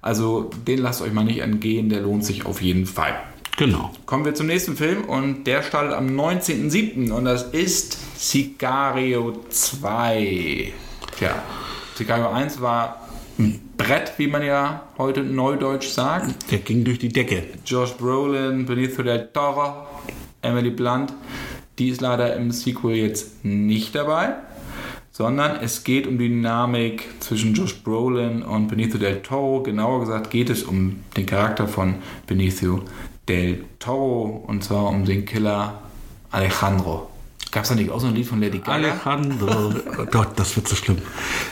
Also 0.00 0.50
den 0.66 0.78
lasst 0.78 1.02
euch 1.02 1.12
mal 1.12 1.24
nicht 1.24 1.40
entgehen, 1.40 1.90
der 1.90 2.00
lohnt 2.00 2.24
sich 2.24 2.46
auf 2.46 2.62
jeden 2.62 2.86
Fall. 2.86 3.14
Genau. 3.56 3.90
Kommen 4.06 4.24
wir 4.24 4.34
zum 4.34 4.46
nächsten 4.46 4.76
Film 4.76 5.04
und 5.04 5.44
der 5.44 5.62
startet 5.62 5.92
am 5.92 6.08
19.07. 6.18 7.12
und 7.12 7.24
das 7.26 7.44
ist 7.52 7.98
Sicario 8.16 9.44
2. 9.50 10.72
Tja, 11.18 11.42
Sicario 11.94 12.30
1 12.30 12.60
war 12.60 13.08
ein 13.38 13.60
Brett, 13.76 14.14
wie 14.16 14.26
man 14.26 14.42
ja 14.42 14.88
heute 14.96 15.22
neudeutsch 15.22 15.88
sagt. 15.88 16.50
Der 16.50 16.58
ging 16.58 16.84
durch 16.84 16.98
die 16.98 17.10
Decke. 17.10 17.44
Josh 17.66 17.92
Brolin, 17.92 18.64
Benicio 18.64 19.02
del 19.04 19.28
Toro, 19.32 19.86
Emily 20.40 20.70
Blunt. 20.70 21.12
Die 21.78 21.88
ist 21.88 22.00
leider 22.00 22.34
im 22.36 22.52
Sequel 22.52 22.96
jetzt 22.96 23.44
nicht 23.44 23.94
dabei, 23.94 24.34
sondern 25.10 25.56
es 25.56 25.84
geht 25.84 26.06
um 26.06 26.18
die 26.18 26.28
Dynamik 26.28 27.04
zwischen 27.20 27.54
Josh 27.54 27.82
Brolin 27.82 28.42
und 28.42 28.68
Benicio 28.68 28.98
del 28.98 29.20
Toro. 29.20 29.62
Genauer 29.62 30.00
gesagt 30.00 30.30
geht 30.30 30.48
es 30.48 30.62
um 30.62 31.00
den 31.16 31.26
Charakter 31.26 31.68
von 31.68 31.96
Benicio 32.26 32.82
del 33.28 33.64
Toro 33.78 34.44
und 34.46 34.64
zwar 34.64 34.88
um 34.88 35.04
den 35.04 35.24
Killer 35.24 35.80
Alejandro. 36.30 37.08
Gab 37.52 37.64
es 37.64 37.68
da 37.68 37.74
nicht 37.74 37.90
auch 37.90 38.00
so 38.00 38.06
ein 38.06 38.14
Lied 38.14 38.26
von 38.26 38.40
Lady 38.40 38.60
Gaga? 38.60 38.72
Alejandro. 38.72 39.74
oh 39.98 40.06
Gott, 40.10 40.28
das 40.36 40.56
wird 40.56 40.66
so 40.66 40.74
schlimm. 40.74 40.96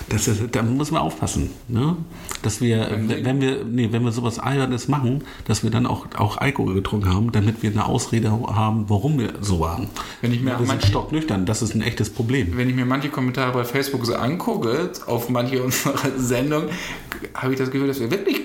Das 0.09 0.27
ist, 0.29 0.43
da 0.53 0.63
muss 0.63 0.91
man 0.91 1.03
aufpassen, 1.03 1.51
ne? 1.69 1.95
Dass 2.43 2.63
wir, 2.63 2.89
wenn, 3.07 3.43
wir, 3.43 3.65
nee, 3.67 3.89
wenn 3.93 4.03
wir 4.03 4.11
sowas 4.11 4.39
Albernes 4.39 4.89
machen, 4.89 5.25
dass 5.45 5.63
wir 5.63 5.71
dann 5.71 5.85
auch, 5.85 6.07
auch 6.17 6.39
Alkohol 6.39 6.73
getrunken 6.73 7.13
haben, 7.13 7.33
damit 7.33 7.63
wir 7.63 7.71
eine 7.71 7.85
Ausrede 7.85 8.31
haben, 8.31 8.87
warum 8.89 9.19
wir 9.19 9.35
so 9.43 9.61
waren. 9.61 9.89
Wenn 10.23 10.33
ich 10.33 10.41
mir 10.41 10.53
wir 10.53 10.59
sind 10.61 10.69
manche- 10.69 10.87
stocknüchtern, 10.87 11.45
das 11.45 11.61
ist 11.61 11.75
ein 11.75 11.83
echtes 11.83 12.09
Problem. 12.09 12.57
wenn 12.57 12.71
ich 12.71 12.75
mir 12.75 12.87
manche 12.87 13.11
Kommentare 13.11 13.53
bei 13.53 13.65
Facebook 13.65 14.07
so 14.07 14.15
angucke, 14.15 14.91
auf 15.07 15.29
manche 15.29 15.63
unserer 15.63 15.99
Sendungen, 16.17 16.71
habe 17.35 17.53
ich 17.53 17.59
das 17.59 17.71
Gefühl, 17.71 17.89
dass, 17.89 18.01
wir 18.01 18.11
wirklich, 18.11 18.41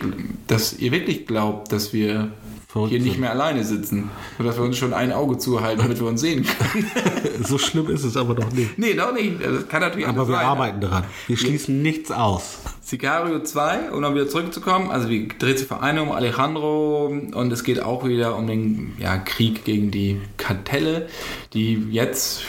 dass 0.47 0.73
ihr 0.77 0.91
wirklich 0.91 1.25
glaubt, 1.25 1.71
dass 1.71 1.93
wir 1.93 2.33
Verrückt 2.75 2.91
hier 2.91 2.99
nicht 2.99 3.19
mehr 3.19 3.31
alleine 3.31 3.63
sitzen. 3.63 4.09
Und 4.37 4.43
dass 4.45 4.57
wir 4.57 4.65
uns 4.65 4.75
schon 4.77 4.91
ein 4.91 5.13
Auge 5.13 5.37
zuhalten, 5.37 5.81
damit 5.81 5.97
wir 5.97 6.07
uns 6.07 6.19
sehen 6.19 6.45
können. 6.45 6.91
So 7.47 7.57
schlimm 7.57 7.89
ist 7.89 8.03
es 8.03 8.17
aber 8.17 8.35
doch 8.35 8.51
nicht. 8.51 8.77
nee, 8.77 8.93
noch 8.93 9.13
nicht. 9.13 9.35
Das 9.41 9.67
kann 9.69 9.79
natürlich 9.79 10.07
Aber 10.07 10.27
wir 10.27 10.35
sein. 10.35 10.45
arbeiten 10.45 10.81
daran. 10.81 11.03
Wir 11.27 11.37
schließen 11.37 11.81
nichts 11.81 12.11
aus. 12.11 12.59
Sicario 12.81 13.41
2, 13.41 13.91
um 13.91 14.01
dann 14.01 14.13
wieder 14.13 14.27
zurückzukommen, 14.27 14.91
also 14.91 15.09
wie 15.09 15.27
dreht 15.27 15.59
sich 15.59 15.67
vor 15.67 15.79
um 15.79 16.11
Alejandro 16.11 17.05
und 17.07 17.53
es 17.53 17.63
geht 17.63 17.81
auch 17.81 18.05
wieder 18.05 18.35
um 18.35 18.47
den 18.47 18.93
ja, 18.99 19.17
Krieg 19.17 19.63
gegen 19.63 19.91
die 19.91 20.19
Kartelle, 20.35 21.07
die 21.53 21.87
jetzt 21.91 22.43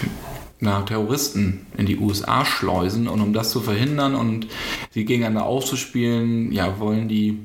na, 0.59 0.83
Terroristen 0.83 1.67
in 1.77 1.87
die 1.87 1.99
USA 1.99 2.45
schleusen 2.45 3.07
und 3.07 3.21
um 3.21 3.33
das 3.33 3.51
zu 3.51 3.61
verhindern 3.61 4.15
und 4.17 4.49
sie 4.91 5.05
gegeneinander 5.05 5.47
auszuspielen, 5.47 6.51
ja, 6.51 6.81
wollen 6.81 7.09
die 7.09 7.39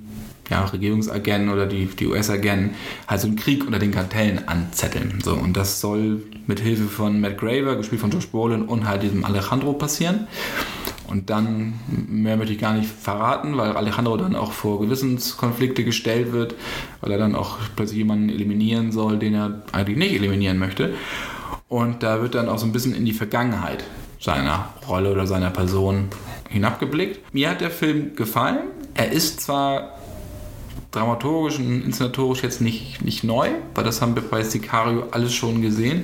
ja, 0.52 0.66
Regierungsagenten 0.66 1.50
oder 1.50 1.66
die, 1.66 1.86
die 1.86 2.08
US-Agenten 2.08 2.76
halt 3.08 3.22
so 3.22 3.28
einen 3.28 3.38
Krieg 3.38 3.66
unter 3.66 3.80
den 3.80 3.92
Kartellen 3.92 4.48
anzetteln. 4.48 5.20
So, 5.24 5.34
und 5.34 5.58
das 5.58 5.82
soll 5.82 6.22
mit 6.46 6.60
Hilfe 6.60 6.84
von 6.84 7.20
Matt 7.20 7.38
Graver, 7.38 7.78
gespielt 7.78 8.02
von 8.02 8.12
Josh 8.12 8.28
Brolin 8.28 8.64
und 8.64 8.88
halt 8.88 9.02
diesem 9.02 9.24
Alejandro 9.24 9.74
passieren. 9.74 10.28
Und 11.08 11.30
dann, 11.30 11.74
mehr 11.88 12.38
möchte 12.38 12.54
ich 12.54 12.60
gar 12.60 12.74
nicht 12.74 12.90
verraten, 12.90 13.58
weil 13.58 13.72
Alejandro 13.72 14.16
dann 14.18 14.36
auch 14.36 14.52
vor 14.52 14.80
Gewissenskonflikte 14.80 15.84
gestellt 15.84 16.32
wird, 16.32 16.56
weil 17.02 17.12
er 17.12 17.18
dann 17.18 17.36
auch 17.36 17.58
plötzlich 17.76 17.98
jemanden 17.98 18.30
eliminieren 18.30 18.92
soll, 18.92 19.20
den 19.20 19.34
er 19.34 19.62
eigentlich 19.72 19.98
nicht 19.98 20.14
eliminieren 20.14 20.58
möchte. 20.58 20.94
Und 21.68 22.04
da 22.04 22.22
wird 22.22 22.36
dann 22.36 22.50
auch 22.50 22.60
so 22.60 22.66
ein 22.66 22.72
bisschen 22.74 22.94
in 22.94 23.06
die 23.06 23.14
Vergangenheit 23.14 23.84
seiner 24.20 24.70
Rolle 24.88 25.12
oder 25.12 25.28
seiner 25.28 25.50
Person 25.50 26.10
hinabgeblickt. 26.50 27.34
Mir 27.34 27.50
hat 27.50 27.62
der 27.62 27.72
Film 27.72 28.16
gefallen. 28.16 28.60
Er 28.94 29.12
ist 29.12 29.42
zwar 29.42 30.01
dramaturgisch 30.92 31.58
und 31.58 31.84
inszenatorisch 31.84 32.44
jetzt 32.44 32.62
nicht, 32.62 33.04
nicht 33.04 33.24
neu, 33.24 33.50
weil 33.74 33.84
das 33.84 34.02
haben 34.02 34.16
wir 34.16 34.22
bei 34.22 34.44
Sicario 34.44 35.06
alles 35.12 35.34
schon 35.34 35.62
gesehen. 35.62 36.04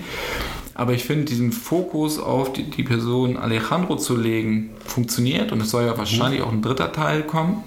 Aber 0.73 0.93
ich 0.93 1.03
finde, 1.03 1.25
diesen 1.25 1.51
Fokus 1.51 2.19
auf 2.19 2.53
die, 2.53 2.63
die 2.63 2.83
Person 2.83 3.35
Alejandro 3.35 3.97
zu 3.97 4.15
legen, 4.15 4.69
funktioniert 4.85 5.51
und 5.51 5.61
es 5.61 5.71
soll 5.71 5.85
ja 5.85 5.97
wahrscheinlich 5.97 6.41
auch 6.41 6.51
ein 6.51 6.61
dritter 6.61 6.91
Teil 6.91 7.23
kommen. 7.23 7.63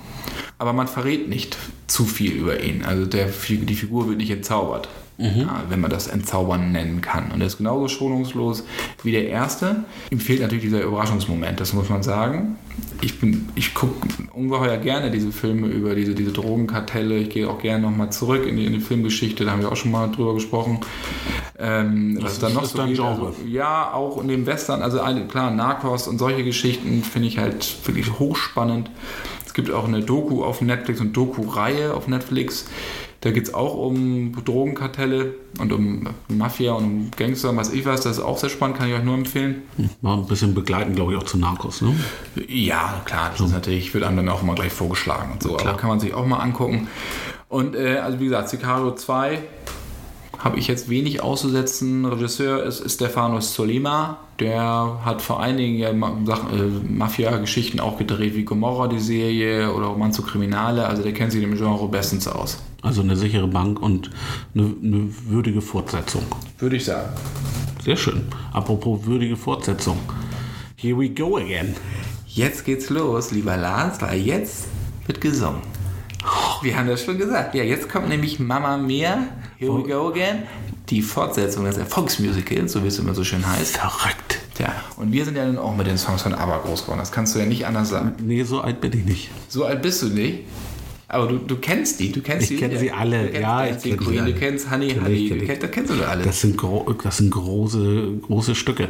Aber 0.59 0.73
man 0.73 0.89
verrät 0.89 1.29
nicht 1.29 1.57
zu 1.87 2.05
viel 2.05 2.33
über 2.33 2.63
ihn. 2.63 2.85
Also 2.85 3.07
der, 3.07 3.27
die 3.27 3.75
Figur 3.75 4.09
wird 4.09 4.19
nicht 4.19 4.31
entzaubert. 4.31 4.89
Ja, 5.21 5.65
wenn 5.69 5.81
man 5.81 5.91
das 5.91 6.07
Entzaubern 6.07 6.73
nennen 6.73 7.01
kann. 7.01 7.31
Und 7.31 7.41
er 7.41 7.47
ist 7.47 7.59
genauso 7.59 7.89
schonungslos 7.89 8.65
wie 9.03 9.13
der 9.13 9.29
erste. 9.29 9.85
Ihm 10.11 10.21
fehlt 10.21 10.41
natürlich 10.41 10.65
dieser 10.65 10.83
Überraschungsmoment, 10.83 11.61
das 11.61 11.73
muss 11.73 11.89
man 11.89 12.03
sagen. 12.03 12.57
Ich, 13.03 13.15
ich 13.55 13.75
gucke 13.75 14.07
ungeheuer 14.33 14.77
gerne 14.79 15.11
diese 15.11 15.33
Filme 15.33 15.67
über 15.69 15.95
diese, 15.95 16.15
diese 16.15 16.33
Drogenkartelle. 16.33 17.19
Ich 17.19 17.31
gehe 17.31 17.49
auch 17.49 17.61
gerne 17.61 17.83
nochmal 17.83 18.11
zurück 18.11 18.47
in 18.47 18.57
die, 18.57 18.65
in 18.65 18.73
die 18.73 18.81
Filmgeschichte, 18.81 19.45
da 19.45 19.53
haben 19.53 19.61
wir 19.61 19.71
auch 19.71 19.77
schon 19.77 19.91
mal 19.91 20.09
drüber 20.09 20.35
gesprochen. 20.35 20.81
Ähm, 21.59 22.19
was 22.21 22.39
dann 22.39 22.55
noch 22.55 22.65
so 22.65 22.85
geht, 22.85 22.99
also, 23.01 23.35
ja, 23.47 23.93
auch 23.93 24.21
in 24.23 24.29
dem 24.29 24.47
Western, 24.47 24.81
also 24.81 24.99
klar, 25.29 25.51
Narcos 25.51 26.09
und 26.09 26.19
solche 26.19 26.43
Geschichten 26.45 27.03
finde 27.03 27.29
ich 27.29 27.39
halt 27.39 27.77
wirklich 27.87 28.19
hochspannend. 28.19 28.91
Es 29.45 29.53
gibt 29.53 29.71
auch 29.71 29.87
eine 29.87 30.01
Doku 30.01 30.45
auf 30.45 30.61
Netflix 30.63 31.01
und 31.01 31.15
Doku-Reihe 31.15 31.93
auf 31.93 32.09
Netflix 32.09 32.67
da 33.21 33.31
geht 33.31 33.49
es 33.49 33.55
auch 33.55 33.75
um 33.75 34.33
Drogenkartelle 34.45 35.35
und 35.59 35.73
um 35.73 36.09
Mafia 36.29 36.73
und 36.73 36.85
um 36.85 37.11
Gangster, 37.17 37.55
was 37.55 37.71
ich 37.71 37.85
weiß. 37.85 38.01
Das 38.01 38.17
ist 38.17 38.23
auch 38.23 38.39
sehr 38.39 38.49
spannend, 38.49 38.79
kann 38.79 38.89
ich 38.89 38.95
euch 38.95 39.05
nur 39.05 39.15
empfehlen. 39.15 39.63
Mal 40.01 40.15
ein 40.15 40.27
bisschen 40.27 40.55
begleiten, 40.55 40.95
glaube 40.95 41.13
ich, 41.13 41.19
auch 41.19 41.25
zu 41.25 41.37
Narcos, 41.37 41.83
ne? 41.83 41.95
Ja, 42.49 43.03
klar, 43.05 43.29
das 43.31 43.39
so. 43.39 43.45
ist 43.45 43.53
natürlich, 43.53 43.93
wird 43.93 44.05
einem 44.05 44.17
dann 44.17 44.29
auch 44.31 44.43
immer 44.43 44.55
gleich 44.55 44.73
vorgeschlagen 44.73 45.33
und 45.33 45.43
so. 45.43 45.55
Klar. 45.55 45.69
Aber 45.69 45.79
kann 45.79 45.91
man 45.91 46.01
sich 46.01 46.15
auch 46.15 46.25
mal 46.25 46.39
angucken. 46.39 46.89
Und 47.49 47.77
äh, 47.77 47.99
also 47.99 48.21
wie 48.21 48.25
gesagt, 48.25 48.49
Sicario 48.49 48.95
2 48.95 49.39
habe 50.39 50.59
ich 50.59 50.69
jetzt 50.69 50.89
wenig 50.89 51.23
auszusetzen. 51.23 52.07
Regisseur 52.07 52.63
ist 52.63 52.91
Stefano 52.91 53.41
Solima. 53.41 54.19
Der 54.39 55.01
hat 55.05 55.21
vor 55.21 55.41
einigen 55.41 55.77
Jahren 55.77 56.03
äh, 56.27 56.91
Mafia-Geschichten 56.91 57.81
auch 57.81 57.99
gedreht, 57.99 58.35
wie 58.35 58.45
Gomorra, 58.45 58.89
die 58.89 58.99
Serie, 58.99 59.71
oder 59.75 59.89
Romanzo 59.89 60.23
Kriminale. 60.23 60.87
Also 60.87 61.03
der 61.03 61.13
kennt 61.13 61.33
sich 61.33 61.43
im 61.43 61.55
Genre 61.55 61.87
bestens 61.89 62.27
aus. 62.27 62.59
Also 62.83 63.03
eine 63.03 63.17
sichere 63.17 63.47
Bank 63.47 63.81
und 63.81 64.11
eine, 64.55 64.75
eine 64.83 65.09
würdige 65.27 65.61
Fortsetzung. 65.61 66.25
Würde 66.59 66.77
ich 66.77 66.85
sagen. 66.85 67.11
Sehr 67.85 67.97
schön. 67.97 68.23
Apropos 68.53 69.05
würdige 69.05 69.37
Fortsetzung. 69.37 69.99
Here 70.77 70.99
we 70.99 71.11
go 71.11 71.37
again. 71.37 71.75
Jetzt 72.27 72.65
geht's 72.65 72.91
los, 72.91 73.33
lieber 73.33 73.57
Lars, 73.57 74.01
weil 74.01 74.21
jetzt 74.21 74.67
wird 75.07 75.21
gesungen. 75.21 75.61
Wir 76.63 76.77
haben 76.77 76.89
das 76.89 77.03
schon 77.03 77.19
gesagt. 77.19 77.55
Ja, 77.55 77.65
jetzt 77.65 77.89
kommt 77.89 78.09
nämlich 78.09 78.39
Mama 78.39 78.77
Mia, 78.77 79.27
Here 79.59 79.73
We 79.73 79.89
Go 79.89 80.09
Again, 80.09 80.43
die 80.91 81.01
Fortsetzung 81.03 81.65
des 81.65 81.79
Erfolgsmusicals, 81.79 82.73
so 82.73 82.83
wie 82.83 82.89
es 82.89 82.99
immer 82.99 83.15
so 83.15 83.25
schön 83.25 83.47
heißt. 83.47 83.79
Verrückt. 83.79 84.39
Ja, 84.59 84.75
und 84.97 85.13
wir 85.13 85.25
sind 85.25 85.37
ja 85.37 85.47
nun 85.47 85.57
auch 85.57 85.75
mit 85.75 85.87
den 85.87 85.97
Songs 85.97 86.23
von 86.23 86.35
ABBA 86.35 86.59
groß 86.59 86.83
geworden. 86.83 86.99
Das 86.99 87.13
kannst 87.13 87.35
du 87.35 87.39
ja 87.39 87.47
nicht 87.47 87.67
anders 87.67 87.89
sagen. 87.89 88.13
Nee, 88.23 88.45
so 88.45 88.61
alt 88.61 88.83
bin 88.83 88.93
ich 88.93 89.05
nicht. 89.05 89.31
So 89.49 89.65
alt 89.65 89.81
bist 89.81 90.03
du 90.03 90.09
nicht? 90.09 90.41
Aber 91.13 91.27
du, 91.27 91.39
du 91.39 91.57
kennst 91.57 91.99
die, 91.99 92.13
du 92.13 92.23
kennst 92.23 92.45
ich 92.45 92.49
die. 92.51 92.55
Ich 92.55 92.61
kenne 92.61 92.79
sie 92.79 92.93
alle, 92.93 93.27
du 93.27 93.41
ja. 93.41 93.67
Ich 93.67 93.83
kenn 93.83 93.97
Queen, 93.97 94.27
du 94.27 94.33
kennst 94.33 94.71
Honey 94.71 94.95
Honey, 94.95 95.29
du 95.29 95.45
kennst, 95.45 95.63
das 95.65 95.71
kennst 95.73 95.93
du 95.93 96.09
alle. 96.09 96.23
Das 96.23 96.41
sind, 96.41 96.57
gro 96.57 96.95
das 97.03 97.17
sind 97.17 97.31
große, 97.31 98.13
große 98.23 98.55
Stücke. 98.55 98.89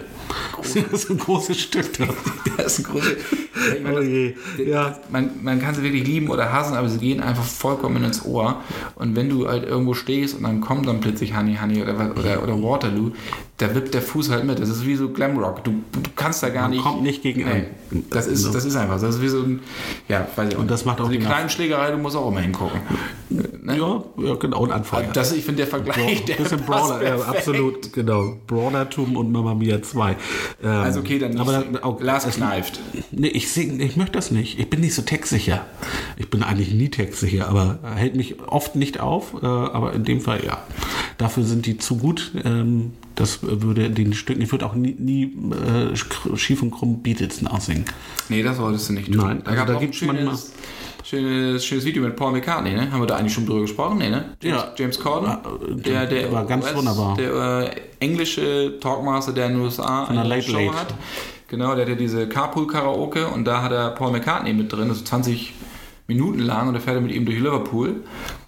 Große. 0.53 0.85
Das 0.91 1.03
sind 1.03 1.19
große 1.19 1.55
Stücke. 1.55 2.09
das 2.59 2.77
sind 2.77 2.89
große. 2.89 3.11
Ja, 3.11 3.75
ich 3.75 3.83
meine, 3.83 4.01
oh 4.01 4.03
das, 4.59 4.67
ja. 4.67 4.99
man, 5.11 5.31
man 5.43 5.63
kann 5.63 5.75
sie 5.75 5.83
wirklich 5.83 6.07
lieben 6.07 6.29
oder 6.29 6.53
hassen, 6.53 6.75
aber 6.75 6.91
sie 6.91 6.99
gehen 6.99 7.21
einfach 7.21 7.43
vollkommen 7.43 8.05
ins 8.05 8.23
Ohr. 8.27 8.63
Und 8.97 9.17
wenn 9.17 9.31
du 9.31 9.49
halt 9.49 9.65
irgendwo 9.65 9.95
stehst 9.95 10.37
und 10.37 10.43
dann 10.43 10.61
kommt 10.61 10.87
dann 10.87 11.01
plötzlich 11.01 11.35
Honey 11.35 11.57
Honey 11.61 11.83
oder, 11.83 11.95
oder, 12.19 12.43
oder 12.43 12.63
Waterloo, 12.63 13.13
da 13.61 13.75
wippt 13.75 13.93
der 13.93 14.01
Fuß 14.01 14.31
halt 14.31 14.45
mit. 14.45 14.59
Das 14.59 14.71
ist 14.71 14.87
wie 14.87 14.97
so 14.97 15.11
Glamrock. 15.11 15.63
Du, 15.65 15.83
du 15.93 16.11
kannst 16.17 16.43
da 16.43 16.49
gar 16.49 16.63
Man 16.63 16.71
nicht. 16.71 16.83
kommt 16.83 17.03
nicht 17.03 17.23
gegen 17.23 17.45
nee, 17.45 17.67
das 18.09 18.27
ist, 18.27 18.55
das 18.55 18.65
ist 18.65 18.75
einfach. 18.75 18.99
Das 18.99 19.17
ist 19.17 19.23
wie 19.23 19.29
so 19.29 19.43
ein. 19.43 19.61
Ja, 20.09 20.27
weiß 20.35 20.53
ich 20.53 20.59
Und 20.59 20.71
das 20.71 20.87
macht 20.87 20.99
auch 21.01 21.09
also 21.09 21.13
die 21.13 21.19
kleinen 21.19 21.51
Schlägerei, 21.51 21.91
du 21.91 21.99
musst 21.99 22.17
auch 22.17 22.29
immer 22.29 22.41
hingucken. 22.41 22.81
Ne? 23.29 23.77
Ja, 23.77 24.03
ja, 24.17 24.35
genau. 24.37 24.61
Und 24.61 24.73
Anfang. 24.73 25.13
Das, 25.13 25.33
ich 25.33 25.45
finde 25.45 25.59
der 25.59 25.67
Vergleich. 25.67 26.25
Bra 26.25 26.35
bisschen 26.37 26.61
Brawler, 26.61 27.03
ja, 27.03 27.17
absolut, 27.17 27.93
genau. 27.93 28.39
Brawlertum 28.47 29.17
und 29.17 29.31
Mamma 29.31 29.55
Mia 29.55 29.83
2. 29.83 30.17
Ähm, 30.63 30.71
also, 30.71 31.01
okay, 31.01 31.19
dann. 31.19 31.39
Aber 31.39 31.53
dann, 31.53 31.77
auch, 31.83 32.01
Lars 32.01 32.27
kneift. 32.35 32.81
Nee, 33.11 33.29
ich, 33.29 33.53
sing, 33.53 33.79
ich 33.79 33.97
möchte 33.97 34.13
das 34.13 34.31
nicht. 34.31 34.59
Ich 34.59 34.71
bin 34.71 34.81
nicht 34.81 34.95
so 34.95 35.03
textsicher. 35.03 35.67
Ich 36.17 36.31
bin 36.31 36.43
eigentlich 36.43 36.73
nie 36.73 36.89
textsicher, 36.89 37.47
aber 37.49 37.79
hält 37.95 38.17
mich 38.17 38.41
oft 38.41 38.75
nicht 38.75 39.01
auf. 39.01 39.35
Äh, 39.43 39.47
aber 39.47 39.93
in 39.93 40.05
dem 40.05 40.23
Fall 40.23 40.43
ja. 40.45 40.63
Dafür 41.19 41.45
sind 41.45 41.67
die 41.67 41.77
zu 41.77 41.99
gut. 41.99 42.33
Ähm, 42.43 42.93
das 43.21 43.41
würde 43.43 43.91
den 43.91 44.15
Stücken, 44.15 44.41
ich 44.41 44.51
würde 44.51 44.67
auch 44.67 44.75
nie, 44.75 44.97
nie 44.99 45.37
äh, 45.53 46.37
schief 46.37 46.63
und 46.63 46.71
krumm 46.71 47.03
Beatles 47.03 47.43
nachsingen. 47.43 47.85
Nee, 48.29 48.43
das 48.43 48.57
solltest 48.57 48.89
du 48.89 48.95
nicht 48.95 49.13
tun. 49.13 49.17
Nein, 49.17 49.43
da, 49.45 49.51
also 49.51 49.73
da 49.75 49.79
gibt 49.79 49.95
es 49.95 50.03
manchmal. 50.03 50.37
Schönes, 51.03 51.65
schönes 51.65 51.85
Video 51.85 52.03
mit 52.03 52.15
Paul 52.15 52.33
McCartney, 52.33 52.73
ne? 52.73 52.91
Haben 52.93 53.01
wir 53.01 53.07
da 53.07 53.17
eigentlich 53.17 53.33
schon 53.33 53.47
drüber 53.47 53.63
gesprochen? 53.63 53.99
Nee, 53.99 54.11
ne? 54.11 54.37
James, 54.43 54.63
ja. 54.63 54.73
James 54.77 55.01
Corden. 55.01 55.39
Der, 55.83 56.07
der 56.07 56.31
war 56.31 56.47
ganz 56.47 56.67
US, 56.67 56.75
wunderbar. 56.77 57.17
Der 57.17 57.75
äh, 57.75 57.81
englische 58.01 58.79
Talkmaster, 58.81 59.33
der 59.33 59.47
in 59.47 59.55
den 59.55 59.63
USA 59.63 60.07
Von 60.07 60.19
eine 60.19 60.29
Late 60.29 60.43
Show 60.43 60.59
Late. 60.59 60.77
hat. 60.77 60.95
Genau, 61.49 61.75
der 61.75 61.83
hat 61.83 61.89
ja 61.89 61.95
diese 61.95 62.29
Carpool-Karaoke 62.29 63.27
und 63.27 63.45
da 63.45 63.63
hat 63.63 63.73
er 63.73 63.91
Paul 63.91 64.13
McCartney 64.13 64.53
mit 64.53 64.73
drin, 64.73 64.89
also 64.89 65.03
20 65.03 65.53
Minuten 66.07 66.39
lang 66.39 66.69
und 66.69 66.75
da 66.75 66.81
fährt 66.81 66.97
er 66.97 67.01
mit 67.01 67.13
ihm 67.13 67.25
durch 67.25 67.39
Liverpool. 67.39 68.03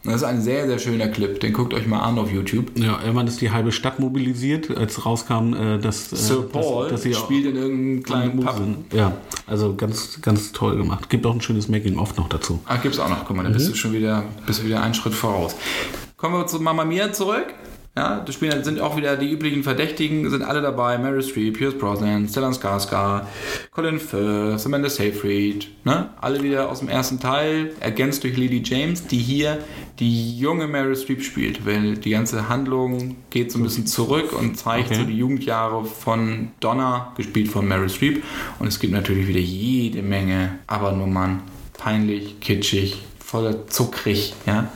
Das 0.04 0.16
ist 0.16 0.24
ein 0.24 0.42
sehr, 0.42 0.66
sehr 0.66 0.78
schöner 0.78 1.08
Clip. 1.08 1.38
Den 1.38 1.52
guckt 1.52 1.72
euch 1.74 1.86
mal 1.86 2.00
an 2.00 2.18
auf 2.18 2.32
YouTube. 2.32 2.76
Ja, 2.76 3.00
irgendwann 3.00 3.28
ist 3.28 3.40
die 3.40 3.52
halbe 3.52 3.70
Stadt 3.70 4.00
mobilisiert, 4.00 4.76
als 4.76 5.06
rauskam, 5.06 5.54
äh, 5.54 5.78
dass 5.78 6.12
äh, 6.12 6.16
Sir 6.16 6.42
Paul 6.42 6.88
dass, 6.88 7.02
dass 7.02 7.16
spielt 7.16 7.46
in 7.46 7.56
irgendeinem 7.56 8.02
kleinen 8.02 8.40
Pub. 8.40 8.56
Sind. 8.56 8.92
Ja, 8.92 9.16
also 9.46 9.76
ganz, 9.76 10.20
ganz 10.20 10.50
toll 10.50 10.76
gemacht. 10.76 11.08
Gibt 11.08 11.24
auch 11.24 11.34
ein 11.34 11.40
schönes 11.40 11.68
Making-of 11.68 12.16
noch 12.16 12.28
dazu. 12.28 12.60
Ach, 12.66 12.82
gibt's 12.82 12.98
auch 12.98 13.08
noch. 13.08 13.24
Guck 13.24 13.36
mal, 13.36 13.44
da 13.44 13.50
mhm. 13.50 13.54
bist 13.54 13.70
du 13.70 13.74
schon 13.74 13.92
wieder, 13.92 14.24
bist 14.44 14.60
du 14.60 14.66
wieder 14.66 14.82
einen 14.82 14.94
Schritt 14.94 15.14
voraus. 15.14 15.54
Kommen 16.16 16.34
wir 16.34 16.46
zu 16.46 16.58
Mama 16.60 16.84
Mia 16.84 17.12
zurück. 17.12 17.54
Ja, 17.94 18.20
das 18.20 18.37
Spiel 18.37 18.64
sind 18.64 18.81
auch 18.81 18.96
wieder 18.96 19.18
die 19.18 19.31
üblichen 19.31 19.62
Verdächtigen, 19.62 20.31
sind 20.31 20.42
alle 20.42 20.62
dabei. 20.62 20.96
Mary 20.96 21.22
Streep, 21.22 21.59
Pierce 21.59 21.76
Brosnan, 21.76 22.26
Stellan 22.26 22.55
Skarsgård, 22.55 23.26
Colin 23.70 24.00
Firth, 24.00 24.64
Amanda 24.64 24.88
Seyfried, 24.88 25.68
ne? 25.85 26.09
Alle 26.18 26.42
wieder 26.42 26.70
aus 26.70 26.78
dem 26.78 26.88
ersten 26.88 27.20
Teil, 27.20 27.72
ergänzt 27.81 28.24
durch 28.24 28.35
Lily 28.38 28.62
James, 28.64 29.07
die 29.09 29.18
hier 29.18 29.59
die 29.98 30.38
junge 30.38 30.68
Mary 30.68 30.96
Streep 30.96 31.22
spielt, 31.22 31.66
weil 31.66 31.98
die 31.98 32.09
ganze 32.09 32.48
Handlung 32.48 33.16
geht 33.28 33.52
so 33.52 33.59
ein 33.59 33.62
bisschen 33.62 33.87
zurück 33.87 34.33
und 34.33 34.57
zeigt 34.57 34.87
okay. 34.87 35.00
so 35.00 35.05
die 35.05 35.18
Jugendjahre 35.18 35.85
von 35.85 36.52
Donna, 36.61 37.12
gespielt 37.18 37.48
von 37.48 37.68
Mary 37.68 37.90
Streep. 37.90 38.24
Und 38.59 38.68
es 38.68 38.81
gibt 38.81 38.94
natürlich 38.94 39.28
wieder 39.28 39.38
jede 39.38 40.00
Menge, 40.00 40.61
aber 40.66 40.92
nur 40.92 41.09
Mann, 41.09 41.42
peinlich, 41.76 42.40
kitschig, 42.40 43.02
voll 43.33 43.64
zuckrig, 43.66 44.35
ja. 44.45 44.68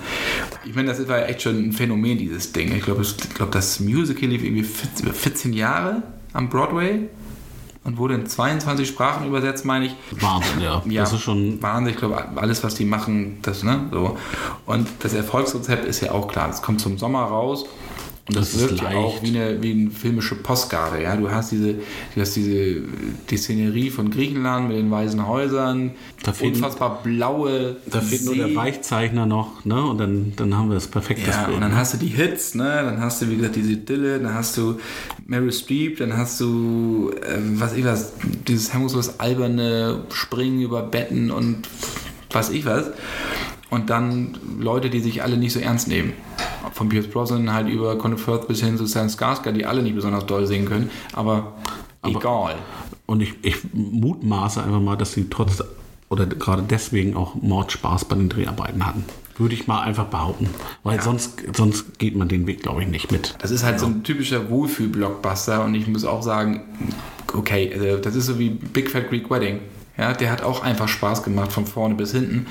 Ich 0.64 0.75
meine, 0.75 0.88
das 0.88 1.07
war 1.09 1.29
echt 1.29 1.42
schon 1.42 1.69
ein 1.69 1.73
Phänomen, 1.73 2.16
dieses 2.16 2.53
Ding. 2.53 2.75
Ich 2.75 2.85
glaube, 2.85 3.05
glaub, 3.35 3.53
das 3.53 3.81
Musical 3.81 4.31
lief 4.31 4.42
irgendwie 4.42 4.62
14, 4.62 5.12
14 5.12 5.53
Jahre 5.53 6.03
am 6.33 6.49
Broadway 6.49 7.11
und 7.85 7.99
wurde 7.99 8.14
in 8.14 8.27
22 8.27 8.88
Sprachen 8.88 9.27
übersetzt, 9.27 9.66
meine 9.66 9.87
ich. 9.87 9.97
Wahnsinn, 10.11 10.62
ja. 10.62 10.83
ja 10.87 11.03
das 11.03 11.12
ist 11.12 11.21
schon 11.21 11.61
Wahnsinn. 11.61 11.92
Ich 11.92 11.99
glaube, 11.99 12.16
alles, 12.37 12.64
was 12.64 12.75
die 12.75 12.87
machen, 12.87 13.40
das, 13.42 13.62
ne, 13.62 13.90
so. 13.92 14.16
Und 14.64 14.88
das 15.01 15.12
Erfolgsrezept 15.12 15.85
ist 15.85 16.01
ja 16.01 16.12
auch 16.12 16.27
klar. 16.27 16.49
Es 16.49 16.62
kommt 16.62 16.81
zum 16.81 16.97
Sommer 16.97 17.25
raus 17.25 17.66
und 18.28 18.36
das, 18.36 18.52
das 18.52 18.60
wirkt 18.60 18.82
ja 18.82 18.90
auch 18.90 19.22
wie 19.22 19.28
eine, 19.28 19.62
wie 19.62 19.70
eine 19.70 19.90
filmische 19.90 20.34
Postkarte. 20.34 21.00
Ja? 21.00 21.14
Du 21.16 21.30
hast 21.30 21.52
diese, 21.52 21.74
du 21.74 22.20
hast 22.20 22.34
diese 22.34 22.82
die 23.30 23.36
Szenerie 23.36 23.90
von 23.90 24.10
Griechenland 24.10 24.66
mit 24.68 24.76
den 24.76 24.90
weißen 24.90 25.28
Häusern, 25.28 25.92
da 26.24 26.32
fehlt, 26.32 26.56
unfassbar 26.56 27.02
blaue. 27.04 27.76
Da 27.86 28.00
fehlt 28.00 28.22
See. 28.22 28.26
nur 28.26 28.34
der 28.34 28.56
Weichzeichner 28.56 29.26
noch, 29.26 29.64
ne? 29.64 29.80
Und 29.80 29.98
dann, 29.98 30.32
dann 30.34 30.56
haben 30.56 30.70
wir 30.70 30.74
das 30.74 30.88
perfekte 30.88 31.30
ja, 31.30 31.46
Und 31.46 31.60
dann 31.60 31.76
hast 31.76 31.94
du 31.94 31.98
die 31.98 32.08
Hits, 32.08 32.56
ne? 32.56 32.82
Dann 32.84 33.00
hast 33.00 33.22
du, 33.22 33.30
wie 33.30 33.36
gesagt, 33.36 33.54
diese 33.54 33.76
Dille, 33.76 34.18
dann 34.18 34.34
hast 34.34 34.56
du 34.56 34.80
Mary 35.26 35.52
Streep, 35.52 35.98
dann 35.98 36.16
hast 36.16 36.40
du, 36.40 37.12
äh, 37.22 37.38
was 37.60 37.74
ich 37.74 37.84
was, 37.84 38.14
dieses 38.48 38.74
hemmungslos 38.74 39.20
alberne 39.20 40.02
Springen 40.10 40.62
über 40.62 40.82
Betten 40.82 41.30
und 41.30 41.68
was 42.32 42.50
ich 42.50 42.66
was. 42.66 42.86
Und 43.68 43.90
dann 43.90 44.38
Leute, 44.61 44.90
die 44.90 45.00
sich 45.00 45.22
alle 45.22 45.37
nicht 45.37 45.52
so 45.52 45.61
ernst 45.61 45.88
nehmen 45.88 46.12
von 46.72 46.88
Pierce 46.88 47.09
Brosnan 47.09 47.52
halt 47.52 47.68
über 47.68 47.96
Conor 47.96 48.18
Firth 48.18 48.48
bis 48.48 48.62
hin 48.62 48.76
zu 48.76 48.87
Sam 48.87 49.09
Skarsgård, 49.09 49.52
die 49.52 49.66
alle 49.66 49.83
nicht 49.83 49.94
besonders 49.94 50.26
doll 50.26 50.46
singen 50.46 50.66
können, 50.66 50.90
aber, 51.12 51.55
aber 52.02 52.18
egal. 52.18 52.55
Und 53.07 53.22
ich, 53.22 53.35
ich 53.42 53.57
mutmaße 53.72 54.62
einfach 54.62 54.81
mal, 54.81 54.96
dass 54.96 55.12
sie 55.12 55.29
trotz 55.31 55.62
oder 56.09 56.26
gerade 56.26 56.62
deswegen 56.62 57.16
auch 57.16 57.35
Mordspaß 57.35 58.05
bei 58.05 58.16
den 58.16 58.29
Dreharbeiten 58.29 58.87
hatten. 58.87 59.05
Würde 59.38 59.55
ich 59.55 59.66
mal 59.66 59.83
einfach 59.83 60.07
behaupten. 60.07 60.48
Weil 60.83 60.96
ja. 60.96 61.02
sonst, 61.02 61.42
sonst 61.55 61.98
geht 61.98 62.16
man 62.16 62.29
den 62.29 62.46
Weg, 62.46 62.62
glaube 62.62 62.83
ich, 62.83 62.88
nicht 62.88 63.11
mit. 63.11 63.35
Das 63.40 63.50
ist 63.50 63.64
halt 63.64 63.74
ja. 63.74 63.79
so 63.81 63.87
ein 63.87 64.02
typischer 64.02 64.48
Wohlfühl-Blockbuster 64.48 65.64
und 65.64 65.74
ich 65.74 65.87
muss 65.88 66.05
auch 66.05 66.22
sagen, 66.22 66.62
okay, 67.35 67.72
also 67.74 67.98
das 67.98 68.14
ist 68.14 68.26
so 68.26 68.38
wie 68.38 68.50
Big 68.50 68.90
Fat 68.90 69.09
Greek 69.11 69.31
Wedding. 69.31 69.61
Ja, 69.98 70.12
der 70.12 70.30
hat 70.30 70.42
auch 70.42 70.62
einfach 70.62 70.88
Spaß 70.88 71.22
gemacht 71.22 71.52
von 71.52 71.64
vorne 71.66 71.94
bis 71.94 72.12
hinten. 72.12 72.46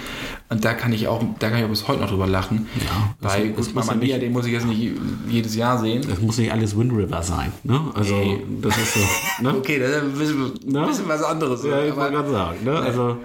Und 0.49 0.65
da 0.65 0.73
kann 0.73 0.93
ich 0.93 1.07
auch, 1.07 1.23
da 1.39 1.49
kann 1.49 1.59
ich 1.59 1.65
auch 1.65 1.69
bis 1.69 1.87
heute 1.87 2.01
noch 2.01 2.09
drüber 2.09 2.27
lachen. 2.27 2.67
Ja, 2.79 3.13
das- 3.21 3.33
Weil 3.35 3.49
das 3.49 3.73
muss 3.73 3.85
Mama 3.85 3.93
ja 3.93 4.07
Mia, 4.07 4.17
den 4.17 4.31
muss 4.31 4.45
ich 4.45 4.53
jetzt 4.53 4.65
nicht 4.65 4.91
jedes 5.29 5.55
Jahr 5.55 5.77
sehen. 5.79 6.01
Es 6.11 6.19
muss 6.21 6.37
nicht 6.37 6.51
alles 6.51 6.77
Wind 6.77 6.91
River 6.93 7.21
sein. 7.23 7.51
Ne? 7.63 7.79
Also, 7.93 8.15
Nee. 8.15 8.43
das 8.61 8.77
ist 8.77 8.93
so. 8.95 9.43
Ne? 9.43 9.53
Okay, 9.57 9.79
das 9.79 9.89
ist 9.91 10.01
ein 10.03 10.11
bisschen, 10.13 10.43
ein 10.75 10.87
bisschen 10.87 11.07
was 11.07 11.23
anderes. 11.23 11.63
Ja, 11.63 11.83
ich 11.83 11.95
wollte 11.95 12.13
gerade 12.13 12.31
sagen. 12.31 12.57
Ne? 12.63 12.79
Also, 12.79 13.17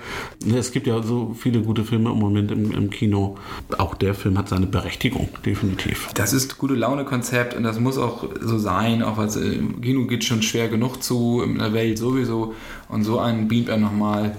ne, 0.45 0.59
es 0.59 0.71
gibt 0.73 0.87
ja 0.87 1.03
so 1.03 1.35
viele 1.39 1.61
gute 1.63 1.85
Filme 1.85 2.11
im 2.11 2.19
Moment 2.19 2.51
im, 2.51 2.73
im 2.73 2.91
Kino. 2.91 3.37
Auch 3.79 3.95
der 3.95 4.15
Film 4.15 4.37
hat 4.39 4.49
seine 4.49 4.67
Berechtigung, 4.67 5.29
definitiv. 5.45 6.09
Das 6.15 6.33
ist 6.33 6.59
gute 6.59 6.75
Laune-Konzept 6.75 7.55
und 7.55 7.63
das 7.63 7.79
muss 7.81 7.99
auch 7.99 8.25
so 8.41 8.59
sein, 8.59 9.03
auch 9.03 9.19
es 9.19 9.37
im 9.37 9.81
Kino 9.81 10.07
geht 10.07 10.25
schon 10.25 10.43
schwer 10.43 10.69
genug 10.69 11.03
zu, 11.03 11.43
in 11.43 11.59
der 11.59 11.73
Welt 11.73 11.99
sowieso. 11.99 12.55
Und 12.91 13.05
so 13.05 13.19
einen 13.19 13.49
beamt 13.49 13.69
er 13.69 13.77
nochmal 13.77 14.37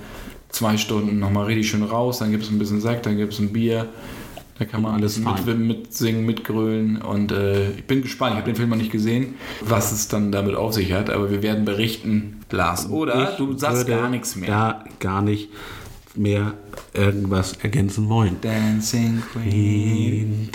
zwei 0.49 0.77
Stunden 0.77 1.19
nochmal 1.19 1.45
richtig 1.45 1.69
schön 1.69 1.83
raus, 1.83 2.19
dann 2.19 2.31
gibt 2.31 2.43
es 2.43 2.49
ein 2.51 2.59
bisschen 2.59 2.81
Sekt, 2.81 3.05
dann 3.05 3.17
gibt 3.17 3.33
es 3.33 3.39
ein 3.39 3.53
Bier. 3.53 3.87
Da 4.59 4.65
kann 4.65 4.83
man 4.83 4.93
alles 4.93 5.17
mitwimmen, 5.17 5.65
mitsingen, 5.65 6.23
mitgrölen 6.25 7.01
und 7.01 7.31
äh, 7.31 7.71
ich 7.71 7.85
bin 7.85 8.03
gespannt, 8.03 8.33
ich 8.33 8.37
habe 8.41 8.51
den 8.51 8.55
Film 8.55 8.69
noch 8.69 8.77
nicht 8.77 8.91
gesehen, 8.91 9.33
was 9.61 9.91
es 9.91 10.07
dann 10.07 10.31
damit 10.31 10.53
auf 10.53 10.73
sich 10.73 10.93
hat, 10.93 11.09
aber 11.09 11.31
wir 11.31 11.41
werden 11.41 11.65
berichten, 11.65 12.41
Lars. 12.51 12.87
Oder 12.89 13.31
Ich 13.31 13.37
du 13.37 13.57
sagst 13.57 13.87
gar 13.87 14.07
nichts 14.09 14.35
mehr. 14.35 14.49
Da 14.49 14.83
gar 14.99 15.23
nicht 15.23 15.49
mehr 16.15 16.53
irgendwas 16.93 17.53
ergänzen 17.53 18.07
wollen. 18.09 18.35
Dancing 18.41 19.23
Queen. 19.33 20.49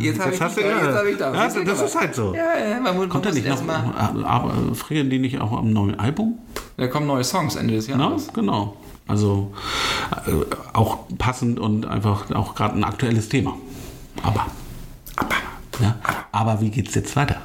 Jetzt 0.00 0.20
habe 0.20 0.34
ich, 0.34 0.40
hast 0.40 0.56
du- 0.56 0.60
jetzt 0.62 0.74
hab 0.96 1.06
ich 1.06 1.16
da. 1.16 1.34
Ja, 1.34 1.44
das 1.44 1.54
guck 1.54 1.86
ist 1.86 2.00
halt 2.00 2.14
so. 2.14 2.34
Ja, 2.34 2.68
ja, 2.70 2.80
man 2.80 2.96
muss, 2.96 3.08
Kommt 3.10 3.26
er 3.26 3.32
nicht 3.32 3.46
noch? 3.48 3.64
mal- 3.64 3.92
Aber 4.24 4.74
frieren 4.74 5.10
die 5.10 5.18
nicht 5.18 5.40
auch 5.40 5.52
am 5.52 5.72
neuen 5.72 5.98
Album? 5.98 6.38
Da 6.76 6.86
kommen 6.88 7.06
neue 7.06 7.24
Songs 7.24 7.56
Ende 7.56 7.74
des 7.74 7.86
Ja, 7.86 7.96
Jahres. 7.98 8.28
genau. 8.32 8.76
Also 9.06 9.52
äh, 10.26 10.32
auch 10.72 10.98
passend 11.18 11.60
und 11.60 11.86
einfach 11.86 12.30
auch 12.32 12.54
gerade 12.54 12.76
ein 12.76 12.84
aktuelles 12.84 13.28
Thema. 13.28 13.54
Aber. 14.22 14.46
Aber 15.16 15.34
Ja, 15.80 15.96
aber 16.32 16.60
wie 16.60 16.70
geht's 16.70 16.94
jetzt 16.94 17.14
weiter? 17.16 17.36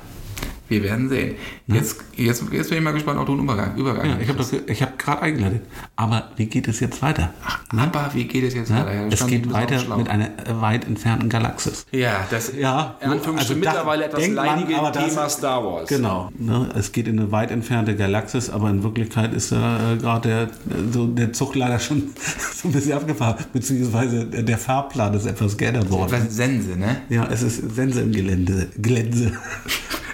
Wir 0.69 0.83
werden 0.83 1.09
sehen. 1.09 1.35
Jetzt, 1.67 1.97
jetzt, 2.15 2.43
jetzt 2.51 2.69
bin 2.69 2.77
ich 2.77 2.83
mal 2.83 2.93
gespannt, 2.93 3.19
ob 3.19 3.25
du 3.25 3.33
einen 3.33 3.41
Übergang, 3.43 3.75
Übergang 3.75 4.05
Ja, 4.09 4.17
ich 4.19 4.29
habe 4.29 4.43
hab 4.81 4.99
gerade 4.99 5.21
eingeleitet. 5.21 5.61
Aber 5.95 6.29
wie 6.37 6.45
geht 6.45 6.67
es 6.67 6.79
jetzt 6.79 7.01
weiter? 7.01 7.33
Aber 7.75 8.09
wie 8.13 8.25
geht 8.25 8.43
es 8.43 8.53
jetzt 8.53 8.69
Ja, 8.69 8.77
weiter? 8.85 8.93
Ja, 8.93 9.07
es 9.07 9.27
geht 9.27 9.51
weiter 9.51 9.97
mit 9.97 10.09
einer 10.09 10.29
weit 10.61 10.85
entfernten 10.85 11.29
Galaxis. 11.29 11.85
Ja, 11.91 12.25
das 12.29 12.53
Ja, 12.57 12.95
in 13.01 13.11
Anführungsstrichen 13.11 13.37
also 13.37 13.55
mittlerweile 13.55 14.05
etwas 14.05 14.19
denkt 14.21 14.35
man, 14.35 14.45
leidige 14.45 14.77
aber 14.79 14.91
das- 14.91 15.09
Thema 15.09 15.29
Star 15.29 15.63
Wars. 15.65 15.89
Genau. 15.89 16.31
Ne? 16.37 16.69
Es 16.75 16.91
geht 16.91 17.07
in 17.07 17.19
eine 17.19 17.31
weit 17.31 17.51
entfernte 17.51 17.95
Galaxis, 17.95 18.49
aber 18.49 18.69
in 18.69 18.83
Wirklichkeit 18.83 19.33
ist 19.33 19.51
äh, 19.51 19.55
gerade 19.99 20.27
der, 20.29 20.47
so 20.91 21.07
der 21.07 21.33
Zug 21.33 21.55
leider 21.55 21.79
schon 21.79 22.09
so 22.53 22.67
ein 22.67 22.71
bisschen 22.71 22.93
abgefahren. 22.93 23.35
Beziehungsweise 23.53 24.25
der 24.25 24.57
Fahrplan 24.57 25.13
ist 25.13 25.25
etwas 25.25 25.57
geändert 25.57 25.89
worden. 25.89 26.13
Etwas 26.13 26.35
Sense, 26.35 26.77
ne? 26.77 26.97
Ja, 27.09 27.27
es 27.31 27.41
ist 27.41 27.75
Sense 27.75 28.01
im 28.01 28.11
Gelände. 28.11 28.67
Gelände. 28.77 29.31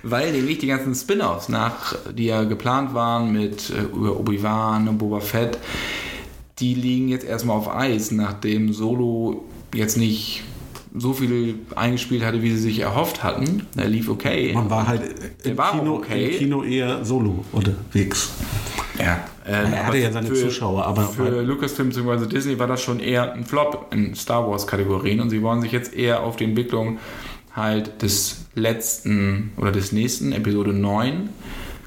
Weil 0.07 0.33
nämlich 0.33 0.59
die 0.59 0.67
ganzen 0.67 0.93
Spin-offs, 0.93 1.49
nach, 1.49 1.95
die 2.13 2.25
ja 2.25 2.43
geplant 2.43 2.93
waren 2.93 3.33
mit 3.33 3.71
äh, 3.71 3.91
Obi-Wan 3.91 4.87
und 4.87 4.99
Boba 4.99 5.19
Fett, 5.19 5.57
die 6.59 6.75
liegen 6.75 7.09
jetzt 7.09 7.25
erstmal 7.25 7.57
auf 7.57 7.73
Eis, 7.73 8.11
nachdem 8.11 8.71
Solo 8.71 9.45
jetzt 9.73 9.97
nicht 9.97 10.43
so 10.97 11.13
viel 11.13 11.55
eingespielt 11.75 12.23
hatte, 12.23 12.43
wie 12.43 12.51
sie 12.51 12.59
sich 12.59 12.79
erhofft 12.79 13.23
hatten. 13.23 13.65
Er 13.75 13.87
lief 13.87 14.07
okay. 14.07 14.53
Man 14.53 14.69
war 14.69 14.87
halt 14.87 15.01
im, 15.43 15.57
war 15.57 15.71
Kino, 15.71 15.95
okay. 15.95 16.29
im 16.29 16.37
Kino 16.37 16.63
eher 16.63 17.03
solo 17.03 17.43
unterwegs. 17.51 18.31
Ja, 18.99 19.25
äh, 19.45 19.51
Er 19.51 19.87
hatte 19.87 19.97
ja 19.97 20.11
seine 20.11 20.27
für, 20.27 20.35
Zuschauer, 20.35 20.85
aber 20.85 21.07
für 21.07 21.41
Lucasfilm 21.41 21.89
bzw. 21.89 22.27
Disney 22.27 22.57
war 22.59 22.67
das 22.67 22.81
schon 22.81 22.99
eher 22.99 23.33
ein 23.33 23.43
Flop 23.43 23.87
in 23.91 24.15
Star 24.15 24.47
Wars 24.49 24.67
Kategorien 24.67 25.19
und 25.19 25.31
sie 25.31 25.41
wollen 25.41 25.61
sich 25.61 25.71
jetzt 25.71 25.93
eher 25.93 26.23
auf 26.23 26.37
die 26.37 26.45
Entwicklung 26.45 26.99
halt 27.53 28.01
des 28.01 28.44
letzten 28.55 29.51
oder 29.57 29.71
des 29.71 29.91
nächsten 29.91 30.31
Episode 30.31 30.73
9 30.73 31.29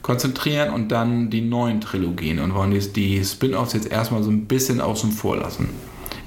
konzentrieren 0.02 0.72
und 0.72 0.88
dann 0.88 1.30
die 1.30 1.40
neuen 1.40 1.80
Trilogien 1.80 2.38
und 2.38 2.54
wollen 2.54 2.70
die, 2.70 2.80
die 2.92 3.24
Spin-offs 3.24 3.72
jetzt 3.72 3.90
erstmal 3.90 4.22
so 4.22 4.30
ein 4.30 4.46
bisschen 4.46 4.80
außen 4.80 5.12
vor 5.12 5.36
lassen. 5.36 5.68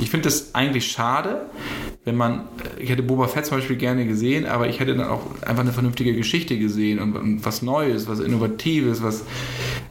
Ich 0.02 0.10
finde 0.10 0.26
das 0.26 0.56
eigentlich 0.56 0.92
schade, 0.92 1.46
wenn 2.06 2.18
man, 2.18 2.48
ich 2.80 2.90
hätte 2.90 3.04
Boba 3.04 3.28
Fett 3.28 3.46
zum 3.46 3.58
Beispiel 3.58 3.76
gerne 3.76 4.08
gesehen, 4.08 4.48
aber 4.48 4.68
ich 4.68 4.80
hätte 4.80 4.96
dann 4.96 5.08
auch 5.08 5.22
einfach 5.44 5.62
eine 5.62 5.72
vernünftige 5.72 6.16
Geschichte 6.16 6.58
gesehen 6.58 6.98
und, 6.98 7.16
und 7.16 7.46
was 7.46 7.62
Neues, 7.62 8.08
was 8.08 8.20
Innovatives, 8.20 9.04
was, 9.04 9.24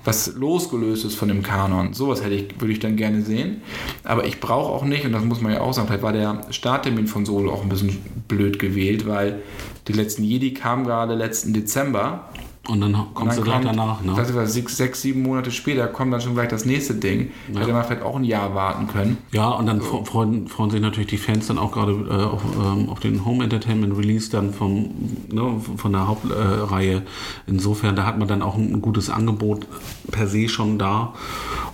was 0.04 0.34
losgelöst 0.34 1.04
ist 1.04 1.14
von 1.14 1.28
dem 1.28 1.44
Kanon. 1.44 1.94
Sowas 1.94 2.24
hätte 2.24 2.34
ich, 2.34 2.60
würde 2.60 2.72
ich 2.72 2.80
dann 2.80 2.96
gerne 2.96 3.22
sehen. 3.22 3.62
Aber 4.02 4.26
ich 4.26 4.40
brauche 4.40 4.72
auch 4.72 4.84
nicht, 4.84 5.04
und 5.04 5.12
das 5.12 5.24
muss 5.24 5.40
man 5.40 5.52
ja 5.52 5.60
auch 5.60 5.72
sagen, 5.72 5.86
vielleicht 5.86 6.02
war 6.02 6.12
der 6.12 6.40
Starttermin 6.50 7.06
von 7.06 7.24
Solo 7.24 7.52
auch 7.52 7.62
ein 7.62 7.68
bisschen 7.68 7.98
blöd 8.26 8.58
gewählt, 8.58 9.06
weil 9.06 9.42
die 9.86 9.92
letzten 9.92 10.24
Jedi 10.24 10.54
kamen 10.54 10.84
gerade 10.84 11.14
letzten 11.14 11.52
Dezember 11.52 12.28
Und 12.70 12.80
dann 12.80 12.94
und 12.94 13.14
kommst 13.14 13.38
du 13.38 13.42
dann 13.42 13.62
gleich 13.62 13.76
kommt, 13.76 13.78
danach. 13.78 14.02
Ne? 14.02 14.12
ich 14.28 14.34
was, 14.34 14.52
sechs, 14.52 14.76
sechs, 14.76 15.02
sieben 15.02 15.22
Monate 15.22 15.50
später 15.50 15.86
kommt 15.88 16.12
dann 16.12 16.20
schon 16.20 16.34
gleich 16.34 16.48
das 16.48 16.64
nächste 16.64 16.94
Ding. 16.94 17.30
Hätte 17.52 17.72
man 17.72 17.84
vielleicht 17.84 18.02
auch 18.02 18.16
ein 18.16 18.24
Jahr 18.24 18.54
warten 18.54 18.86
können. 18.86 19.18
Ja, 19.32 19.48
und 19.48 19.66
dann 19.66 19.80
fre- 19.80 20.04
freuen, 20.04 20.46
freuen 20.48 20.70
sich 20.70 20.80
natürlich 20.80 21.08
die 21.10 21.16
Fans 21.18 21.48
dann 21.48 21.58
auch 21.58 21.72
gerade 21.72 21.92
äh, 21.92 22.24
auf, 22.24 22.42
ähm, 22.56 22.88
auf 22.88 23.00
den 23.00 23.24
Home 23.24 23.42
Entertainment 23.44 23.96
Release 23.98 24.30
dann 24.30 24.52
vom, 24.52 24.90
ne, 25.32 25.60
von 25.76 25.92
der 25.92 26.06
Hauptreihe. 26.06 27.02
Insofern, 27.46 27.96
da 27.96 28.06
hat 28.06 28.18
man 28.18 28.28
dann 28.28 28.42
auch 28.42 28.56
ein, 28.56 28.80
gutes 28.80 29.10
Angebot 29.10 29.66
per 30.10 30.26
se 30.26 30.48
schon 30.48 30.78
da. 30.78 31.12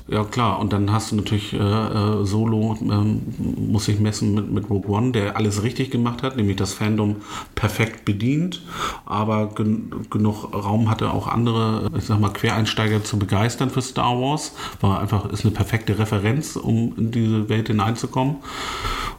Ja 0.09 0.23
klar, 0.23 0.61
und 0.61 0.73
dann 0.73 0.93
hast 0.93 1.11
du 1.11 1.17
natürlich 1.17 1.53
äh, 1.53 1.57
äh, 1.59 2.25
Solo, 2.25 2.79
ähm, 2.81 3.23
muss 3.69 3.87
sich 3.87 3.99
messen 3.99 4.35
mit, 4.35 4.53
mit 4.53 4.71
Rogue 4.71 4.89
One, 4.97 5.11
der 5.11 5.37
alles 5.37 5.65
richtig 5.65 5.91
gemacht 5.91 6.23
hat, 6.23 6.37
nämlich 6.37 6.55
das 6.57 6.75
Fandom 6.75 7.17
perfekt 7.57 8.05
bedient, 8.05 8.63
aber 9.05 9.49
gen 9.49 9.91
genug 10.09 10.55
Raum 10.55 10.86
hatte 10.91 11.11
auch 11.11 11.27
andere, 11.27 11.91
ich 11.97 12.05
sag 12.05 12.21
mal, 12.21 12.33
Quereinsteiger 12.33 13.05
zu 13.05 13.19
begeistern 13.19 13.71
für 13.71 13.83
Star 13.83 14.21
Wars. 14.21 14.53
War 14.81 15.01
einfach, 15.01 15.31
ist 15.31 15.45
eine 15.45 15.55
perfekte 15.55 15.99
Referenz, 15.99 16.57
um 16.57 16.95
in 16.97 17.11
diese 17.11 17.49
Welt 17.49 17.69
hineinzukommen. 17.69 18.37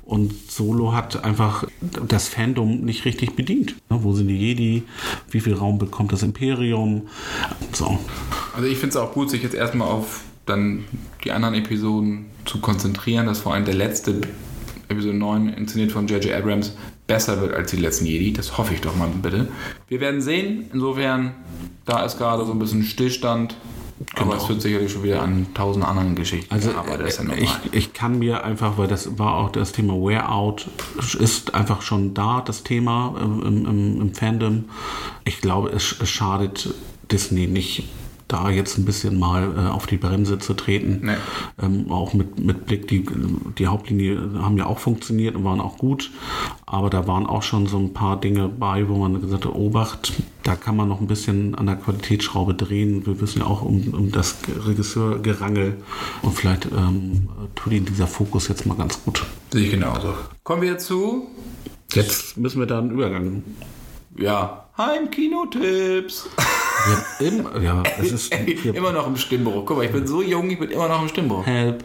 Und 0.06 0.34
Solo 0.49 0.93
hat 0.93 1.25
einfach 1.25 1.65
das 1.82 2.30
Fandom 2.30 2.82
nicht 2.82 3.03
richtig 3.03 3.36
bedient. 3.36 3.75
Ne, 3.89 4.03
Wo 4.03 4.13
sind 4.13 4.27
die 4.30 4.38
Jedi? 4.38 4.84
Wie 5.30 5.41
viel 5.41 5.53
Raum 5.53 5.77
bekommt 5.77 6.13
das 6.13 6.23
Imperium? 6.23 7.08
So. 7.73 7.99
Also 8.56 8.67
ich 8.67 8.77
finde 8.77 8.91
es 8.91 8.95
auch 8.95 9.12
gut, 9.12 9.30
sich 9.30 9.43
jetzt 9.43 9.56
erstmal 9.56 9.89
auf 9.89 10.21
dann 10.45 10.86
die 11.25 11.32
anderen 11.32 11.56
Episoden 11.56 12.27
zu 12.45 12.62
konzentrieren, 12.62 13.25
dass 13.25 13.39
vor 13.39 13.53
allem 13.53 13.65
der 13.65 13.73
letzte 13.73 14.21
Episode 14.88 15.17
9, 15.17 15.49
inszeniert 15.49 15.91
von 15.91 16.08
J.J. 16.08 16.34
Abrams, 16.34 16.73
besser 17.07 17.41
wird 17.41 17.53
als 17.53 17.71
die 17.71 17.77
letzten 17.77 18.05
Jedi. 18.05 18.33
Das 18.33 18.57
hoffe 18.57 18.73
ich 18.73 18.81
doch 18.81 18.95
mal 18.95 19.07
bitte. 19.21 19.47
Wir 19.87 19.99
werden 20.01 20.21
sehen. 20.21 20.69
Insofern, 20.73 21.33
da 21.85 22.03
ist 22.05 22.17
gerade 22.17 22.45
so 22.45 22.51
ein 22.51 22.59
bisschen 22.59 22.83
Stillstand. 22.83 23.55
Aber 24.15 24.25
Genau. 24.31 24.43
es 24.43 24.47
wird 24.47 24.61
sicherlich 24.61 24.91
schon 24.91 25.01
wieder 25.03 25.23
an 25.23 25.47
tausend 25.55 25.83
anderen 25.83 26.13
Geschichten 26.13 26.53
Also 26.53 26.69
gearbeitet. 26.69 27.01
Das 27.07 27.13
ist 27.13 27.17
ja 27.17 27.23
normal. 27.23 27.43
ich, 27.43 27.73
ich 27.73 27.93
kann 27.93 28.19
mir 28.19 28.43
einfach, 28.43 28.77
weil 28.77 28.87
das 28.87 29.17
war 29.17 29.33
auch 29.37 29.51
das 29.51 29.71
Thema 29.71 29.93
Wear 29.95 30.31
Out, 30.31 30.67
ist 31.17 31.55
einfach 31.55 31.81
schon 31.81 32.13
da, 32.13 32.41
das 32.45 32.61
Thema 32.61 33.15
im, 33.19 33.65
im, 33.65 34.01
im 34.01 34.13
Fandom. 34.13 34.65
Ich 35.25 35.41
glaube, 35.41 35.69
es, 35.69 35.95
es 35.99 36.09
schadet 36.09 36.75
Disney 37.11 37.47
nicht, 37.47 37.85
da 38.27 38.49
jetzt 38.49 38.77
ein 38.77 38.85
bisschen 38.85 39.17
mal 39.17 39.53
äh, 39.55 39.69
auf 39.69 39.87
die 39.87 39.97
Bremse 39.97 40.39
zu 40.39 40.53
treten. 40.53 40.99
Nee. 41.03 41.15
Ähm, 41.61 41.91
auch 41.91 42.13
mit, 42.13 42.39
mit 42.39 42.65
Blick, 42.65 42.87
die, 42.87 43.05
die 43.57 43.67
Hauptlinie 43.67 44.19
haben 44.41 44.57
ja 44.57 44.65
auch 44.65 44.79
funktioniert 44.79 45.35
und 45.35 45.43
waren 45.43 45.61
auch 45.61 45.77
gut, 45.77 46.11
aber 46.65 46.89
da 46.89 47.07
waren 47.07 47.25
auch 47.25 47.43
schon 47.43 47.67
so 47.67 47.77
ein 47.77 47.93
paar 47.93 48.19
Dinge 48.19 48.47
bei, 48.49 48.87
wo 48.89 48.95
man 48.97 49.19
gesagt 49.21 49.45
hat, 49.45 49.53
Obacht, 49.53 50.13
da 50.43 50.55
kann 50.55 50.75
man 50.75 50.87
noch 50.87 51.01
ein 51.01 51.07
bisschen 51.07 51.55
an 51.55 51.65
der 51.65 51.75
Qualitätsschraube 51.75 52.53
drehen. 52.53 53.05
Wir 53.05 53.19
wissen 53.21 53.39
ja 53.39 53.45
auch 53.45 53.61
um, 53.61 53.93
um 53.93 54.11
das 54.11 54.37
Regisseurgerangel 54.65 55.77
und 56.21 56.33
vielleicht 56.33 56.65
ähm, 56.65 57.29
tut 57.55 57.73
ihnen 57.73 57.85
dieser 57.85 58.07
Fokus 58.07 58.47
jetzt 58.47 58.65
mal 58.65 58.75
ganz 58.75 59.03
gut. 59.03 59.25
Sehe 59.51 59.63
ich 59.63 59.71
genauso. 59.71 60.13
Kommen 60.43 60.61
wir 60.61 60.77
zu, 60.77 61.27
Jetzt 61.93 62.37
müssen 62.37 62.59
wir 62.59 62.67
da 62.67 62.79
einen 62.79 62.91
Übergang. 62.91 63.43
ja, 64.17 64.65
Heimkinotipps. 64.77 66.29
Wir 66.85 67.31
haben 67.31 67.55
im, 67.55 67.63
ja, 67.63 67.83
es 67.99 68.11
ist 68.11 68.31
wir, 68.63 68.75
immer 68.75 68.91
noch 68.91 69.07
im 69.07 69.17
Stimmbruch. 69.17 69.65
Guck 69.65 69.77
mal, 69.77 69.85
ich 69.85 69.91
bin 69.91 70.05
so 70.05 70.21
jung, 70.21 70.49
ich 70.49 70.59
bin 70.59 70.69
immer 70.69 70.87
noch 70.87 71.01
im 71.01 71.09
Stimmbruch. 71.09 71.45
Help. 71.45 71.83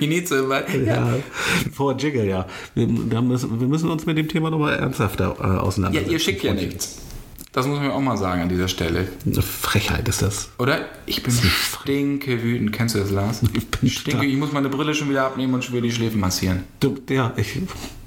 We 0.00 0.06
need 0.06 0.28
to, 0.28 0.50
ja. 0.50 0.62
Ja, 0.84 1.14
vor 1.72 1.96
Jiggle, 1.96 2.26
ja. 2.26 2.46
Wir, 2.74 2.86
da 2.86 3.20
müssen, 3.20 3.58
wir 3.60 3.66
müssen 3.66 3.90
uns 3.90 4.06
mit 4.06 4.18
dem 4.18 4.28
Thema 4.28 4.50
nochmal 4.50 4.74
ernsthafter 4.74 5.36
äh, 5.40 5.42
ja, 5.42 5.58
auseinandersetzen. 5.58 6.12
ihr 6.12 6.18
schickt 6.18 6.42
ja 6.42 6.54
nichts. 6.54 6.98
Das 7.52 7.68
muss 7.68 7.78
man 7.78 7.92
auch 7.92 8.00
mal 8.00 8.16
sagen 8.16 8.42
an 8.42 8.48
dieser 8.48 8.66
Stelle. 8.66 9.06
Eine 9.24 9.40
Frechheit 9.40 10.08
ist 10.08 10.22
das. 10.22 10.50
Oder? 10.58 10.86
Ich 11.06 11.22
bin 11.22 11.32
stinke 11.32 12.42
wütend. 12.42 12.72
Kennst 12.72 12.96
du 12.96 12.98
das, 12.98 13.12
Lars? 13.12 13.42
Ich 13.54 13.68
bin 13.68 13.88
stinke. 13.88 14.26
Ich 14.26 14.36
muss 14.36 14.50
meine 14.50 14.68
Brille 14.68 14.92
schon 14.92 15.08
wieder 15.08 15.24
abnehmen 15.24 15.54
und 15.54 15.64
schon 15.64 15.74
wieder 15.74 15.86
die 15.86 15.92
Schläfen 15.92 16.18
massieren. 16.18 16.64
Du, 16.80 16.96
ja, 17.08 17.32
ich, 17.36 17.60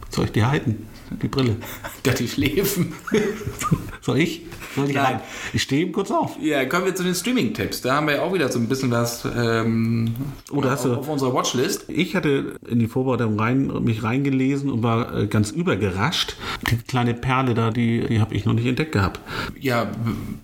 Soll 0.10 0.26
ich 0.26 0.32
die 0.32 0.44
halten? 0.46 0.88
Die 1.22 1.28
Brille. 1.28 1.56
Ja, 2.06 2.14
die 2.14 2.28
schläfen. 2.30 2.94
Soll 4.02 4.20
ich? 4.20 4.44
Soll 4.76 4.90
ich 4.90 4.96
Nein. 4.96 5.20
Ich 5.52 5.62
stehe 5.64 5.82
eben 5.82 5.92
kurz 5.92 6.10
auf. 6.10 6.38
Ja, 6.42 6.64
kommen 6.66 6.86
wir 6.86 6.96
zu 6.96 7.04
den 7.04 7.16
Streaming-Tipps. 7.16 7.82
Da 7.82 7.96
haben 7.96 8.08
wir 8.08 8.16
ja 8.16 8.22
auch 8.22 8.34
wieder 8.34 8.50
so 8.50 8.60
ein 8.60 8.70
bisschen 8.70 8.92
was 8.92 9.26
ähm, 9.38 10.14
Oh, 10.52 10.62
da 10.62 10.70
hast 10.72 10.86
auf, 10.86 10.94
du- 10.94 11.00
auf 11.00 11.10
unserer 11.10 11.34
Watchlist. 11.34 11.86
Ich 11.90 12.16
hatte 12.16 12.56
in 12.70 12.80
die 12.80 12.88
Vorbereitung 12.88 13.38
rein, 13.38 13.68
mich 13.84 14.04
reingelesen 14.04 14.70
und 14.70 14.84
war 14.84 15.14
äh, 15.18 15.28
ganz 15.28 15.52
übergerascht. 15.52 16.38
Die 16.70 16.78
kleine 16.78 17.14
Perle 17.14 17.54
da, 17.56 17.72
die, 17.72 18.06
die 18.08 18.22
habe 18.22 18.34
ich 18.34 18.46
noch 18.46 18.54
nicht 18.54 18.68
entdeckt 18.68 18.94
gehabt. 18.94 19.20
Ja, 19.60 19.92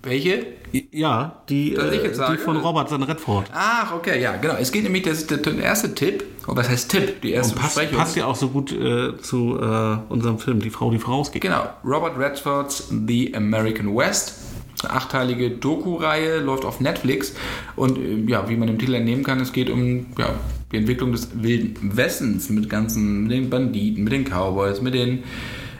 welche? 0.02 0.44
Ja, 0.90 1.42
die, 1.48 1.74
äh, 1.74 2.12
die 2.30 2.36
von 2.38 2.56
Robert 2.56 2.88
San 2.88 3.02
Redford. 3.02 3.46
Ach, 3.52 3.94
okay, 3.94 4.20
ja, 4.20 4.36
genau. 4.36 4.54
Es 4.54 4.72
geht 4.72 4.82
nämlich, 4.82 5.02
das 5.04 5.18
ist 5.18 5.30
der, 5.30 5.38
der 5.38 5.56
erste 5.58 5.94
Tipp. 5.94 6.24
Oh, 6.48 6.56
was 6.56 6.68
heißt 6.68 6.90
Tipp? 6.90 7.20
Die 7.22 7.30
erste 7.32 7.54
Passt, 7.54 7.76
Besprechung. 7.76 7.98
passt 7.98 8.16
ja 8.16 8.26
auch 8.26 8.34
so 8.34 8.48
gut 8.48 8.72
äh, 8.72 9.16
zu 9.18 9.58
äh, 9.60 9.96
unserem 10.08 10.38
Film 10.38 10.60
Die 10.60 10.70
Frau, 10.70 10.90
die 10.90 10.98
vorausgeht. 10.98 11.42
Genau, 11.42 11.68
Robert 11.84 12.18
Redfords 12.18 12.92
The 13.06 13.34
American 13.34 13.94
West. 13.94 14.34
Eine 14.82 14.92
achteilige 14.94 15.50
Doku-Reihe, 15.50 16.40
läuft 16.40 16.64
auf 16.64 16.80
Netflix. 16.80 17.34
Und 17.76 17.96
äh, 17.96 18.24
ja, 18.26 18.48
wie 18.48 18.56
man 18.56 18.66
dem 18.66 18.78
Titel 18.78 18.94
entnehmen 18.94 19.22
kann, 19.22 19.40
es 19.40 19.52
geht 19.52 19.70
um 19.70 20.06
ja, 20.18 20.30
die 20.72 20.78
Entwicklung 20.78 21.12
des 21.12 21.30
wilden 21.40 21.96
Westens 21.96 22.50
mit 22.50 22.68
ganzen, 22.68 23.22
mit 23.22 23.32
den 23.32 23.48
Banditen, 23.48 24.02
mit 24.02 24.12
den 24.12 24.24
Cowboys, 24.24 24.82
mit 24.82 24.94
den 24.94 25.22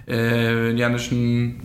äh, 0.07 0.71
indianischen 0.71 1.57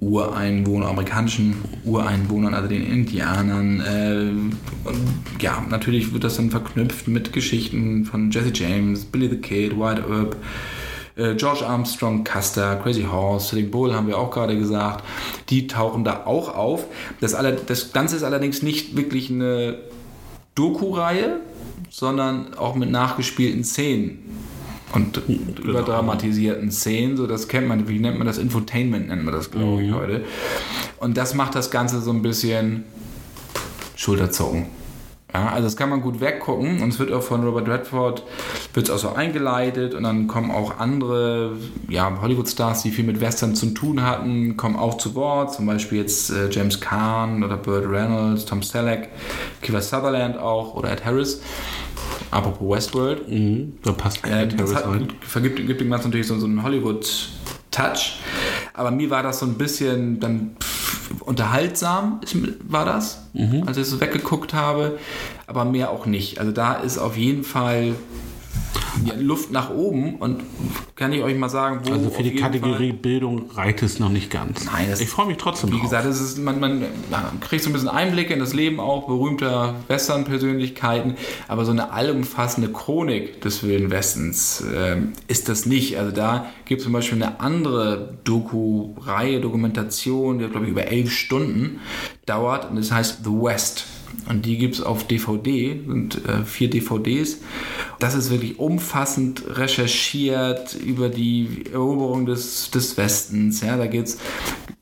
Ureinwohnern, 0.00 0.90
amerikanischen 0.90 1.56
Ureinwohnern, 1.84 2.54
also 2.54 2.68
den 2.68 2.86
Indianern. 2.86 3.80
Äh, 3.80 4.88
und 4.88 5.40
ja, 5.40 5.64
natürlich 5.68 6.12
wird 6.12 6.24
das 6.24 6.36
dann 6.36 6.50
verknüpft 6.50 7.08
mit 7.08 7.32
Geschichten 7.32 8.04
von 8.04 8.30
Jesse 8.30 8.52
James, 8.52 9.04
Billy 9.04 9.28
the 9.28 9.36
Kid, 9.36 9.78
White 9.78 10.04
Earp, 10.08 10.36
äh, 11.16 11.34
George 11.34 11.66
Armstrong, 11.66 12.24
Custer, 12.24 12.76
Crazy 12.76 13.04
Horse, 13.10 13.48
Sitting 13.48 13.70
Bull 13.70 13.94
haben 13.94 14.06
wir 14.06 14.18
auch 14.18 14.30
gerade 14.30 14.56
gesagt. 14.58 15.02
Die 15.48 15.66
tauchen 15.66 16.04
da 16.04 16.26
auch 16.26 16.54
auf. 16.54 16.84
Das, 17.20 17.34
aller, 17.34 17.52
das 17.52 17.92
Ganze 17.92 18.16
ist 18.16 18.22
allerdings 18.22 18.62
nicht 18.62 18.96
wirklich 18.96 19.30
eine 19.30 19.78
Doku-Reihe, 20.54 21.40
sondern 21.88 22.52
auch 22.54 22.74
mit 22.74 22.90
nachgespielten 22.90 23.64
Szenen 23.64 24.18
und 24.92 25.20
überdramatisierten 25.26 26.70
Szenen. 26.70 27.16
So, 27.16 27.26
das 27.26 27.48
kennt 27.48 27.68
man, 27.68 27.88
wie 27.88 27.98
nennt 27.98 28.18
man 28.18 28.26
das? 28.26 28.38
Infotainment 28.38 29.08
nennt 29.08 29.24
man 29.24 29.34
das, 29.34 29.50
glaube 29.50 29.82
ich, 29.82 29.92
heute. 29.92 30.24
Und 30.98 31.16
das 31.16 31.34
macht 31.34 31.54
das 31.54 31.70
Ganze 31.70 32.00
so 32.00 32.10
ein 32.10 32.22
bisschen 32.22 32.84
Schulterzucken. 33.96 34.66
Ja, 35.34 35.48
also 35.48 35.64
das 35.64 35.76
kann 35.76 35.90
man 35.90 36.00
gut 36.00 36.20
weggucken 36.20 36.80
und 36.82 36.88
es 36.88 36.98
wird 36.98 37.12
auch 37.12 37.22
von 37.22 37.44
Robert 37.44 37.68
Redford 37.68 38.22
wird 38.72 38.88
es 38.88 38.94
auch 38.94 38.98
so 38.98 39.14
eingeleitet 39.14 39.92
und 39.92 40.04
dann 40.04 40.28
kommen 40.28 40.50
auch 40.50 40.78
andere 40.78 41.56
ja, 41.88 42.10
Hollywood-Stars, 42.22 42.84
die 42.84 42.90
viel 42.90 43.04
mit 43.04 43.20
Western 43.20 43.54
zu 43.54 43.66
tun 43.74 44.02
hatten, 44.02 44.56
kommen 44.56 44.76
auch 44.76 44.96
zu 44.96 45.14
Wort, 45.14 45.52
zum 45.52 45.66
Beispiel 45.66 45.98
jetzt 45.98 46.30
äh, 46.30 46.48
James 46.50 46.80
Caan 46.80 47.44
oder 47.44 47.58
Burt 47.58 47.86
Reynolds, 47.86 48.46
Tom 48.46 48.62
Selleck, 48.62 49.10
Kiefer 49.60 49.82
Sutherland 49.82 50.38
auch 50.38 50.74
oder 50.74 50.90
Ed 50.90 51.04
Harris. 51.04 51.42
Apropos 52.30 52.68
Westworld, 52.76 53.28
Mhm, 53.28 53.74
da 53.82 53.92
passt 53.92 54.24
äh, 54.26 54.46
das 54.48 54.74
hat, 54.74 54.86
rein. 54.86 55.08
vergibt, 55.20 55.56
gibt 55.66 55.80
dem 55.80 55.90
Ganzen 55.90 56.08
natürlich 56.08 56.26
so, 56.26 56.38
so 56.38 56.46
einen 56.46 56.62
Hollywood-Touch. 56.62 58.18
Aber 58.74 58.90
mir 58.90 59.10
war 59.10 59.22
das 59.22 59.38
so 59.40 59.46
ein 59.46 59.54
bisschen 59.54 60.20
dann 60.20 60.56
pff, 60.62 61.22
unterhaltsam, 61.22 62.20
war 62.68 62.84
das, 62.84 63.26
Mhm. 63.32 63.62
als 63.66 63.76
ich 63.76 63.82
es 63.84 63.90
so 63.90 64.00
weggeguckt 64.00 64.54
habe. 64.54 64.98
Aber 65.46 65.64
mehr 65.64 65.90
auch 65.90 66.06
nicht. 66.06 66.38
Also 66.40 66.52
da 66.52 66.74
ist 66.74 66.98
auf 66.98 67.16
jeden 67.16 67.44
Fall 67.44 67.94
ja, 69.04 69.14
Luft 69.18 69.50
nach 69.50 69.70
oben 69.70 70.16
und 70.16 70.42
kann 70.94 71.12
ich 71.12 71.22
euch 71.22 71.36
mal 71.36 71.48
sagen, 71.48 71.80
wo. 71.84 71.92
Also 71.92 72.10
für 72.10 72.22
die 72.22 72.34
Kategorie 72.34 72.92
Bildung 72.92 73.50
reicht 73.50 73.82
es 73.82 73.98
noch 73.98 74.08
nicht 74.08 74.30
ganz. 74.30 74.64
Nein, 74.64 74.92
ich 74.98 75.08
freue 75.08 75.26
mich 75.26 75.36
trotzdem 75.36 75.70
Wie 75.70 75.74
drauf. 75.74 75.82
gesagt, 75.82 76.06
es 76.06 76.20
ist, 76.20 76.38
man, 76.38 76.58
man, 76.60 76.84
man 77.10 77.40
kriegt 77.40 77.62
so 77.62 77.70
ein 77.70 77.72
bisschen 77.72 77.88
Einblicke 77.88 78.32
in 78.32 78.40
das 78.40 78.54
Leben 78.54 78.80
auch 78.80 79.06
berühmter 79.06 79.74
Western-Persönlichkeiten, 79.88 81.16
aber 81.48 81.64
so 81.64 81.72
eine 81.72 81.92
allumfassende 81.92 82.70
Chronik 82.72 83.40
des 83.40 83.62
Wilden 83.62 83.90
Westens 83.90 84.64
ähm, 84.74 85.12
ist 85.28 85.48
das 85.48 85.66
nicht. 85.66 85.98
Also 85.98 86.12
da 86.12 86.46
gibt 86.64 86.80
es 86.80 86.84
zum 86.84 86.92
Beispiel 86.92 87.22
eine 87.22 87.40
andere 87.40 88.16
Doku-Reihe, 88.24 89.40
Dokumentation, 89.40 90.38
die 90.38 90.48
glaube 90.48 90.66
ich 90.66 90.72
über 90.72 90.86
elf 90.86 91.12
Stunden 91.12 91.80
dauert 92.24 92.70
und 92.70 92.76
das 92.76 92.90
heißt 92.90 93.24
The 93.24 93.30
West. 93.30 93.86
Und 94.28 94.44
die 94.44 94.58
gibt 94.58 94.74
es 94.74 94.82
auf 94.82 95.06
DVD, 95.06 95.80
sind 95.86 96.24
äh, 96.26 96.44
vier 96.44 96.68
DVDs. 96.68 97.38
Das 97.98 98.14
ist 98.14 98.30
wirklich 98.30 98.58
umfassend 98.58 99.44
recherchiert 99.56 100.74
über 100.74 101.08
die 101.08 101.64
Eroberung 101.72 102.26
des, 102.26 102.70
des 102.70 102.96
Westens. 102.96 103.60
Ja, 103.60 103.76
da 103.76 103.86
gibt 103.86 104.08
es 104.08 104.18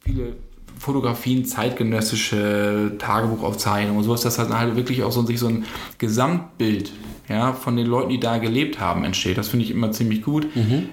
viele 0.03 0.35
Fotografien, 0.79 1.45
zeitgenössische 1.45 2.93
Tagebuchaufzeichnungen 2.99 3.99
und 3.99 4.05
sowas, 4.05 4.23
dass 4.23 4.39
halt, 4.39 4.51
halt 4.51 4.77
wirklich 4.77 5.03
auch 5.03 5.13
so, 5.13 5.25
sich 5.25 5.39
so 5.39 5.49
ein 5.49 5.65
Gesamtbild 5.99 6.93
ja, 7.29 7.53
von 7.55 7.77
den 7.77 7.87
Leuten, 7.87 8.11
die 8.11 8.21
da 8.21 8.39
gelebt 8.39 8.81
haben, 8.81 9.05
entsteht. 9.05 9.39
Das 9.39 9.49
finde 9.49 9.65
ich 9.65 9.71
immer 9.71 9.93
ziemlich 9.93 10.23
gut, 10.23 10.47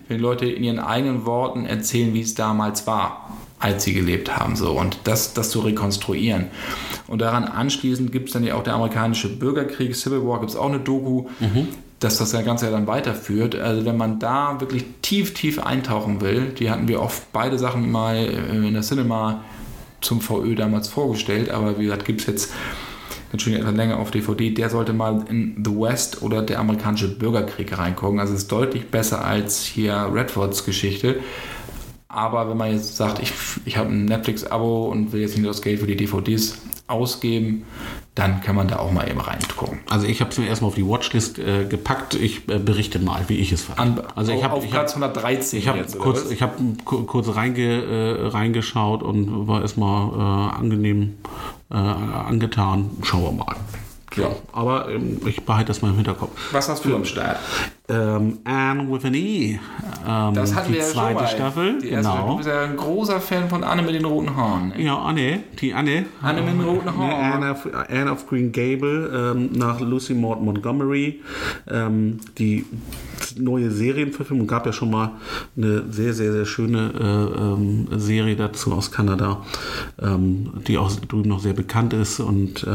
wenn 0.07 0.17
die 0.17 0.21
Leute 0.21 0.45
in 0.45 0.63
ihren 0.63 0.79
eigenen 0.79 1.25
Worten 1.25 1.65
erzählen, 1.65 2.13
wie 2.13 2.21
es 2.21 2.35
damals 2.35 2.87
war, 2.87 3.37
als 3.61 3.83
sie 3.83 3.93
gelebt 3.93 4.35
haben. 4.35 4.55
So. 4.55 4.71
Und 4.71 4.99
das, 5.05 5.33
das 5.33 5.49
zu 5.49 5.61
rekonstruieren. 5.61 6.47
Und 7.07 7.21
daran 7.21 7.45
anschließend 7.45 8.11
gibt 8.11 8.27
es 8.27 8.33
dann 8.33 8.43
ja 8.43 8.55
auch 8.55 8.63
der 8.63 8.73
amerikanische 8.73 9.29
Bürgerkrieg, 9.29 9.95
Civil 9.95 10.25
War, 10.25 10.39
gibt 10.39 10.51
es 10.51 10.57
auch 10.57 10.69
eine 10.69 10.79
Doku, 10.79 11.27
dass 11.99 12.17
das 12.17 12.31
ja 12.31 12.41
Ganze 12.41 12.65
ja 12.65 12.71
dann 12.71 12.87
weiterführt. 12.87 13.55
Also 13.55 13.85
wenn 13.85 13.95
man 13.95 14.19
da 14.19 14.59
wirklich 14.59 14.85
tief, 15.01 15.33
tief 15.33 15.59
eintauchen 15.59 16.19
will, 16.19 16.49
die 16.57 16.69
hatten 16.69 16.87
wir 16.87 17.01
oft 17.01 17.31
beide 17.31 17.59
Sachen 17.59 17.91
mal 17.91 18.15
äh, 18.15 18.67
in 18.67 18.73
der 18.73 18.81
Cinema 18.81 19.41
zum 20.01 20.19
VÖ 20.19 20.55
damals 20.55 20.87
vorgestellt, 20.87 21.51
aber 21.51 21.77
wie 21.77 21.83
gesagt, 21.83 22.05
gibt 22.05 22.21
es 22.21 22.27
jetzt 22.27 22.53
natürlich 23.31 23.59
etwas 23.59 23.75
länger 23.75 23.99
auf 23.99 24.11
DVD, 24.11 24.49
der 24.49 24.69
sollte 24.69 24.93
mal 24.93 25.23
in 25.29 25.63
The 25.63 25.71
West 25.71 26.21
oder 26.21 26.41
der 26.41 26.59
amerikanische 26.59 27.07
Bürgerkrieg 27.07 27.77
reingucken. 27.77 28.19
Also 28.19 28.33
es 28.33 28.41
ist 28.41 28.51
deutlich 28.51 28.87
besser 28.89 29.23
als 29.23 29.63
hier 29.63 30.09
Redfords 30.11 30.65
Geschichte. 30.65 31.19
Aber 32.13 32.49
wenn 32.49 32.57
man 32.57 32.71
jetzt 32.73 32.97
sagt, 32.97 33.19
ich, 33.21 33.31
ich 33.65 33.77
habe 33.77 33.89
ein 33.89 34.05
Netflix-Abo 34.05 34.85
und 34.89 35.11
will 35.13 35.21
jetzt 35.21 35.37
nicht 35.37 35.47
das 35.47 35.61
Geld 35.61 35.79
für 35.79 35.87
die 35.87 35.95
DVDs 35.95 36.57
ausgeben, 36.87 37.65
dann 38.15 38.41
kann 38.41 38.55
man 38.57 38.67
da 38.67 38.79
auch 38.79 38.91
mal 38.91 39.09
eben 39.09 39.21
reingucken. 39.21 39.79
Also 39.89 40.05
ich 40.07 40.19
habe 40.19 40.29
es 40.31 40.37
mir 40.37 40.47
erstmal 40.47 40.67
auf 40.69 40.75
die 40.75 40.85
Watchlist 40.85 41.39
äh, 41.39 41.65
gepackt. 41.65 42.13
Ich 42.15 42.49
äh, 42.49 42.59
berichte 42.59 42.99
mal, 42.99 43.21
wie 43.29 43.37
ich 43.37 43.53
es 43.53 43.61
fand. 43.63 43.79
An, 43.79 44.01
also 44.15 44.33
ich 44.33 44.43
habe 44.43 44.55
auf 44.55 44.65
ich 44.65 44.71
Platz 44.71 44.91
hab, 44.95 45.03
113 45.03 45.57
ich 45.59 45.67
hab 45.69 45.77
jetzt, 45.77 45.95
oder 45.95 46.03
kurz, 46.03 46.29
ich 46.29 46.41
hab 46.41 46.57
ku- 46.83 47.03
kurz 47.03 47.33
reinge, 47.33 47.81
äh, 47.83 48.27
reingeschaut 48.27 49.03
und 49.03 49.47
war 49.47 49.61
erstmal 49.61 50.09
äh, 50.09 50.55
angenehm 50.57 51.13
äh, 51.71 51.75
angetan. 51.75 52.89
Schauen 53.03 53.23
wir 53.23 53.31
mal. 53.45 53.55
Ja. 54.15 54.29
Aber 54.51 54.89
ähm, 54.89 55.19
ich 55.25 55.41
behalte 55.43 55.67
das 55.67 55.81
mal 55.81 55.89
im 55.89 55.95
Hinterkopf. 55.95 56.31
Was 56.51 56.67
hast 56.69 56.83
du 56.83 56.93
am 56.95 57.05
Start? 57.05 57.37
Ähm, 57.87 58.39
Anne 58.43 58.89
with 58.91 59.05
an 59.05 59.13
E. 59.13 59.59
Ähm, 60.07 60.33
Das 60.33 60.53
hatten 60.55 60.67
die 60.69 60.73
wir 60.75 60.81
ja 60.81 60.87
zweite 60.87 61.13
schon 61.13 61.23
mal. 61.23 61.27
Staffel. 61.27 61.79
Die 61.81 61.89
erste, 61.89 62.11
Du 62.11 62.17
genau. 62.21 62.35
bist 62.37 62.49
ja 62.49 62.61
ein 62.63 62.77
großer 62.77 63.19
Fan 63.21 63.49
von 63.49 63.63
Anne 63.63 63.81
mit 63.81 63.95
den 63.95 64.05
roten 64.05 64.35
Haaren. 64.35 64.73
Ja, 64.77 64.97
Anne, 64.97 65.43
die 65.59 65.73
Anne. 65.73 66.05
Anne 66.21 66.41
mit 66.41 66.53
den 66.53 66.61
roten 66.61 66.85
Ne, 66.85 66.97
Haaren. 66.97 67.43
Anne, 67.43 67.51
of, 67.51 67.67
Anne 67.89 68.11
of 68.11 68.27
Green 68.27 68.51
Gable 68.51 69.33
ähm, 69.35 69.49
nach 69.53 69.79
Lucy 69.79 70.13
Maud 70.13 70.41
Montgomery. 70.41 71.21
Ähm, 71.69 72.19
die 72.37 72.65
neue 73.37 73.71
Serienverfilmung 73.71 74.47
gab 74.47 74.65
ja 74.65 74.73
schon 74.73 74.91
mal 74.91 75.11
eine 75.55 75.83
sehr, 75.91 76.13
sehr, 76.13 76.31
sehr 76.33 76.45
schöne 76.45 76.91
äh, 76.99 77.39
ähm, 77.41 77.87
Serie 77.97 78.35
dazu 78.35 78.73
aus 78.73 78.91
Kanada, 78.91 79.41
ähm, 80.01 80.51
die 80.67 80.77
auch 80.77 80.91
drüben 80.91 81.29
noch 81.29 81.39
sehr 81.39 81.53
bekannt 81.53 81.93
ist. 81.93 82.19
Und 82.19 82.65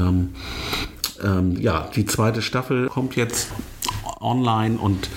ähm, 1.25 1.57
ja, 1.61 1.89
die 1.95 2.07
zweite 2.07 2.43
Staffel 2.43 2.89
kommt 2.89 3.17
jetzt 3.17 3.53
online 4.21 4.79
und 4.79 5.09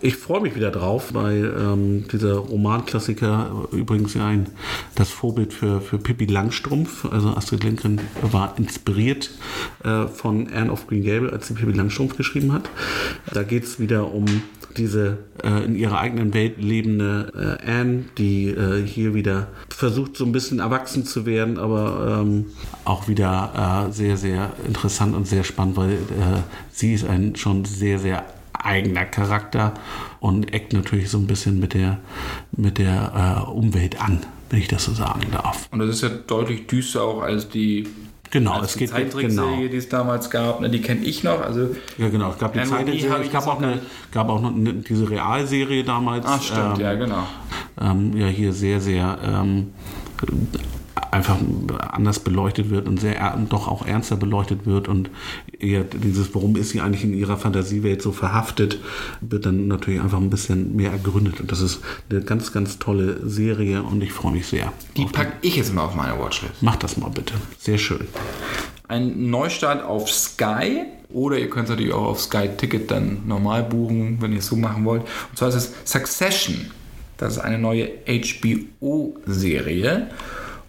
ich 0.00 0.16
freue 0.16 0.40
mich 0.40 0.54
wieder 0.54 0.70
drauf, 0.70 1.14
weil 1.14 1.54
ähm, 1.58 2.06
dieser 2.12 2.34
Romanklassiker 2.34 3.68
äh, 3.72 3.76
übrigens 3.76 4.14
ja 4.14 4.26
ein, 4.26 4.46
das 4.94 5.10
Vorbild 5.10 5.52
für, 5.52 5.80
für 5.80 5.98
Pippi 5.98 6.26
Langstrumpf, 6.26 7.06
also 7.06 7.30
Astrid 7.30 7.64
Lindgren 7.64 8.00
war 8.22 8.54
inspiriert 8.58 9.30
äh, 9.84 10.06
von 10.06 10.52
Anne 10.52 10.70
of 10.70 10.86
Green 10.86 11.02
Gable, 11.02 11.32
als 11.32 11.48
sie 11.48 11.54
Pippi 11.54 11.72
Langstrumpf 11.72 12.16
geschrieben 12.16 12.52
hat. 12.52 12.68
Da 13.32 13.42
geht 13.42 13.64
es 13.64 13.80
wieder 13.80 14.12
um 14.12 14.26
diese 14.76 15.18
äh, 15.42 15.64
in 15.64 15.74
ihrer 15.74 15.98
eigenen 15.98 16.34
Welt 16.34 16.58
lebende 16.58 17.58
äh, 17.64 17.70
Anne, 17.70 18.04
die 18.18 18.48
äh, 18.48 18.84
hier 18.86 19.14
wieder 19.14 19.48
versucht, 19.68 20.16
so 20.16 20.24
ein 20.24 20.32
bisschen 20.32 20.58
erwachsen 20.58 21.04
zu 21.04 21.26
werden, 21.26 21.58
aber 21.58 22.20
ähm, 22.22 22.46
auch 22.84 23.08
wieder 23.08 23.86
äh, 23.88 23.92
sehr, 23.92 24.16
sehr 24.16 24.52
interessant 24.66 25.14
und 25.14 25.26
sehr 25.26 25.44
spannend, 25.44 25.76
weil 25.76 25.92
äh, 25.92 26.42
sie 26.70 26.94
ist 26.94 27.06
ein 27.06 27.36
schon 27.36 27.64
sehr, 27.64 27.98
sehr 27.98 28.24
eigener 28.52 29.04
Charakter 29.04 29.74
und 30.20 30.52
eckt 30.52 30.72
natürlich 30.72 31.10
so 31.10 31.18
ein 31.18 31.26
bisschen 31.26 31.60
mit 31.60 31.74
der, 31.74 31.98
mit 32.52 32.78
der 32.78 33.44
äh, 33.46 33.50
Umwelt 33.50 34.00
an, 34.00 34.24
wenn 34.50 34.58
ich 34.58 34.68
das 34.68 34.84
so 34.84 34.92
sagen 34.92 35.26
darf. 35.32 35.68
Und 35.70 35.78
das 35.78 35.90
ist 35.90 36.02
ja 36.02 36.08
deutlich 36.08 36.66
düster 36.66 37.02
auch 37.02 37.22
als 37.22 37.48
die, 37.48 37.86
Genau, 38.30 38.52
als 38.52 38.70
es 38.70 38.76
geht 38.76 38.90
Zeichentrickserie, 38.90 39.56
genau. 39.56 39.68
die 39.68 39.76
es 39.76 39.88
damals 39.88 40.30
gab. 40.30 40.60
Ne, 40.60 40.70
Die 40.70 40.80
kenne 40.80 41.04
ich 41.04 41.22
noch. 41.22 41.40
Also 41.40 41.70
Ja, 41.98 42.08
genau. 42.08 42.30
Es 42.30 42.38
gab 42.38 42.52
die 42.52 42.60
habe 42.60 43.24
es 43.24 43.32
gab 43.32 43.46
auch, 43.46 43.60
noch 43.60 43.68
eine, 43.68 43.80
gab 44.12 44.28
auch 44.28 44.40
noch 44.40 44.54
eine, 44.54 44.74
diese 44.74 45.08
Realserie 45.08 45.84
damals. 45.84 46.26
Ah, 46.26 46.40
stimmt, 46.40 46.78
ähm, 46.78 46.84
ja, 46.84 46.94
genau. 46.94 47.26
ähm, 47.80 48.16
ja 48.16 48.26
hier 48.26 48.52
sehr, 48.52 48.80
sehr 48.80 49.18
ähm, 49.24 49.72
einfach 51.10 51.36
anders 51.78 52.20
beleuchtet 52.20 52.70
wird 52.70 52.88
und 52.88 52.98
sehr 53.00 53.36
doch 53.50 53.68
auch 53.68 53.86
ernster 53.86 54.16
beleuchtet 54.16 54.66
wird 54.66 54.88
und 54.88 55.10
eher 55.58 55.84
dieses, 55.84 56.34
warum 56.34 56.56
ist 56.56 56.70
sie 56.70 56.80
eigentlich 56.80 57.04
in 57.04 57.12
ihrer 57.12 57.36
Fantasiewelt 57.36 58.00
so 58.00 58.12
verhaftet, 58.12 58.80
wird 59.20 59.46
dann 59.46 59.68
natürlich 59.68 60.00
einfach 60.00 60.18
ein 60.18 60.30
bisschen 60.30 60.74
mehr 60.74 60.90
ergründet. 60.92 61.40
Und 61.40 61.52
das 61.52 61.60
ist 61.60 61.80
eine 62.10 62.22
ganz, 62.22 62.52
ganz 62.52 62.78
tolle 62.78 63.28
Serie 63.28 63.82
und 63.82 64.02
ich 64.02 64.12
freue 64.12 64.32
mich 64.32 64.46
sehr. 64.46 64.72
Die 64.96 65.04
packe 65.04 65.34
ich 65.42 65.56
jetzt 65.56 65.74
mal 65.74 65.84
auf 65.84 65.94
meine 65.94 66.18
Watchlist. 66.18 66.54
Mach 66.62 66.76
das 66.76 66.96
mal 66.96 67.10
bitte. 67.10 67.34
Sehr 67.58 67.78
schön. 67.78 68.06
Ein 68.88 69.30
Neustart 69.30 69.84
auf 69.84 70.10
Sky 70.10 70.84
oder 71.10 71.38
ihr 71.38 71.50
könnt 71.50 71.64
es 71.64 71.70
natürlich 71.70 71.92
auch 71.92 72.06
auf 72.06 72.20
Sky 72.20 72.48
Ticket 72.56 72.90
dann 72.90 73.26
normal 73.26 73.64
buchen, 73.64 74.18
wenn 74.20 74.32
ihr 74.32 74.38
es 74.38 74.46
so 74.46 74.56
machen 74.56 74.84
wollt. 74.84 75.02
Und 75.02 75.36
zwar 75.36 75.48
ist 75.48 75.56
es 75.56 75.72
Succession. 75.84 76.70
Das 77.16 77.34
ist 77.34 77.38
eine 77.38 77.58
neue 77.58 77.88
HBO-Serie. 78.06 79.16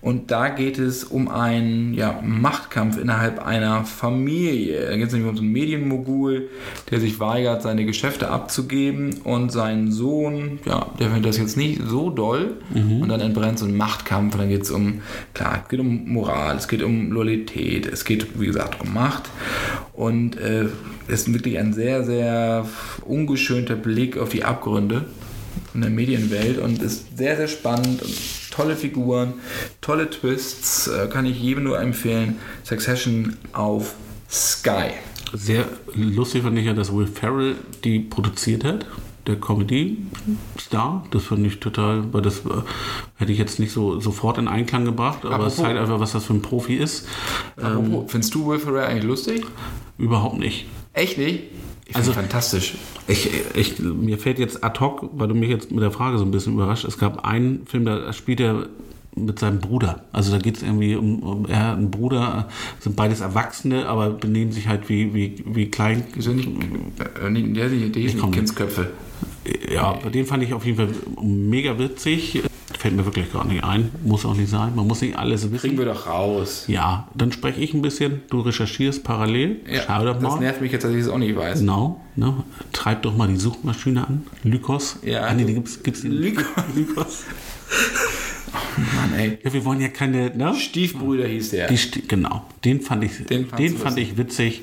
Und 0.01 0.31
da 0.31 0.49
geht 0.49 0.77
es 0.77 1.03
um 1.03 1.27
einen 1.27 1.93
ja, 1.93 2.21
Machtkampf 2.23 2.97
innerhalb 2.97 3.45
einer 3.45 3.83
Familie. 3.83 4.89
Da 4.89 4.95
geht 4.95 5.07
es 5.07 5.13
nämlich 5.13 5.29
um 5.29 5.37
so 5.37 5.41
einen 5.41 5.51
Medienmogul, 5.51 6.49
der 6.91 6.99
sich 6.99 7.19
weigert, 7.19 7.63
seine 7.63 7.85
Geschäfte 7.85 8.29
abzugeben. 8.29 9.21
Und 9.23 9.51
sein 9.51 9.91
Sohn, 9.91 10.59
ja, 10.65 10.87
der 10.99 11.07
findet 11.07 11.25
das 11.25 11.37
jetzt 11.37 11.57
nicht 11.57 11.81
so 11.85 12.09
doll. 12.09 12.57
Und 13.01 13.09
dann 13.09 13.21
entbrennt 13.21 13.59
so 13.59 13.65
ein 13.65 13.75
Machtkampf. 13.75 14.35
Und 14.35 14.41
dann 14.41 14.49
geht 14.49 14.63
es 14.63 14.71
um, 14.71 15.01
klar, 15.33 15.61
es 15.63 15.69
geht 15.69 15.79
um 15.79 16.07
Moral, 16.07 16.55
es 16.57 16.67
geht 16.67 16.83
um 16.83 17.11
Loyalität, 17.11 17.87
es 17.87 18.05
geht, 18.05 18.39
wie 18.39 18.45
gesagt, 18.45 18.79
um 18.81 18.93
Macht. 18.93 19.29
Und 19.93 20.37
äh, 20.37 20.65
es 21.07 21.21
ist 21.21 21.33
wirklich 21.33 21.57
ein 21.57 21.73
sehr, 21.73 22.03
sehr 22.03 22.65
ungeschönter 23.05 23.75
Blick 23.75 24.17
auf 24.17 24.29
die 24.29 24.43
Abgründe 24.43 25.05
in 25.73 25.81
der 25.81 25.89
Medienwelt 25.89 26.59
und 26.59 26.81
ist 26.81 27.17
sehr, 27.17 27.37
sehr 27.37 27.47
spannend 27.47 28.01
und 28.01 28.13
tolle 28.57 28.75
Figuren, 28.75 29.35
tolle 29.79 30.09
Twists, 30.09 30.87
äh, 30.87 31.07
kann 31.07 31.25
ich 31.25 31.39
jedem 31.41 31.63
nur 31.63 31.79
empfehlen. 31.79 32.37
Succession 32.63 33.37
auf 33.53 33.93
Sky. 34.29 34.89
Sehr 35.33 35.65
lustig 35.95 36.43
fand 36.43 36.57
ich 36.57 36.65
ja, 36.65 36.73
dass 36.73 36.93
Will 36.93 37.07
Ferrell 37.07 37.55
die 37.83 37.99
produziert 37.99 38.63
hat. 38.65 38.85
Der 39.27 39.35
Comedy-Star. 39.35 41.03
Das 41.11 41.23
fand 41.25 41.45
ich 41.45 41.59
total, 41.59 42.13
weil 42.13 42.21
das 42.21 42.39
äh, 42.39 42.49
hätte 43.17 43.33
ich 43.33 43.37
jetzt 43.37 43.59
nicht 43.59 43.73
so 43.73 43.99
sofort 43.99 44.37
in 44.37 44.47
Einklang 44.47 44.85
gebracht, 44.85 45.25
aber 45.25 45.47
es 45.47 45.53
Apropos- 45.53 45.55
zeigt 45.57 45.79
einfach, 45.79 45.99
was 45.99 46.13
das 46.13 46.23
für 46.25 46.33
ein 46.33 46.41
Profi 46.41 46.75
ist. 46.75 47.07
Apropos, 47.57 48.09
Findest 48.09 48.33
du 48.35 48.47
Will 48.47 48.59
Ferrell 48.59 48.85
eigentlich 48.85 49.03
lustig? 49.03 49.45
Überhaupt 49.97 50.37
nicht. 50.39 50.65
Echt 50.93 51.17
nicht? 51.17 51.43
Ich 51.89 51.95
Also- 51.95 52.11
fantastisch. 52.13 52.75
Ich, 53.07 53.29
ich, 53.55 53.79
mir 53.79 54.17
fällt 54.17 54.39
jetzt 54.39 54.63
ad 54.63 54.79
hoc, 54.79 55.09
weil 55.13 55.27
du 55.27 55.35
mich 55.35 55.49
jetzt 55.49 55.71
mit 55.71 55.81
der 55.81 55.91
Frage 55.91 56.17
so 56.17 56.25
ein 56.25 56.31
bisschen 56.31 56.53
überrascht. 56.53 56.85
Es 56.85 56.97
gab 56.97 57.25
einen 57.25 57.65
Film, 57.65 57.85
da 57.85 58.11
spielt 58.11 58.39
er 58.41 58.67
mit 59.15 59.39
seinem 59.39 59.59
Bruder. 59.59 60.03
Also 60.11 60.31
da 60.31 60.37
geht 60.37 60.57
es 60.57 60.63
irgendwie 60.63 60.95
um, 60.95 61.23
um, 61.23 61.45
er 61.47 61.69
hat 61.69 61.77
einen 61.77 61.89
Bruder, 61.89 62.49
sind 62.79 62.95
beides 62.95 63.21
Erwachsene, 63.21 63.87
aber 63.87 64.11
benehmen 64.11 64.51
sich 64.51 64.67
halt 64.67 64.89
wie, 64.89 65.13
wie, 65.13 65.43
wie 65.45 65.71
klein. 65.71 66.03
Die 66.15 66.21
sind 66.21 66.35
nicht, 66.35 66.49
äh, 67.21 67.29
nicht, 67.29 67.55
der, 67.55 67.69
der, 67.69 67.89
der. 67.89 68.31
Kindsköpfe. 68.31 68.91
Ja, 69.73 69.93
den 69.93 70.25
fand 70.25 70.43
ich 70.43 70.53
auf 70.53 70.65
jeden 70.65 70.77
Fall 70.77 70.89
mega 71.23 71.79
witzig. 71.79 72.41
Fällt 72.77 72.95
mir 72.95 73.05
wirklich 73.05 73.33
gar 73.33 73.43
nicht 73.45 73.63
ein. 73.63 73.89
Muss 74.03 74.23
auch 74.23 74.35
nicht 74.35 74.49
sein. 74.49 74.75
Man 74.75 74.85
muss 74.85 75.01
nicht 75.01 75.17
alles 75.17 75.41
Kriegen 75.41 75.53
wissen. 75.53 75.77
wir 75.79 75.85
doch 75.85 76.05
raus. 76.05 76.65
Ja, 76.67 77.07
dann 77.15 77.31
spreche 77.31 77.59
ich 77.59 77.73
ein 77.73 77.81
bisschen. 77.81 78.21
Du 78.29 78.41
recherchierst 78.41 79.03
parallel. 79.03 79.61
Schau 79.85 80.05
doch 80.05 80.13
das 80.13 80.21
mal. 80.21 80.39
nervt 80.39 80.61
mich 80.61 80.71
jetzt, 80.71 80.83
dass 80.83 80.91
ich 80.91 81.01
es 81.01 81.09
auch 81.09 81.17
nicht 81.17 81.35
weiß. 81.35 81.59
Genau, 81.59 81.99
ne? 82.15 82.43
Treib 82.73 83.01
doch 83.01 83.15
mal 83.15 83.27
die 83.27 83.37
Suchmaschine 83.37 84.07
an. 84.07 84.27
Lykos. 84.43 84.99
Ja. 85.03 85.21
Ah, 85.23 85.33
nee, 85.33 85.45
die 85.45 85.55
gibt's, 85.55 85.81
gibt's 85.81 86.01
die 86.01 86.09
Lykos. 86.09 86.45
Lykos. 86.75 87.23
Mann, 88.95 89.13
ey. 89.17 89.37
Ja, 89.43 89.53
wir 89.53 89.65
wollen 89.65 89.81
ja 89.81 89.87
keine, 89.87 90.35
ne? 90.35 90.53
Stiefbrüder 90.55 91.27
hieß 91.27 91.49
der. 91.51 91.67
Die, 91.67 91.77
Sti- 91.77 92.03
genau, 92.07 92.45
den 92.63 92.81
fand 92.81 93.03
ich, 93.03 93.25
Den 93.25 93.47
den, 93.57 93.77
fand 93.77 93.97
ich 93.97 94.17
witzig 94.17 94.61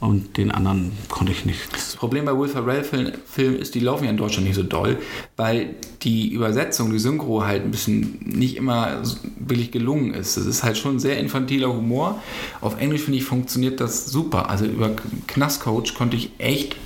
und 0.00 0.36
den 0.36 0.50
anderen 0.50 0.92
konnte 1.08 1.32
ich 1.32 1.44
nicht. 1.44 1.60
Das 1.72 1.96
Problem 1.96 2.24
bei 2.24 2.36
Will 2.36 2.48
Ferrell-Filmen 2.48 3.12
Film 3.26 3.56
ist, 3.56 3.74
die 3.74 3.80
laufen 3.80 4.04
ja 4.04 4.10
in 4.10 4.16
Deutschland 4.16 4.46
nicht 4.46 4.56
so 4.56 4.62
doll, 4.62 4.98
weil 5.36 5.74
die 6.02 6.32
Übersetzung, 6.32 6.90
die 6.90 6.98
Synchro 6.98 7.44
halt 7.44 7.62
ein 7.64 7.70
bisschen 7.70 8.18
nicht 8.24 8.56
immer 8.56 9.02
billig 9.38 9.70
gelungen 9.70 10.14
ist. 10.14 10.36
Das 10.36 10.46
ist 10.46 10.62
halt 10.62 10.76
schon 10.76 10.98
sehr 10.98 11.18
infantiler 11.18 11.72
Humor. 11.72 12.20
Auf 12.60 12.80
Englisch, 12.80 13.02
finde 13.02 13.18
ich, 13.18 13.24
funktioniert 13.24 13.80
das 13.80 14.06
super. 14.06 14.50
Also 14.50 14.64
über 14.64 14.90
Knastcoach 15.28 15.94
konnte 15.94 16.16
ich 16.16 16.30
echt 16.38 16.76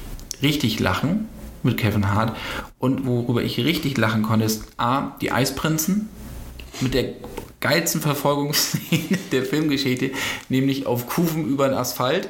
richtig 0.42 0.78
lachen 0.80 1.28
mit 1.62 1.78
Kevin 1.78 2.10
Hart. 2.12 2.36
Und 2.78 3.06
worüber 3.06 3.42
ich 3.42 3.58
richtig 3.58 3.96
lachen 3.96 4.22
konnte, 4.22 4.44
ist 4.44 4.64
A, 4.76 5.16
die 5.20 5.32
Eisprinzen 5.32 6.08
mit 6.80 6.94
der 6.94 7.14
geilsten 7.60 8.00
Verfolgungsszene 8.00 9.18
der 9.32 9.44
Filmgeschichte, 9.44 10.10
nämlich 10.48 10.86
auf 10.86 11.08
Kufen 11.08 11.46
über 11.48 11.68
den 11.68 11.76
Asphalt. 11.76 12.28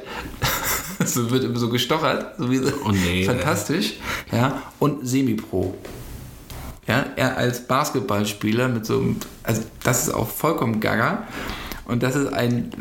so 1.05 1.29
wird 1.31 1.43
immer 1.43 1.59
so 1.59 1.69
gestochert. 1.69 2.37
So 2.37 2.49
wie 2.49 2.57
so. 2.57 2.71
Oh 2.85 2.91
nee, 2.91 3.23
Fantastisch. 3.23 3.93
Ja. 4.31 4.63
Und 4.79 5.07
Semi-Pro. 5.07 5.75
Ja, 6.87 7.05
er 7.17 7.37
als 7.37 7.67
Basketballspieler 7.67 8.69
mit 8.69 8.85
so 8.85 8.99
einem, 8.99 9.17
also 9.43 9.61
das 9.83 10.07
ist 10.07 10.13
auch 10.13 10.29
vollkommen 10.29 10.79
gaga. 10.79 11.27
Und 11.85 12.03
das 12.03 12.15
ist 12.15 12.33
ein 12.33 12.71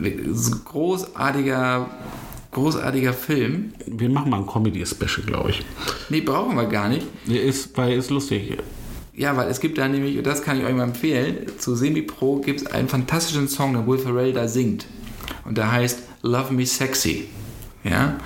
großartiger, 0.65 1.91
großartiger 2.53 3.13
Film. 3.13 3.73
Wir 3.87 4.09
machen 4.09 4.31
mal 4.31 4.39
ein 4.39 4.47
Comedy-Special, 4.47 5.27
glaube 5.27 5.51
ich. 5.51 5.65
Nee, 6.09 6.21
brauchen 6.21 6.57
wir 6.57 6.67
gar 6.67 6.89
nicht. 6.89 7.07
Ist, 7.27 7.77
weil 7.77 7.99
ist 7.99 8.11
lustig. 8.11 8.59
Ja, 9.17 9.35
weil 9.35 9.49
es 9.49 9.61
gibt 9.61 9.79
da 9.79 9.89
nämlich, 9.89 10.19
und 10.19 10.27
das 10.27 10.43
kann 10.43 10.61
ich 10.61 10.67
euch 10.67 10.75
mal 10.75 10.85
empfehlen, 10.85 11.47
zu 11.59 11.75
Semi-Pro 11.75 12.41
gibt 12.41 12.61
es 12.61 12.67
einen 12.67 12.89
fantastischen 12.89 13.49
Song, 13.49 13.73
der 13.73 13.87
Will 13.87 13.99
Ferrell 13.99 14.35
da 14.35 14.47
singt. 14.47 14.87
Und 15.45 15.57
der 15.57 15.73
heißt 15.73 16.01
Love 16.23 16.53
Me 16.53 16.67
Sexy. 16.67 17.27
Ja? 17.83 18.19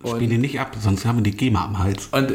Spiel 0.00 0.12
Und, 0.12 0.28
den 0.28 0.40
nicht 0.42 0.60
ab, 0.60 0.76
sonst 0.78 1.06
haben 1.06 1.18
wir 1.18 1.22
die 1.22 1.36
GEMA 1.36 1.64
am 1.64 1.78
Hals. 1.78 2.08
und 2.10 2.30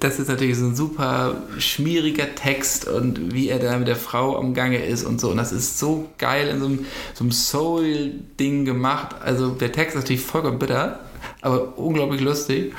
das 0.00 0.18
ist 0.18 0.28
natürlich 0.28 0.56
so 0.56 0.66
ein 0.66 0.74
super 0.74 1.42
schmieriger 1.58 2.34
Text 2.34 2.88
und 2.88 3.32
wie 3.32 3.48
er 3.48 3.60
da 3.60 3.78
mit 3.78 3.86
der 3.86 3.96
Frau 3.96 4.36
am 4.36 4.52
Gange 4.52 4.78
ist 4.78 5.04
und 5.04 5.20
so. 5.20 5.30
Und 5.30 5.36
das 5.36 5.52
ist 5.52 5.78
so 5.78 6.08
geil 6.18 6.48
in 6.48 6.58
so 6.58 6.66
einem, 6.66 6.86
so 7.14 7.22
einem 7.22 7.32
Soul-Ding 7.32 8.64
gemacht. 8.64 9.14
Also 9.22 9.50
der 9.50 9.70
Text 9.70 9.94
ist 9.94 10.02
natürlich 10.02 10.22
vollkommen 10.22 10.58
bitter, 10.58 11.00
aber 11.40 11.78
unglaublich 11.78 12.20
lustig. 12.20 12.72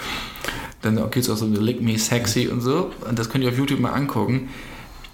Dann 0.81 0.95
gibt 0.95 1.17
es 1.17 1.29
auch 1.29 1.35
so 1.37 1.45
Lick 1.45 1.81
Me 1.81 1.97
Sexy 1.97 2.47
und 2.47 2.61
so. 2.61 2.91
Und 3.07 3.19
das 3.19 3.29
könnt 3.29 3.43
ihr 3.43 3.49
auf 3.49 3.57
YouTube 3.57 3.79
mal 3.79 3.91
angucken. 3.91 4.49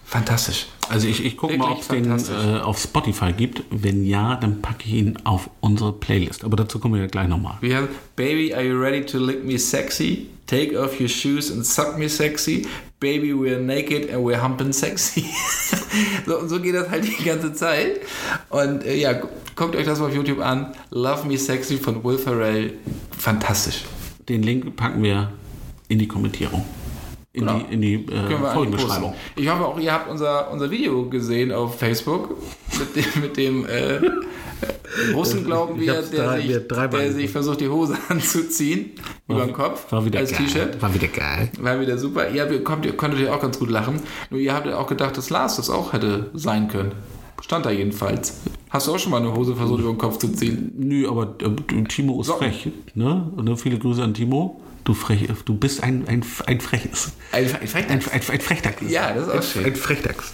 Fantastisch. 0.08 0.68
Also 0.88 1.08
ich, 1.08 1.26
ich 1.26 1.36
gucke 1.36 1.58
mal, 1.58 1.72
ob 1.72 1.82
es 1.82 1.88
den 1.88 2.06
äh, 2.12 2.60
auf 2.60 2.80
Spotify 2.80 3.34
gibt. 3.34 3.64
Wenn 3.72 4.06
ja, 4.06 4.36
dann 4.36 4.62
packe 4.62 4.84
ich 4.86 4.94
ihn 4.94 5.18
auf 5.24 5.50
unsere 5.62 5.92
Playlist. 5.94 6.44
Aber 6.44 6.56
dazu 6.56 6.78
kommen 6.78 6.94
wir 6.94 7.02
ja 7.02 7.08
gleich 7.08 7.28
nochmal. 7.28 7.58
We 7.62 7.76
have 7.76 7.88
Baby, 8.16 8.54
are 8.54 8.64
you 8.64 8.80
ready 8.80 9.04
to 9.04 9.18
lick 9.18 9.44
me 9.44 9.58
sexy? 9.58 10.28
Take 10.46 10.80
off 10.80 11.00
your 11.02 11.08
shoes 11.10 11.52
and 11.52 11.66
suck 11.66 11.98
me 11.98 12.08
sexy. 12.08 12.68
Baby, 13.00 13.34
we're 13.34 13.60
naked 13.60 14.12
and 14.14 14.24
we're 14.24 14.40
humping 14.40 14.72
sexy. 14.72 15.26
so, 16.28 16.38
und 16.40 16.50
so 16.50 16.60
geht 16.62 16.76
das 16.76 16.88
halt 16.90 17.04
die 17.06 17.24
ganze 17.24 17.54
Zeit. 17.54 18.02
Und 18.50 18.84
äh, 18.86 18.96
ja, 18.96 19.14
gu- 19.14 19.28
guckt 19.56 19.76
euch 19.76 19.86
das 19.88 19.98
mal 20.00 20.06
auf 20.10 20.16
YouTube 20.16 20.40
an. 20.40 20.74
Love 20.92 21.28
Me 21.28 21.38
Sexy 21.40 21.78
von 21.78 22.04
Will 22.04 22.20
Ferrell. 22.20 22.74
Fantastisch. 23.18 23.86
Den 24.30 24.44
Link 24.44 24.76
packen 24.76 25.02
wir 25.02 25.32
in 25.88 26.00
die 26.00 26.08
Kommentierung. 26.08 26.64
In 27.34 27.42
Genau. 27.46 27.60
die, 27.60 27.74
in 27.74 27.82
die 27.82 27.94
äh, 27.96 28.38
Folgenbeschreibung. 28.54 29.14
Ich 29.36 29.50
hoffe 29.50 29.66
auch, 29.66 29.78
ihr 29.78 29.92
habt 29.92 30.10
unser, 30.10 30.50
unser 30.52 30.72
Video 30.72 31.10
gesehen 31.10 31.52
auf 31.52 31.78
Facebook 31.78 32.38
mit 32.80 32.96
dem, 32.96 33.22
mit 33.22 33.36
dem 33.36 33.66
äh, 33.66 34.00
Russen, 35.14 35.44
glauben 35.44 35.78
wir, 35.80 36.02
der, 36.02 36.02
drei- 36.04 36.42
sich, 36.42 36.68
der 36.68 37.12
sich 37.12 37.30
versucht, 37.30 37.60
die 37.60 37.68
Hose 37.68 37.98
anzuziehen 38.10 38.92
über 39.28 39.44
den 39.46 39.54
Kopf 39.54 39.92
War 39.92 40.06
wieder 40.06 40.20
als. 40.20 40.32
T-Shirt. 40.32 40.82
War 40.82 40.94
wieder 40.94 41.10
geil. 41.10 41.50
War 41.60 41.80
wieder 41.82 41.98
super. 41.98 42.30
Ihr, 42.30 42.44
habt- 42.44 42.64
kommt, 42.64 42.86
ihr 42.86 42.96
konntet 42.96 43.20
ihr 43.20 43.34
auch 43.36 43.42
ganz 43.42 43.60
gut 43.60 43.70
lachen. 43.70 44.00
Nur 44.30 44.40
ihr 44.40 44.54
habt 44.54 44.66
ja 44.68 44.78
auch 44.78 44.88
gedacht, 44.88 45.18
dass 45.18 45.30
Lars 45.30 45.58
das 45.58 45.70
auch 45.70 45.92
hätte 45.92 46.30
sein 46.36 46.70
können. 46.70 46.94
Stand 47.42 47.66
da 47.66 47.72
jedenfalls. 47.72 48.40
Hast 48.70 48.88
du 48.88 48.94
auch 48.94 49.00
schon 49.00 49.12
mal 49.12 49.18
eine 49.22 49.36
Hose 49.36 49.56
versucht, 49.58 49.82
über 49.82 49.90
den 49.92 49.98
Kopf 49.98 50.20
zu 50.20 50.30
ziehen? 50.32 50.72
Nö, 50.78 51.08
aber 51.10 51.36
äh, 51.42 51.84
Timo 51.84 52.22
ist 52.22 52.28
Socken. 52.28 52.48
frech. 52.54 52.70
Ne? 52.94 53.30
Und 53.36 53.46
dann 53.48 53.58
viele 53.58 53.78
Grüße 53.78 54.02
an 54.02 54.14
Timo. 54.14 54.62
Du, 54.86 54.94
frech, 54.94 55.28
du 55.46 55.56
bist 55.58 55.84
ein, 55.84 56.08
ein, 56.08 56.24
ein 56.46 56.62
freches. 56.62 57.12
Ein, 57.32 57.46
ein, 57.46 57.52
ein, 57.62 57.86
Ein, 57.86 57.90
ein, 57.90 58.22
ein 58.30 58.40
Frechdachs. 58.42 58.78
Ja, 58.88 59.12
das 59.14 59.28
ist 59.28 59.34
auch 59.34 59.44
schön. 59.44 59.66
Ein 59.66 59.76
Frechdachs. 59.76 60.34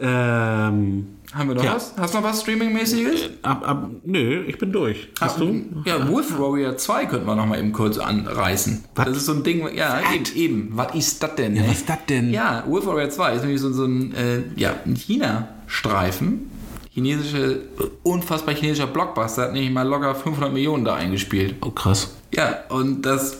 Ähm, 0.00 1.06
Haben 1.32 1.48
wir 1.48 1.54
noch 1.54 1.62
Ja. 1.64 1.76
was? 1.76 1.94
Hast 1.96 2.12
du 2.12 2.18
noch 2.18 2.24
was 2.24 2.40
Streaming-mäßiges? 2.42 3.30
ab, 3.42 3.66
ab, 3.66 3.88
nö, 4.04 4.42
ich 4.48 4.58
bin 4.58 4.72
durch. 4.72 5.08
Hast 5.20 5.38
du? 5.38 5.64
Ja, 5.84 6.08
Wolf 6.08 6.36
Warrior 6.38 6.76
2 6.76 7.06
könnten 7.06 7.24
wir 7.26 7.36
noch 7.36 7.46
mal 7.46 7.58
eben 7.58 7.72
kurz 7.72 7.98
anreißen. 7.98 8.84
Was? 8.96 9.04
Das 9.06 9.16
ist 9.18 9.26
so 9.26 9.32
ein 9.34 9.44
Ding, 9.44 9.64
ja, 9.76 10.00
eben, 10.12 10.24
eben. 10.34 10.68
Was 10.72 10.94
ist 10.96 11.22
das 11.22 11.36
denn? 11.36 11.54
Ja, 11.54 11.62
was 11.62 11.72
ist 11.78 11.88
das 11.88 11.98
denn? 12.08 12.30
Ja, 12.32 12.64
Wolf 12.66 12.84
Warrior 12.86 13.10
2 13.10 13.34
ist 13.36 13.42
nämlich 13.42 13.60
so, 13.60 13.72
so 13.72 13.84
ein, 13.84 14.12
äh, 14.14 14.42
ja, 14.56 14.74
ein 14.84 14.96
China-Streifen. 14.96 16.50
Chinesische, 16.92 17.60
unfassbar 18.02 18.54
chinesischer 18.54 18.88
Blockbuster 18.88 19.42
hat 19.44 19.52
nämlich 19.52 19.70
mal 19.70 19.86
locker 19.86 20.14
500 20.14 20.52
Millionen 20.52 20.84
da 20.84 20.94
eingespielt. 20.96 21.54
Oh, 21.62 21.70
krass. 21.70 22.16
Ja, 22.34 22.60
und 22.70 23.02
das, 23.02 23.36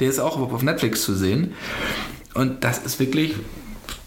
der 0.00 0.08
ist 0.08 0.18
auch 0.20 0.38
auf 0.38 0.62
Netflix 0.62 1.02
zu 1.02 1.14
sehen. 1.14 1.54
Und 2.34 2.62
das 2.64 2.78
ist 2.78 3.00
wirklich 3.00 3.34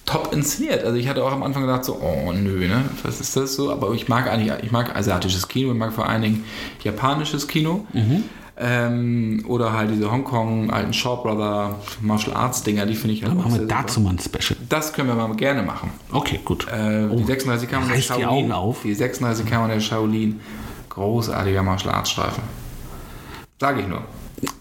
top 0.05 0.33
inszeniert. 0.33 0.83
Also 0.83 0.95
ich 0.97 1.07
hatte 1.07 1.23
auch 1.23 1.31
am 1.31 1.43
Anfang 1.43 1.63
gedacht 1.63 1.83
so, 1.85 1.95
oh 2.01 2.31
nö, 2.31 2.67
ne, 2.67 2.83
was 3.03 3.19
ist 3.21 3.35
das 3.35 3.55
so? 3.55 3.71
Aber 3.71 3.91
ich 3.93 4.07
mag 4.07 4.27
eigentlich, 4.29 4.51
ich 4.63 4.71
mag 4.71 4.95
asiatisches 4.95 5.47
Kino, 5.47 5.71
ich 5.71 5.77
mag 5.77 5.93
vor 5.93 6.07
allen 6.07 6.21
Dingen 6.21 6.43
japanisches 6.83 7.47
Kino. 7.47 7.85
Ähm, 8.57 9.43
oder 9.47 9.73
halt 9.73 9.89
diese 9.91 10.11
Hongkong, 10.11 10.69
alten 10.69 10.93
Shaw 10.93 11.15
Brother, 11.23 11.79
Martial 12.01 12.35
Arts 12.35 12.61
Dinger, 12.63 12.85
die 12.85 12.93
finde 12.95 13.15
ich 13.15 13.23
halt 13.23 13.31
Dann 13.31 13.37
machen 13.39 13.53
wir 13.59 13.65
dazu 13.65 13.95
super. 13.95 14.13
mal 14.13 14.15
ein 14.15 14.19
Special. 14.19 14.57
Das 14.69 14.93
können 14.93 15.07
wir 15.07 15.15
mal 15.15 15.33
gerne 15.35 15.63
machen. 15.63 15.89
Okay, 16.11 16.39
gut. 16.45 16.67
Äh, 16.67 17.07
Oh, 17.09 17.15
die 17.15 17.23
36 17.23 17.69
Kammern 17.69 17.87
der 17.87 17.97
reißt 17.97 18.09
die 18.09 18.13
Shaolin. 18.21 18.27
Augen 18.27 18.51
auf. 18.51 18.81
Die 18.83 18.93
36 18.93 19.45
Kammern 19.47 19.69
der 19.69 19.79
Shaolin. 19.79 20.41
Großartiger 20.89 21.63
Martial 21.63 21.93
Arts 21.95 22.11
Streifen. 22.11 22.43
Sage 23.59 23.81
ich 23.81 23.87
nur. 23.87 24.03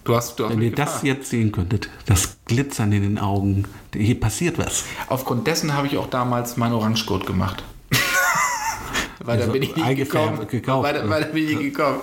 Du 0.03 0.15
hast, 0.15 0.37
du 0.39 0.45
hast 0.45 0.51
Wenn 0.51 0.61
ihr 0.61 0.71
das 0.71 0.85
gefragt. 0.85 1.03
jetzt 1.05 1.29
sehen 1.29 1.51
könntet, 1.51 1.89
das 2.05 2.37
Glitzern 2.45 2.91
in 2.91 3.01
den 3.03 3.17
Augen, 3.19 3.65
hier 3.95 4.19
passiert 4.19 4.57
was. 4.57 4.83
Aufgrund 5.07 5.47
dessen 5.47 5.73
habe 5.73 5.87
ich 5.87 5.97
auch 5.97 6.09
damals 6.09 6.57
meinen 6.57 6.73
Orangegurt 6.73 7.25
gemacht. 7.25 7.63
weil 9.23 9.37
da 9.37 9.41
Also 9.43 9.53
bin 9.53 9.63
ich 9.63 9.75
nicht 9.75 9.95
gekommen. 9.97 10.47
gekauft. 10.47 10.83
Weil, 10.87 10.93
da- 10.93 11.09
weil 11.09 11.23
da 11.23 11.27
bin 11.29 11.47
ich 11.49 11.59
gekommen. 11.59 11.99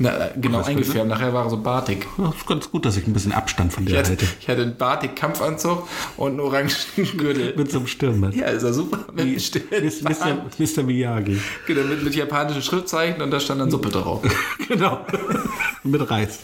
Na, 0.00 0.10
äh, 0.26 0.30
genau, 0.40 0.60
Was 0.60 0.68
eingefärbt. 0.68 1.08
Nachher 1.08 1.32
war 1.32 1.44
er 1.46 1.50
so 1.50 1.56
bartig. 1.60 2.06
Das 2.16 2.34
ist 2.36 2.46
ganz 2.46 2.70
gut, 2.70 2.84
dass 2.86 2.96
ich 2.96 3.06
ein 3.06 3.12
bisschen 3.12 3.32
Abstand 3.32 3.72
von 3.72 3.82
Ich 3.84 3.90
dir 3.90 3.98
hatte, 3.98 4.10
halte. 4.10 4.26
ich 4.40 4.48
hatte 4.48 4.62
einen 4.62 4.76
bartig 4.76 5.16
Kampfanzug 5.16 5.88
und 6.16 6.30
einen 6.30 6.40
orangen 6.40 6.70
Gürtel. 7.16 7.54
Mit 7.56 7.70
so 7.72 7.78
einem 7.78 7.86
Stirnband. 7.88 8.36
Ja, 8.36 8.46
ist 8.46 8.62
ja 8.62 8.72
super. 8.72 9.00
Mit, 9.12 9.42
Stirnband. 9.42 10.58
Mr. 10.60 10.82
Miyagi. 10.84 11.40
Genau, 11.66 11.82
mit, 11.82 12.04
mit 12.04 12.14
japanischen 12.14 12.62
Schriftzeichen 12.62 13.20
und 13.22 13.30
da 13.30 13.40
stand 13.40 13.60
dann 13.60 13.70
Suppe 13.70 13.88
drauf. 13.88 14.22
genau. 14.68 15.04
Mit 15.84 16.10
Reis. 16.10 16.40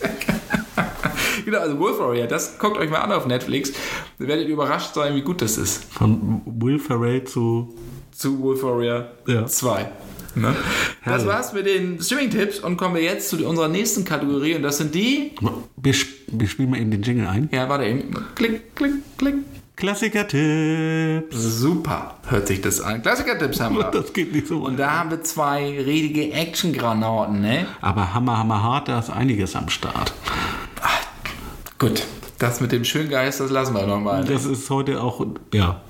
genau, 1.44 1.58
also 1.58 1.78
Wolf 1.78 1.98
Warrior, 1.98 2.26
das 2.26 2.58
guckt 2.58 2.76
euch 2.78 2.90
mal 2.90 2.98
an 3.00 3.12
auf 3.12 3.26
Netflix. 3.26 3.72
Ihr 4.18 4.28
werdet 4.28 4.48
überrascht 4.48 4.94
sein, 4.94 5.14
wie 5.14 5.22
gut 5.22 5.42
das 5.42 5.58
ist. 5.58 5.84
Von 5.92 6.40
Will 6.46 6.78
Ferrell 6.78 7.24
zu. 7.24 7.74
Zu 8.12 8.40
Wolf 8.40 8.62
Warrior 8.62 9.06
Ja. 9.26 9.44
2. 9.46 9.90
Ne? 10.36 10.54
Das 11.04 11.12
Herrlich. 11.22 11.26
war's 11.26 11.52
mit 11.52 11.66
den 11.66 12.00
Streaming-Tipps 12.00 12.60
und 12.60 12.76
kommen 12.78 12.94
wir 12.94 13.02
jetzt 13.02 13.28
zu 13.28 13.46
unserer 13.46 13.68
nächsten 13.68 14.04
Kategorie 14.06 14.54
und 14.54 14.62
das 14.62 14.78
sind 14.78 14.94
die. 14.94 15.32
Wir, 15.76 15.94
wir 16.28 16.48
spielen 16.48 16.70
mal 16.70 16.80
eben 16.80 16.90
den 16.90 17.02
Jingle 17.02 17.26
ein. 17.28 17.48
Ja, 17.52 17.68
warte 17.68 17.84
eben. 17.84 18.10
Klick, 18.34 18.74
klick, 18.74 18.92
klick. 19.18 19.34
Klassiker-Tipps. 19.76 21.36
Super, 21.36 22.18
hört 22.28 22.46
sich 22.46 22.60
das 22.60 22.80
an. 22.80 23.02
Klassiker-Tipps 23.02 23.60
haben 23.60 23.76
wir. 23.76 23.84
Das 23.92 24.12
geht 24.12 24.32
nicht 24.32 24.46
so 24.46 24.58
Und 24.62 24.72
weit. 24.74 24.80
da 24.80 24.90
haben 24.98 25.10
wir 25.10 25.22
zwei 25.22 25.78
richtige 25.80 26.32
Action-Granaten, 26.32 27.40
ne? 27.40 27.66
Aber 27.80 28.14
hammer, 28.14 28.38
hammer 28.38 28.62
hart, 28.62 28.88
da 28.88 28.98
ist 29.00 29.10
einiges 29.10 29.54
am 29.56 29.68
Start. 29.68 30.14
Gut. 31.78 32.02
Das 32.38 32.60
mit 32.60 32.72
dem 32.72 32.84
Schöngeist, 32.84 33.40
das 33.40 33.50
lassen 33.50 33.74
wir 33.74 33.86
nochmal. 33.86 34.24
Das 34.24 34.44
ist 34.44 34.68
heute 34.70 35.00
auch, 35.02 35.24
ja, 35.52 35.80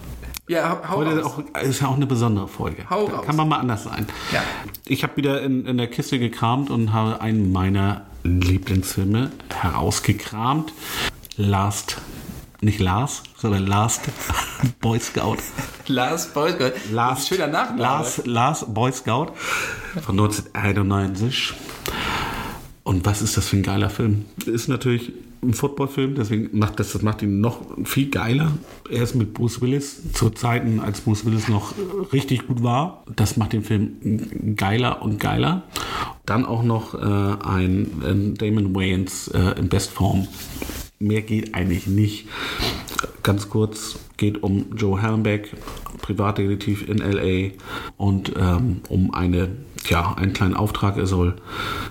Ja, 0.47 0.83
hau 0.89 0.97
heute 0.99 1.23
raus. 1.23 1.33
auch, 1.55 1.61
ist 1.63 1.81
ja 1.81 1.89
auch 1.89 1.97
eine 1.97 2.07
besondere 2.07 2.49
Folge. 2.49 2.85
Hau 2.91 3.09
da 3.09 3.17
raus. 3.17 3.27
kann 3.27 3.37
man 3.37 3.49
mal 3.49 3.59
anders 3.59 3.85
sein. 3.85 4.07
Ja. 4.33 4.43
Ich 4.87 5.03
habe 5.03 5.17
wieder 5.17 5.41
in, 5.43 5.65
in 5.67 5.79
der 5.79 5.87
Kiste 5.89 6.19
gekramt 6.19 6.71
und 6.71 6.93
habe 6.93 7.21
einen 7.23 7.51
meiner 7.51 8.03
Lieblingsfilme 8.25 9.31
herausgekramt. 9.55 10.73
Last, 11.37 11.97
nicht 12.61 12.79
Lars, 12.79 13.23
sondern 13.39 13.67
Last 13.67 14.03
Boy 14.81 15.01
Scout. 15.01 15.39
Lars 15.87 16.29
Boysgott. 16.33 16.75
Last, 16.93 17.29
Schöner 17.29 17.47
Nachname. 17.47 17.81
Lars, 17.83 18.23
Lars 18.25 18.65
Boy 18.69 18.93
Scout 18.93 19.29
von 20.03 20.19
1991. 20.21 21.55
Und 22.85 23.07
was 23.07 23.23
ist 23.23 23.37
das 23.37 23.49
für 23.49 23.57
ein 23.57 23.63
geiler 23.63 23.91
Film? 23.91 24.27
Ist 24.45 24.69
natürlich 24.69 25.13
ein 25.43 25.55
Footballfilm, 25.55 26.15
deswegen 26.15 26.59
macht 26.59 26.79
das, 26.81 26.93
das 26.93 27.03
macht 27.03 27.23
ihn 27.23 27.41
noch 27.41 27.61
viel 27.85 28.11
geiler. 28.11 28.53
Er 28.91 29.03
ist 29.03 29.15
mit 29.15 29.35
Bruce 29.35 29.61
Willis 29.61 30.13
zu 30.13 30.31
Zeiten, 30.31 30.81
als 30.81 31.01
Bruce 31.01 31.25
Willis 31.25 31.49
noch 31.49 31.75
richtig 32.13 32.47
gut 32.47 32.63
war. 32.63 33.05
Das 33.17 33.37
macht 33.37 33.53
den 33.55 33.63
Film 33.63 34.57
geiler 34.57 35.03
und 35.03 35.19
geiler. 35.19 35.65
Dann 36.27 36.45
auch 36.45 36.63
noch 36.63 36.95
äh, 36.95 36.99
ein, 36.99 38.03
ein 38.05 38.35
Damon 38.35 38.75
Wayans 38.75 39.29
äh, 39.29 39.59
in 39.59 39.69
Bestform. 39.69 40.29
Mehr 40.99 41.23
geht 41.23 41.55
eigentlich 41.55 41.87
nicht. 41.87 42.29
Ganz 43.23 43.49
kurz 43.49 43.99
geht 44.17 44.43
um 44.43 44.67
Joe 44.77 45.01
Helmbeck, 45.01 45.53
Privatdetektiv 46.01 46.89
in 46.89 46.99
LA 46.99 47.53
und 47.97 48.33
ähm, 48.39 48.81
um 48.89 49.13
eine, 49.13 49.49
ja, 49.91 50.15
einen 50.15 50.33
kleinen 50.33 50.55
Auftrag. 50.55 50.97
Er 50.97 51.07
soll 51.07 51.37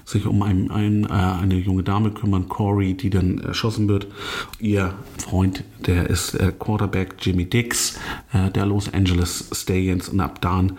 sich 0.06 0.26
um 0.26 0.42
ein, 0.42 0.72
ein, 0.72 1.06
äh, 1.06 1.10
eine 1.10 1.56
junge 1.56 1.84
Dame 1.84 2.12
kümmern, 2.12 2.50
Corey, 2.50 2.96
die 2.96 3.10
dann 3.10 3.40
erschossen 3.40 3.88
wird. 3.88 4.08
Ihr 4.60 4.94
Freund, 5.18 5.64
der 5.86 6.10
ist 6.10 6.36
äh, 6.36 6.52
Quarterback 6.58 7.16
Jimmy 7.20 7.46
Dix, 7.46 8.00
äh, 8.34 8.52
der 8.52 8.66
Los 8.66 8.94
Angeles 8.94 9.50
Stallions 9.54 10.10
und 10.10 10.20
ab 10.20 10.42
dann 10.42 10.78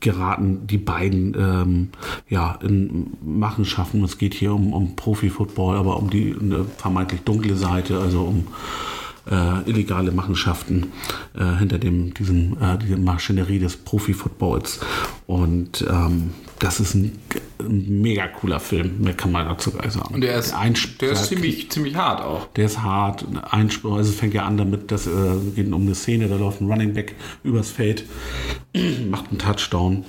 geraten 0.00 0.66
die 0.66 0.78
beiden 0.78 1.34
ähm, 1.36 1.88
ja, 2.28 2.58
in 2.62 3.16
Machenschaften. 3.24 4.04
Es 4.04 4.18
geht 4.18 4.34
hier 4.34 4.54
um, 4.54 4.72
um 4.72 4.94
Profi-Football, 4.94 5.76
aber 5.76 5.96
um 5.96 6.10
die 6.10 6.36
vermeintlich 6.76 7.22
dunkle 7.22 7.56
Seite, 7.56 7.98
also 7.98 8.22
um 8.22 8.46
äh, 9.30 9.68
illegale 9.68 10.12
Machenschaften 10.12 10.92
äh, 11.36 11.56
hinter 11.58 11.78
dem, 11.78 12.14
diesem, 12.14 12.56
äh, 12.60 12.78
dieser 12.78 12.98
Maschinerie 12.98 13.58
des 13.58 13.76
Profi-Footballs. 13.76 14.80
Und 15.26 15.84
ähm, 15.88 16.30
das 16.58 16.80
ist 16.80 16.94
ein, 16.94 17.12
ein 17.60 18.00
mega 18.00 18.26
cooler 18.28 18.60
Film, 18.60 19.00
mehr 19.00 19.14
kann 19.14 19.32
man 19.32 19.46
dazu 19.46 19.72
gar 19.72 19.90
sagen. 19.90 20.14
Und 20.14 20.20
der 20.22 20.38
ist, 20.38 20.54
Einspruch- 20.54 20.98
der 20.98 21.12
ist 21.12 21.26
ziemlich, 21.26 21.70
ziemlich 21.70 21.94
hart 21.96 22.20
auch. 22.22 22.46
der 22.54 22.66
ist 22.66 22.82
hart. 22.82 23.24
Einspruch, 23.50 23.96
also 23.96 24.10
es 24.10 24.16
fängt 24.16 24.34
ja 24.34 24.44
an 24.46 24.56
damit, 24.56 24.90
dass 24.90 25.06
äh, 25.06 25.10
geht 25.54 25.70
um 25.72 25.82
eine 25.82 25.94
Szene, 25.94 26.28
da 26.28 26.36
läuft 26.36 26.60
ein 26.60 26.70
Running 26.70 26.94
Back 26.94 27.14
übers 27.44 27.70
Feld, 27.70 28.04
macht 29.10 29.28
einen 29.30 29.38
Touchdown. 29.38 30.04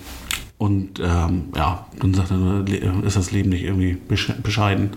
Und 0.59 0.99
ähm, 0.99 1.49
ja, 1.55 1.85
dann 1.99 2.15
sagt 2.15 2.31
er, 2.31 3.03
ist 3.03 3.15
das 3.15 3.31
Leben 3.31 3.49
nicht 3.49 3.63
irgendwie 3.63 3.95
besche- 4.09 4.41
bescheiden 4.41 4.91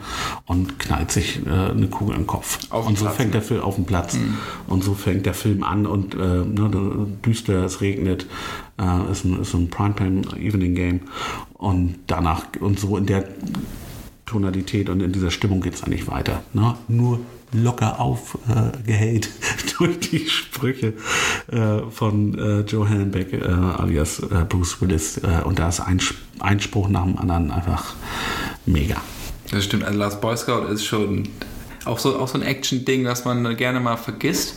und 0.46 0.78
knallt 0.78 1.10
sich 1.10 1.44
äh, 1.44 1.50
eine 1.50 1.88
Kugel 1.88 2.16
im 2.16 2.26
Kopf. 2.26 2.60
Auf 2.70 2.86
und 2.86 2.96
so 2.96 3.04
Platz, 3.04 3.16
fängt 3.16 3.34
der 3.34 3.42
Film 3.42 3.60
auf 3.60 3.74
dem 3.74 3.84
Platz. 3.84 4.16
Und 4.68 4.82
so 4.82 4.94
fängt 4.94 5.26
der 5.26 5.34
Film 5.34 5.62
an 5.62 5.84
und 5.84 6.14
äh, 6.14 6.18
ne, 6.18 7.06
düster, 7.24 7.64
es 7.64 7.82
regnet, 7.82 8.26
äh, 8.80 9.12
ist 9.12 9.24
ein, 9.24 9.40
ist 9.40 9.52
ein 9.52 9.68
Primetime 9.68 10.22
Evening 10.38 10.74
Game. 10.74 11.00
Und 11.52 11.96
danach, 12.06 12.46
und 12.60 12.80
so 12.80 12.96
in 12.96 13.04
der 13.04 13.28
Tonalität 14.24 14.88
und 14.88 15.02
in 15.02 15.12
dieser 15.12 15.30
Stimmung 15.30 15.60
geht 15.60 15.74
es 15.74 15.82
eigentlich 15.82 16.08
weiter. 16.08 16.42
Ne? 16.54 16.74
Nur 16.88 17.20
locker 17.52 18.00
aufgehellt 18.00 19.30
durch 19.78 19.98
die 20.00 20.28
Sprüche 20.28 20.94
äh, 21.50 21.80
von 21.90 22.38
äh, 22.38 22.60
Joe 22.60 22.88
Hellenbeck 22.88 23.32
äh, 23.32 23.46
alias 23.46 24.22
Bruce 24.48 24.80
Willis. 24.80 25.20
Und 25.44 25.58
da 25.58 25.68
ist 25.68 25.80
ein 25.80 26.00
ein 26.40 26.60
Spruch 26.60 26.88
nach 26.88 27.04
dem 27.04 27.18
anderen 27.18 27.50
einfach 27.50 27.94
mega. 28.66 28.96
Das 29.50 29.64
stimmt. 29.64 29.84
Also 29.84 29.98
Last 29.98 30.20
Boy 30.20 30.36
Scout 30.36 30.66
ist 30.72 30.84
schon 30.84 31.28
auch 31.84 31.98
so, 31.98 32.18
auch 32.18 32.28
so 32.28 32.38
ein 32.38 32.42
Action-Ding, 32.42 33.04
das 33.04 33.24
man 33.24 33.56
gerne 33.56 33.80
mal 33.80 33.96
vergisst. 33.96 34.56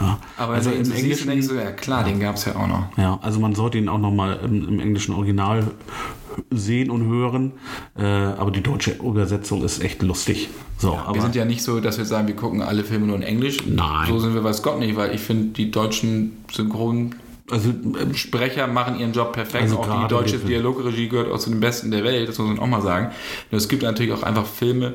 Ja. 0.00 0.18
Aber 0.36 0.54
also 0.54 0.70
im 0.70 0.90
Englischen, 0.90 1.28
denkst 1.28 1.48
du, 1.48 1.54
ja 1.54 1.70
klar, 1.72 2.04
den 2.04 2.20
gab 2.20 2.36
es 2.36 2.44
ja 2.44 2.56
auch 2.56 2.66
noch. 2.66 2.96
ja, 2.96 3.18
also 3.20 3.40
man 3.40 3.54
sollte 3.54 3.78
ihn 3.78 3.88
auch 3.88 3.98
nochmal 3.98 4.40
im, 4.42 4.68
im 4.68 4.80
englischen 4.80 5.14
Original 5.14 5.70
sehen 6.50 6.90
und 6.90 7.06
hören, 7.06 7.52
äh, 7.96 8.02
aber 8.02 8.50
die 8.50 8.62
deutsche 8.62 8.92
Übersetzung 8.92 9.64
ist 9.64 9.82
echt 9.82 10.02
lustig. 10.02 10.48
So, 10.78 10.94
aber 10.96 11.14
wir 11.14 11.22
sind 11.22 11.34
ja 11.34 11.44
nicht 11.44 11.62
so, 11.62 11.80
dass 11.80 11.98
wir 11.98 12.04
sagen, 12.04 12.26
wir 12.28 12.36
gucken 12.36 12.62
alle 12.62 12.84
Filme 12.84 13.06
nur 13.06 13.16
in 13.16 13.22
Englisch. 13.22 13.58
Nein. 13.66 14.08
So 14.08 14.18
sind 14.18 14.34
wir 14.34 14.42
weiß 14.44 14.62
Gott 14.62 14.78
nicht, 14.78 14.96
weil 14.96 15.14
ich 15.14 15.20
finde, 15.20 15.48
die 15.48 15.70
deutschen 15.70 16.44
Synchronsprecher 16.52 17.14
also 17.50 17.70
ähm, 18.68 18.74
machen 18.74 18.98
ihren 18.98 19.12
Job 19.12 19.32
perfekt. 19.32 19.64
Also 19.64 19.78
auch 19.78 20.02
die 20.02 20.08
deutsche 20.08 20.38
Dialogregie 20.38 21.08
gehört 21.08 21.30
auch 21.30 21.38
zu 21.38 21.50
den 21.50 21.60
besten 21.60 21.90
der 21.90 22.04
Welt, 22.04 22.28
das 22.28 22.38
muss 22.38 22.48
man 22.48 22.58
auch 22.58 22.66
mal 22.66 22.82
sagen. 22.82 23.12
Nur 23.50 23.58
es 23.58 23.68
gibt 23.68 23.82
natürlich 23.82 24.12
auch 24.12 24.22
einfach 24.22 24.46
Filme 24.46 24.94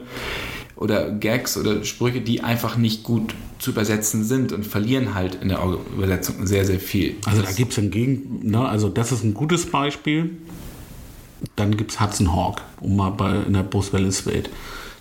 oder 0.77 1.11
Gags 1.11 1.57
oder 1.57 1.83
Sprüche, 1.83 2.21
die 2.21 2.41
einfach 2.43 2.77
nicht 2.77 3.03
gut 3.03 3.33
zu 3.59 3.71
übersetzen 3.71 4.23
sind 4.23 4.51
und 4.51 4.65
verlieren 4.65 5.15
halt 5.15 5.35
in 5.41 5.49
der 5.49 5.59
Übersetzung 5.95 6.45
sehr, 6.45 6.65
sehr 6.65 6.79
viel. 6.79 7.15
Also 7.25 7.41
da 7.41 7.51
gibt 7.51 7.71
es 7.71 7.77
hingegen, 7.77 8.39
ne, 8.43 8.67
also 8.67 8.89
das 8.89 9.11
ist 9.11 9.23
ein 9.23 9.33
gutes 9.33 9.65
Beispiel. 9.65 10.37
Dann 11.55 11.75
gibt 11.77 11.91
es 11.91 11.99
Hudson 11.99 12.35
Hawk, 12.35 12.61
um 12.81 12.95
mal 12.95 13.11
bei, 13.11 13.35
in 13.47 13.53
der 13.53 13.63
Bruce 13.63 13.93
Willis-Welt. 13.93 14.49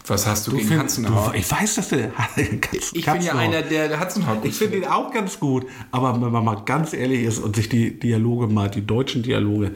Was 0.09 0.24
hast 0.26 0.47
du, 0.47 0.53
Du 0.53 0.59
gegen 0.59 0.68
find- 0.68 0.82
Hudson 0.82 1.05
du- 1.05 1.14
Hawk? 1.14 1.34
Ich 1.37 1.51
weiß, 1.51 1.74
dass 1.76 1.89
der 1.89 2.12
Ich 2.95 3.05
bin 3.07 3.20
ja 3.22 3.34
einer, 3.34 3.62
der 3.62 3.99
Hudson 4.01 4.24
Hawk 4.26 4.39
Ich 4.45 4.55
finde 4.55 4.76
ihn 4.78 4.84
auch 4.84 5.12
ganz 5.12 5.41
gut, 5.41 5.66
aber 5.91 6.12
wenn 6.20 6.30
man 6.30 6.45
mal 6.45 6.62
ganz 6.64 6.93
ehrlich 6.93 7.24
ist 7.24 7.39
und 7.39 7.57
sich 7.57 7.68
die 7.68 7.99
Dialoge 7.99 8.47
mal, 8.47 8.70
die 8.70 8.87
deutschen 8.87 9.22
Dialoge, 9.24 9.72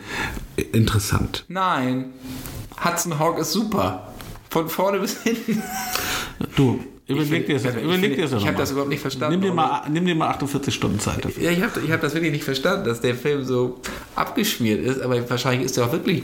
interessant. 0.73 1.45
Nein, 1.49 2.07
Hudson 2.85 3.19
Hawk 3.19 3.39
ist 3.39 3.53
super. 3.53 4.07
Von 4.51 4.69
vorne 4.69 4.99
bis 5.01 5.21
hinten. 5.23 5.63
Du, 6.57 6.81
überleg 7.07 7.47
dir 7.47 7.55
das, 7.55 7.63
finde- 7.63 7.81
überleg 7.81 8.11
ich 8.13 8.17
dir 8.17 8.23
das 8.23 8.31
ich 8.33 8.39
noch 8.39 8.47
hab 8.47 8.55
mal. 8.55 8.59
das 8.61 8.71
überhaupt 8.71 8.91
nicht 8.91 9.01
verstanden, 9.01 9.33
Nimm 9.41 9.41
dir, 9.49 9.53
mal, 9.55 9.83
nimm 9.91 10.05
dir 10.07 10.15
mal 10.15 10.29
48 10.29 10.73
Stunden 10.75 11.01
Zeit 11.01 11.25
dafür. 11.25 11.43
Ja, 11.43 11.51
ich 11.51 11.63
habe 11.63 11.81
ich 11.85 11.91
hab 11.91 12.01
das 12.01 12.15
wirklich 12.15 12.33
nicht 12.33 12.45
verstanden, 12.45 12.85
dass 12.87 13.01
der 13.01 13.15
Film 13.15 13.45
so 13.45 13.81
abgeschmiert 14.17 14.85
ist, 14.85 15.01
aber 15.01 15.29
wahrscheinlich 15.29 15.67
ist 15.67 15.77
er 15.79 15.87
auch 15.87 15.93
wirklich 15.93 16.23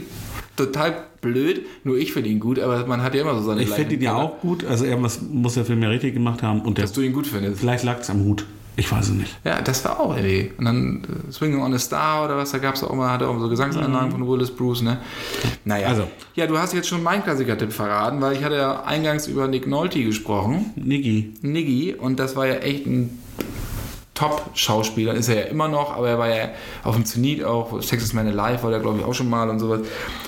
total 0.57 1.05
blöd. 1.21 1.65
Nur 1.83 1.97
ich 1.97 2.11
finde 2.11 2.29
ihn 2.29 2.39
gut, 2.39 2.59
aber 2.59 2.85
man 2.85 3.01
hat 3.01 3.15
ja 3.15 3.21
immer 3.21 3.35
so 3.35 3.41
seine 3.41 3.61
Ich 3.63 3.69
finde 3.69 3.95
ihn 3.95 4.01
ja 4.01 4.15
auch 4.15 4.41
gut, 4.41 4.65
also 4.65 4.83
irgendwas 4.83 5.21
muss 5.21 5.53
der 5.53 5.63
Film 5.65 5.81
ja 5.81 5.89
richtig 5.89 6.13
gemacht 6.13 6.43
haben 6.43 6.61
und 6.61 6.77
der, 6.77 6.83
Dass 6.85 6.93
du 6.93 7.01
ihn 7.01 7.13
gut 7.13 7.27
findest. 7.27 7.59
vielleicht 7.59 7.83
lag 7.85 7.99
es 7.99 8.09
am 8.09 8.23
Hut. 8.25 8.45
Ich 8.79 8.91
weiß 8.91 9.05
es 9.05 9.13
nicht. 9.13 9.35
Ja, 9.43 9.59
das 9.59 9.83
war 9.85 9.99
auch 9.99 10.15
irgendwie. 10.15 10.51
Und 10.55 10.65
dann 10.65 11.03
äh, 11.27 11.31
Swinging 11.31 11.61
on 11.63 11.73
a 11.73 11.79
Star 11.79 12.25
oder 12.25 12.37
was, 12.37 12.51
da 12.51 12.59
gab 12.59 12.75
es 12.75 12.83
auch 12.83 12.93
mal, 12.93 13.09
hatte 13.09 13.27
auch 13.27 13.39
so 13.39 13.49
Gesangseinlagen 13.49 14.11
von 14.11 14.27
Willis 14.27 14.51
Bruce, 14.51 14.83
ne? 14.83 14.99
Naja. 15.65 15.87
Also. 15.87 16.03
Ja, 16.35 16.45
du 16.45 16.59
hast 16.59 16.73
jetzt 16.75 16.87
schon 16.87 17.01
meinen 17.01 17.23
Klassiker-Tipp 17.23 17.73
verraten, 17.73 18.21
weil 18.21 18.35
ich 18.37 18.43
hatte 18.43 18.55
ja 18.55 18.83
eingangs 18.83 19.25
über 19.25 19.47
Nick 19.47 19.65
Nolte 19.65 20.03
gesprochen. 20.03 20.73
Niggi. 20.75 21.33
Niggi 21.41 21.95
und 21.95 22.19
das 22.19 22.35
war 22.35 22.45
ja 22.45 22.55
echt 22.57 22.85
ein 22.85 23.17
Top-Schauspieler, 24.17 25.13
ist 25.13 25.29
er 25.29 25.35
ja 25.35 25.41
immer 25.43 25.67
noch, 25.67 25.95
aber 25.95 26.09
er 26.09 26.17
war 26.17 26.27
ja 26.27 26.49
auf 26.83 26.95
dem 26.95 27.05
Zenit 27.05 27.43
auch, 27.43 27.79
Texas 27.81 28.13
Man 28.13 28.27
Alive 28.27 28.63
war 28.63 28.71
der 28.71 28.79
glaube 28.79 28.97
ich 28.97 29.05
auch 29.05 29.13
schon 29.13 29.29
mal 29.29 29.47
und 29.47 29.59
sowas. 29.59 29.81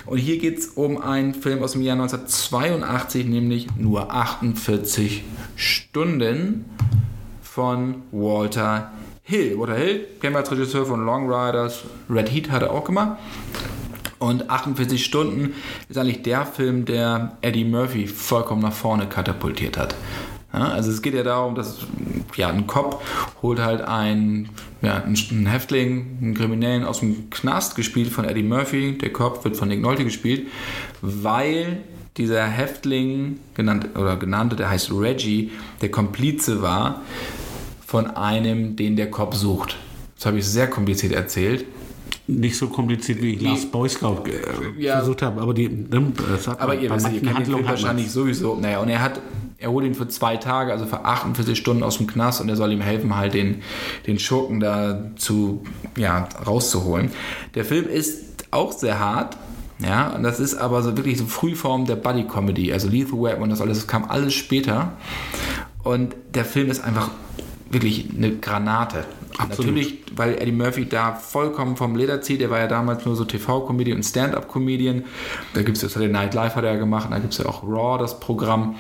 Und 0.06 0.20
hier 0.20 0.38
geht 0.38 0.60
es 0.60 0.68
um 0.68 1.02
einen 1.02 1.34
Film 1.34 1.64
aus 1.64 1.72
dem 1.72 1.82
Jahr 1.82 1.96
1982, 1.96 3.26
nämlich 3.26 3.68
nur 3.78 4.14
48 4.14 5.24
Stunden 5.56 6.66
von 7.42 8.04
Walter 8.12 8.92
Hill. 9.24 9.58
Walter 9.58 9.76
Hill, 9.76 10.08
kennen 10.22 10.36
wir 10.36 10.52
Regisseur 10.52 10.86
von 10.86 11.04
Long 11.04 11.26
Riders, 11.28 11.84
Red 12.12 12.32
Heat 12.32 12.52
hat 12.52 12.62
er 12.62 12.72
auch 12.72 12.84
gemacht. 12.84 13.18
Und 14.20 14.52
48 14.52 15.04
Stunden 15.04 15.56
ist 15.88 15.98
eigentlich 15.98 16.22
der 16.22 16.46
Film, 16.46 16.86
der 16.86 17.38
Eddie 17.42 17.64
Murphy 17.64 18.06
vollkommen 18.06 18.62
nach 18.62 18.74
vorne 18.74 19.08
katapultiert 19.08 19.78
hat. 19.78 19.96
Ja, 20.54 20.70
also 20.70 20.90
es 20.90 21.02
geht 21.02 21.14
ja 21.14 21.24
darum, 21.24 21.54
dass 21.56 21.78
ja, 22.36 22.50
ein 22.50 22.66
Cop 22.66 23.02
holt 23.42 23.60
halt 23.60 23.82
einen, 23.82 24.50
ja, 24.82 25.04
einen 25.04 25.46
Häftling, 25.46 26.18
einen 26.22 26.34
Kriminellen 26.34 26.84
aus 26.84 27.02
dem 27.02 27.30
Knast, 27.30 27.76
gespielt 27.76 28.10
von 28.10 28.26
Eddie 28.26 28.44
Murphy. 28.44 28.98
Der 28.98 29.14
Cop 29.14 29.44
wird 29.44 29.56
von 29.58 29.68
Nick 29.68 29.82
Nolte 29.82 30.04
gespielt, 30.04 30.48
weil 31.02 31.78
dieser 32.18 32.46
Häftling, 32.46 33.40
genannt, 33.54 33.90
oder 33.96 34.18
genannte, 34.18 34.56
der 34.56 34.70
heißt 34.70 34.92
Reggie, 34.92 35.52
der 35.82 35.90
Komplize 35.92 36.62
war 36.62 37.02
von 37.86 38.08
einem, 38.08 38.76
den 38.76 38.96
der 38.96 39.10
Cop 39.10 39.36
sucht. 39.36 39.78
Das 40.16 40.26
habe 40.26 40.40
ich 40.40 40.46
sehr 40.46 40.68
kompliziert 40.68 41.14
erzählt. 41.14 41.66
Nicht 42.28 42.58
so 42.58 42.68
kompliziert, 42.68 43.22
wie 43.22 43.34
ich 43.36 43.42
Last 43.42 43.72
Boy 43.72 43.90
Scout 43.90 44.24
äh, 44.28 44.82
Ja. 44.84 44.98
versucht 44.98 45.22
habe, 45.24 45.42
aber 45.42 45.54
die, 45.54 45.68
ne, 45.68 46.12
das 46.30 46.48
hat 46.48 46.60
Aber 46.60 46.76
ihr 46.76 46.94
wisst, 46.94 47.12
ihr 47.12 47.22
kennt 47.22 47.40
den 47.40 47.46
Film 47.46 47.66
wahrscheinlich 47.66 48.12
sowieso. 48.12 48.56
Naja, 48.56 48.80
und 48.82 48.90
er 48.90 49.02
hat, 49.02 49.20
er 49.60 49.72
holt 49.72 49.86
ihn 49.86 49.94
für 49.94 50.08
zwei 50.08 50.38
Tage, 50.38 50.72
also 50.72 50.86
für 50.86 51.04
48 51.04 51.58
Stunden 51.58 51.84
aus 51.84 51.98
dem 51.98 52.08
Knast 52.08 52.40
und 52.40 52.48
er 52.50 52.56
soll 52.56 52.72
ihm 52.72 52.82
helfen, 52.82 53.16
halt 53.16 53.34
den, 53.34 53.62
den 54.08 54.18
Schurken 54.18 54.60
da 54.60 55.12
zu, 55.18 55.64
ja, 55.98 56.30
rauszuholen. 56.46 57.12
Der 57.56 57.66
Film 57.66 57.88
ist 57.88 58.46
auch 58.52 58.72
sehr 58.72 59.00
hart. 59.00 59.38
Ja, 59.82 60.10
und 60.10 60.24
das 60.24 60.42
ist 60.42 60.56
aber 60.56 60.84
so 60.84 60.98
wirklich 60.98 61.18
so 61.18 61.26
Frühform 61.26 61.86
der 61.86 61.96
Buddy 61.96 62.26
Comedy, 62.26 62.74
also 62.74 62.90
Lethal 62.90 63.22
Weapon 63.22 63.44
und 63.44 63.50
das 63.50 63.62
alles, 63.62 63.78
das 63.78 63.88
kam 63.88 64.04
alles 64.10 64.34
später. 64.34 64.92
Und 65.84 66.16
der 66.34 66.44
Film 66.44 66.70
ist 66.70 66.84
einfach 66.84 67.12
wirklich 67.70 68.10
eine 68.14 68.36
Granate. 68.36 69.06
Absolut. 69.40 69.72
Natürlich, 69.72 70.00
weil 70.16 70.38
Eddie 70.38 70.52
Murphy 70.52 70.86
da 70.86 71.14
vollkommen 71.14 71.78
vom 71.78 71.96
Leder 71.96 72.22
zieht. 72.22 72.42
Der 72.42 72.50
war 72.50 72.60
ja 72.60 72.68
damals 72.68 73.06
nur 73.06 73.16
so 73.16 73.24
TV-Comedian 73.24 73.98
und 73.98 74.04
Stand-Up-Comedian. 74.04 75.06
Da 75.54 75.62
gibt 75.62 75.78
es 75.78 75.84
ja 75.84 75.88
Saturday 75.88 76.12
Night 76.12 76.34
Live 76.34 76.56
hat 76.56 76.66
er 76.66 76.74
ja 76.74 76.78
gemacht. 76.78 77.06
und 77.06 77.12
Da 77.12 77.20
gibt 77.20 77.32
es 77.32 77.40
ja 77.40 77.46
auch 77.46 77.64
Raw, 77.64 77.98
das 77.98 78.20
Programm. 78.20 78.76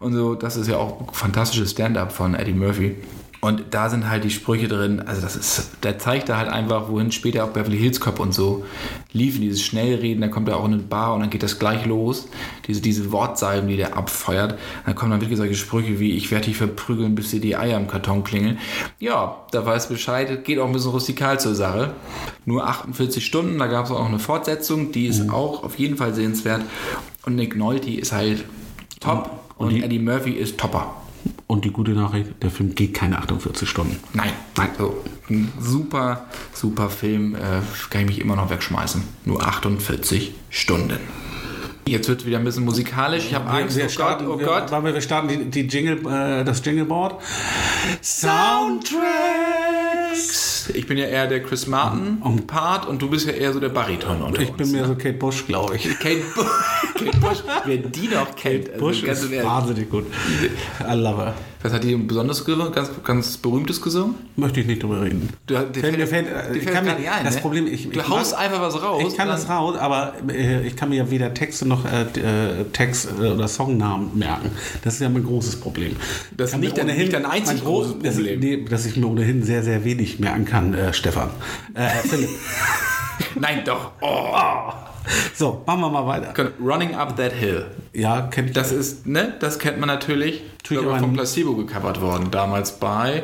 Und 0.00 0.14
so, 0.14 0.34
das 0.34 0.56
ist 0.56 0.66
ja 0.66 0.78
auch 0.78 1.14
fantastisches 1.14 1.70
Stand-Up 1.70 2.10
von 2.10 2.34
Eddie 2.34 2.54
Murphy. 2.54 2.96
Und 3.42 3.62
da 3.70 3.88
sind 3.88 4.10
halt 4.10 4.24
die 4.24 4.30
Sprüche 4.30 4.68
drin, 4.68 5.00
also 5.00 5.22
das 5.22 5.34
ist, 5.34 5.70
der 5.82 5.98
zeigt 5.98 6.28
da 6.28 6.36
halt 6.36 6.50
einfach, 6.50 6.90
wohin 6.90 7.10
später 7.10 7.42
auch 7.44 7.48
Beverly 7.50 7.78
Hills 7.78 7.98
Cop 7.98 8.20
und 8.20 8.34
so 8.34 8.66
liefen, 9.12 9.40
dieses 9.40 9.62
Schnellreden, 9.62 10.20
dann 10.20 10.30
kommt 10.30 10.48
er 10.50 10.58
auch 10.58 10.66
in 10.66 10.74
eine 10.74 10.82
Bar 10.82 11.14
und 11.14 11.20
dann 11.20 11.30
geht 11.30 11.42
das 11.42 11.58
gleich 11.58 11.86
los, 11.86 12.28
diese, 12.66 12.82
diese 12.82 13.10
Wortsalben, 13.12 13.66
die 13.66 13.78
der 13.78 13.96
abfeuert, 13.96 14.58
dann 14.84 14.94
kommen 14.94 15.10
dann 15.12 15.22
wirklich 15.22 15.38
solche 15.38 15.54
Sprüche 15.54 15.98
wie, 15.98 16.10
ich 16.18 16.30
werde 16.30 16.46
dich 16.48 16.58
verprügeln, 16.58 17.14
bis 17.14 17.30
dir 17.30 17.40
die 17.40 17.56
Eier 17.56 17.78
im 17.78 17.88
Karton 17.88 18.24
klingeln. 18.24 18.58
Ja, 18.98 19.36
da 19.52 19.64
weiß 19.64 19.88
Bescheid, 19.88 20.44
geht 20.44 20.58
auch 20.58 20.66
ein 20.66 20.72
bisschen 20.72 20.90
rustikal 20.90 21.40
zur 21.40 21.54
Sache. 21.54 21.94
Nur 22.44 22.66
48 22.66 23.24
Stunden, 23.24 23.58
da 23.58 23.68
gab 23.68 23.86
es 23.86 23.90
auch 23.90 24.04
eine 24.06 24.18
Fortsetzung, 24.18 24.92
die 24.92 25.06
ist 25.06 25.30
auch 25.30 25.64
auf 25.64 25.78
jeden 25.78 25.96
Fall 25.96 26.12
sehenswert 26.12 26.60
und 27.24 27.36
Nick 27.36 27.56
Nolte 27.56 27.90
ist 27.90 28.12
halt 28.12 28.44
top 29.00 29.30
Und 29.56 29.68
und, 29.68 29.74
die- 29.76 29.82
Eddie 29.82 29.98
Murphy 29.98 30.32
ist 30.32 30.58
topper. 30.58 30.94
Und 31.46 31.64
die 31.64 31.70
gute 31.70 31.92
Nachricht, 31.92 32.42
der 32.42 32.50
Film 32.50 32.74
geht 32.74 32.94
keine 32.94 33.18
48 33.18 33.68
Stunden. 33.68 33.98
Nein, 34.12 34.32
nein. 34.56 34.70
So, 34.78 35.02
ein 35.28 35.52
super, 35.60 36.26
super 36.52 36.90
Film. 36.90 37.34
Äh, 37.34 37.38
kann 37.90 38.02
ich 38.02 38.06
mich 38.06 38.20
immer 38.20 38.36
noch 38.36 38.50
wegschmeißen. 38.50 39.02
Nur 39.24 39.46
48 39.46 40.32
Stunden. 40.48 40.98
Jetzt 41.86 42.08
wird 42.08 42.24
wieder 42.24 42.38
ein 42.38 42.44
bisschen 42.44 42.64
musikalisch. 42.64 43.26
Ich 43.26 43.34
habe 43.34 43.50
Angst. 43.50 43.76
wir 43.76 43.86
oh 43.86 43.88
starten, 43.88 44.26
Gott, 44.26 44.36
oh 44.36 44.38
wir, 44.38 44.46
Gott. 44.46 44.70
Wir, 44.70 44.94
wir 44.94 45.00
starten 45.00 45.26
die, 45.28 45.50
die 45.50 45.62
Jingle, 45.62 45.98
äh, 46.06 46.44
das 46.44 46.64
Jingleboard. 46.64 47.20
Soundtracks. 48.00 50.49
Ich 50.74 50.86
bin 50.86 50.98
ja 50.98 51.06
eher 51.06 51.26
der 51.26 51.42
Chris 51.42 51.66
Martin 51.66 52.20
Part 52.46 52.86
und 52.88 53.00
du 53.02 53.08
bist 53.10 53.26
ja 53.26 53.32
eher 53.32 53.52
so 53.52 53.60
der 53.60 53.68
Bariton 53.70 54.22
unter 54.22 54.40
Ich 54.40 54.48
uns. 54.50 54.56
bin 54.58 54.72
mehr 54.72 54.86
so 54.86 54.94
Kate 54.94 55.14
Bush, 55.14 55.46
glaube 55.46 55.76
ich. 55.76 55.84
Kate, 55.98 56.22
Bu 56.34 56.42
Kate 57.04 57.16
Bush. 57.18 57.38
Wer 57.64 57.76
die 57.78 58.08
noch 58.08 58.34
kennt. 58.36 58.68
also 58.70 58.80
Bush 58.80 59.02
ist 59.02 59.30
Ernst. 59.30 59.44
wahnsinnig 59.46 59.90
gut. 59.90 60.06
I 60.88 60.94
love 60.94 61.18
her. 61.22 61.34
Was 61.62 61.74
hat 61.74 61.84
die 61.84 61.92
ein 61.92 62.06
besonderes? 62.06 62.42
Ganz, 62.46 62.90
ganz 63.04 63.36
berühmtes 63.36 63.82
gesungen? 63.82 64.14
Möchte 64.36 64.60
ich 64.60 64.66
nicht 64.66 64.82
drüber 64.82 65.02
reden. 65.02 65.28
Du, 65.46 65.54
dir 65.54 65.80
Fällt 65.82 65.98
mir- 65.98 66.06
fällt- 66.06 66.26
dir 66.26 66.56
ich 66.56 66.62
fällt 66.64 66.84
mir- 66.84 67.12
ein, 67.12 67.24
das 67.24 67.34
ne? 67.34 67.40
Problem, 67.42 67.66
ich- 67.66 67.90
du 67.90 68.00
ich 68.00 68.08
haust 68.08 68.32
mag- 68.32 68.40
einfach 68.40 68.62
was 68.62 68.82
raus. 68.82 69.02
Ich 69.06 69.16
kann 69.16 69.28
das 69.28 69.46
raus, 69.48 69.76
aber 69.76 70.14
äh, 70.30 70.66
ich 70.66 70.74
kann 70.74 70.88
mir 70.88 70.96
ja 70.96 71.10
weder 71.10 71.34
Texte 71.34 71.66
noch 71.68 71.84
äh, 71.84 72.02
äh, 72.60 72.64
Text 72.72 73.10
äh, 73.20 73.26
oder 73.28 73.46
Songnamen 73.46 74.18
merken. 74.18 74.50
Das 74.84 74.94
ist 74.94 75.00
ja 75.00 75.10
mein 75.10 75.24
großes 75.24 75.56
Problem. 75.60 75.96
Das 76.34 76.52
ist 76.52 76.58
nicht 76.60 76.78
dein- 76.78 76.86
nicht 76.86 77.12
dein 77.12 77.26
einzig 77.26 77.46
mein 77.46 77.58
groß- 77.58 77.62
großes 77.64 77.92
dass 78.02 78.16
ich- 78.16 78.26
Problem. 78.30 78.40
Nee, 78.40 78.64
dass 78.64 78.86
ich 78.86 78.96
mir 78.96 79.06
ohnehin 79.06 79.42
sehr, 79.42 79.62
sehr 79.62 79.84
wenig 79.84 80.18
merken 80.18 80.46
kann, 80.46 80.72
äh, 80.72 80.94
Stefan. 80.94 81.28
Äh, 81.74 81.88
Philipp. 82.08 82.30
Nein, 83.38 83.62
doch. 83.66 83.90
Oh. 84.00 84.32
So, 85.34 85.62
machen 85.66 85.80
wir 85.80 85.88
mal 85.88 86.06
weiter. 86.06 86.52
Running 86.62 86.94
Up 86.94 87.16
That 87.16 87.32
Hill. 87.32 87.66
Ja, 87.92 88.22
kennt 88.22 88.56
Das 88.56 88.72
ist, 88.72 89.06
ne, 89.06 89.34
das 89.40 89.58
kennt 89.58 89.78
man 89.78 89.86
natürlich. 89.86 90.42
Tue 90.62 90.78
ich 90.78 90.84
aber 90.84 90.98
vom. 90.98 91.14
Placebo 91.14 91.54
gecovert 91.54 92.00
worden. 92.00 92.30
Damals 92.30 92.78
bei. 92.78 93.22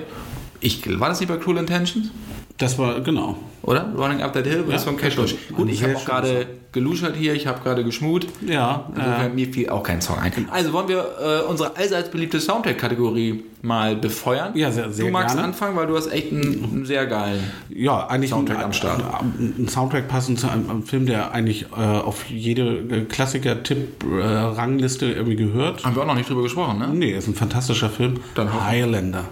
Ich, 0.60 0.98
war 0.98 1.08
das 1.08 1.20
nicht 1.20 1.28
bei 1.28 1.36
Cruel 1.36 1.58
Intentions? 1.58 2.10
Das 2.58 2.78
war, 2.78 3.00
genau. 3.00 3.36
Oder? 3.66 3.92
Running 3.96 4.22
Up 4.22 4.32
That 4.32 4.46
Hill, 4.46 4.64
das 4.70 4.84
Ja, 4.84 4.90
von 4.90 4.96
Cash 4.96 5.14
stimmt. 5.14 5.36
Gut, 5.54 5.68
ich 5.68 5.82
habe 5.82 5.96
auch 5.96 6.04
gerade 6.04 6.46
geluschert 6.72 7.16
hier, 7.16 7.34
ich 7.34 7.46
habe 7.46 7.60
gerade 7.62 7.82
geschmut. 7.84 8.26
Ja, 8.46 8.86
Insofern, 8.94 9.32
äh, 9.32 9.34
mir 9.34 9.48
fiel 9.48 9.68
auch 9.70 9.82
kein 9.82 10.00
Song 10.00 10.18
ein. 10.18 10.32
Also 10.50 10.72
wollen 10.72 10.88
wir 10.88 11.04
äh, 11.20 11.50
unsere 11.50 11.76
allseits 11.76 12.10
beliebte 12.10 12.38
Soundtrack-Kategorie 12.38 13.42
mal 13.62 13.96
befeuern? 13.96 14.52
Ja, 14.54 14.70
sehr- 14.70 14.92
sehr 14.92 15.06
Du 15.06 15.10
magst 15.10 15.34
gerne. 15.34 15.48
anfangen, 15.48 15.76
weil 15.76 15.86
du 15.88 15.96
hast 15.96 16.12
echt 16.12 16.30
einen, 16.30 16.62
einen 16.64 16.86
sehr 16.86 17.06
geilen. 17.06 17.40
ja, 17.70 18.06
eigentlich 18.06 18.30
Soundtrack 18.30 18.58
ein, 18.58 18.64
am 18.66 18.72
Start. 18.72 19.02
Ein, 19.20 19.54
ein 19.58 19.68
Soundtrack 19.68 20.06
passend 20.06 20.38
zu 20.38 20.48
einem, 20.48 20.70
einem 20.70 20.82
Film, 20.84 21.06
der 21.06 21.32
eigentlich 21.32 21.66
äh, 21.76 21.80
auf 21.80 22.26
jede 22.30 22.76
äh, 22.78 23.00
Klassiker-Tipp-Rangliste 23.04 25.06
irgendwie 25.06 25.36
gehört. 25.36 25.84
Haben 25.84 25.96
wir 25.96 26.02
auch 26.02 26.06
noch 26.06 26.14
nicht 26.14 26.28
drüber 26.28 26.42
gesprochen, 26.42 26.78
ne? 26.78 26.88
Nee, 26.92 27.12
ist 27.16 27.26
ein 27.26 27.34
fantastischer 27.34 27.90
Film. 27.90 28.20
Dann 28.34 28.48
Highlander. 28.64 29.24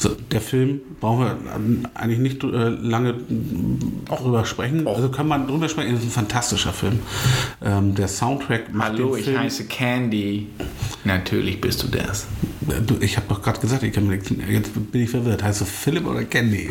So, 0.00 0.16
der 0.32 0.40
Film 0.40 0.80
brauchen 0.98 1.20
wir 1.26 1.36
eigentlich 1.92 2.20
nicht 2.20 2.42
äh, 2.42 2.46
lange 2.70 3.16
drüber 4.08 4.46
sprechen. 4.46 4.88
Also 4.88 5.10
kann 5.10 5.28
man 5.28 5.46
drüber 5.46 5.68
sprechen. 5.68 5.94
Ist 5.94 6.04
ein 6.04 6.10
fantastischer 6.10 6.72
Film. 6.72 7.00
Ähm, 7.62 7.94
der 7.94 8.08
Soundtrack 8.08 8.72
macht 8.72 8.92
Hallo, 8.92 9.10
den 9.10 9.18
ich 9.18 9.24
Film. 9.26 9.38
heiße 9.40 9.64
Candy. 9.66 10.46
Natürlich 11.04 11.60
bist 11.60 11.82
du 11.82 11.88
das. 11.88 12.26
Ich 13.00 13.16
habe 13.16 13.26
doch 13.28 13.42
gerade 13.42 13.60
gesagt, 13.60 13.82
ich 13.82 13.92
kann 13.92 14.10
jetzt 14.10 14.30
bin 14.92 15.02
ich 15.02 15.10
verwirrt. 15.10 15.42
Heißt 15.42 15.60
du 15.60 15.64
Philipp 15.66 16.06
oder 16.06 16.24
Candy? 16.24 16.68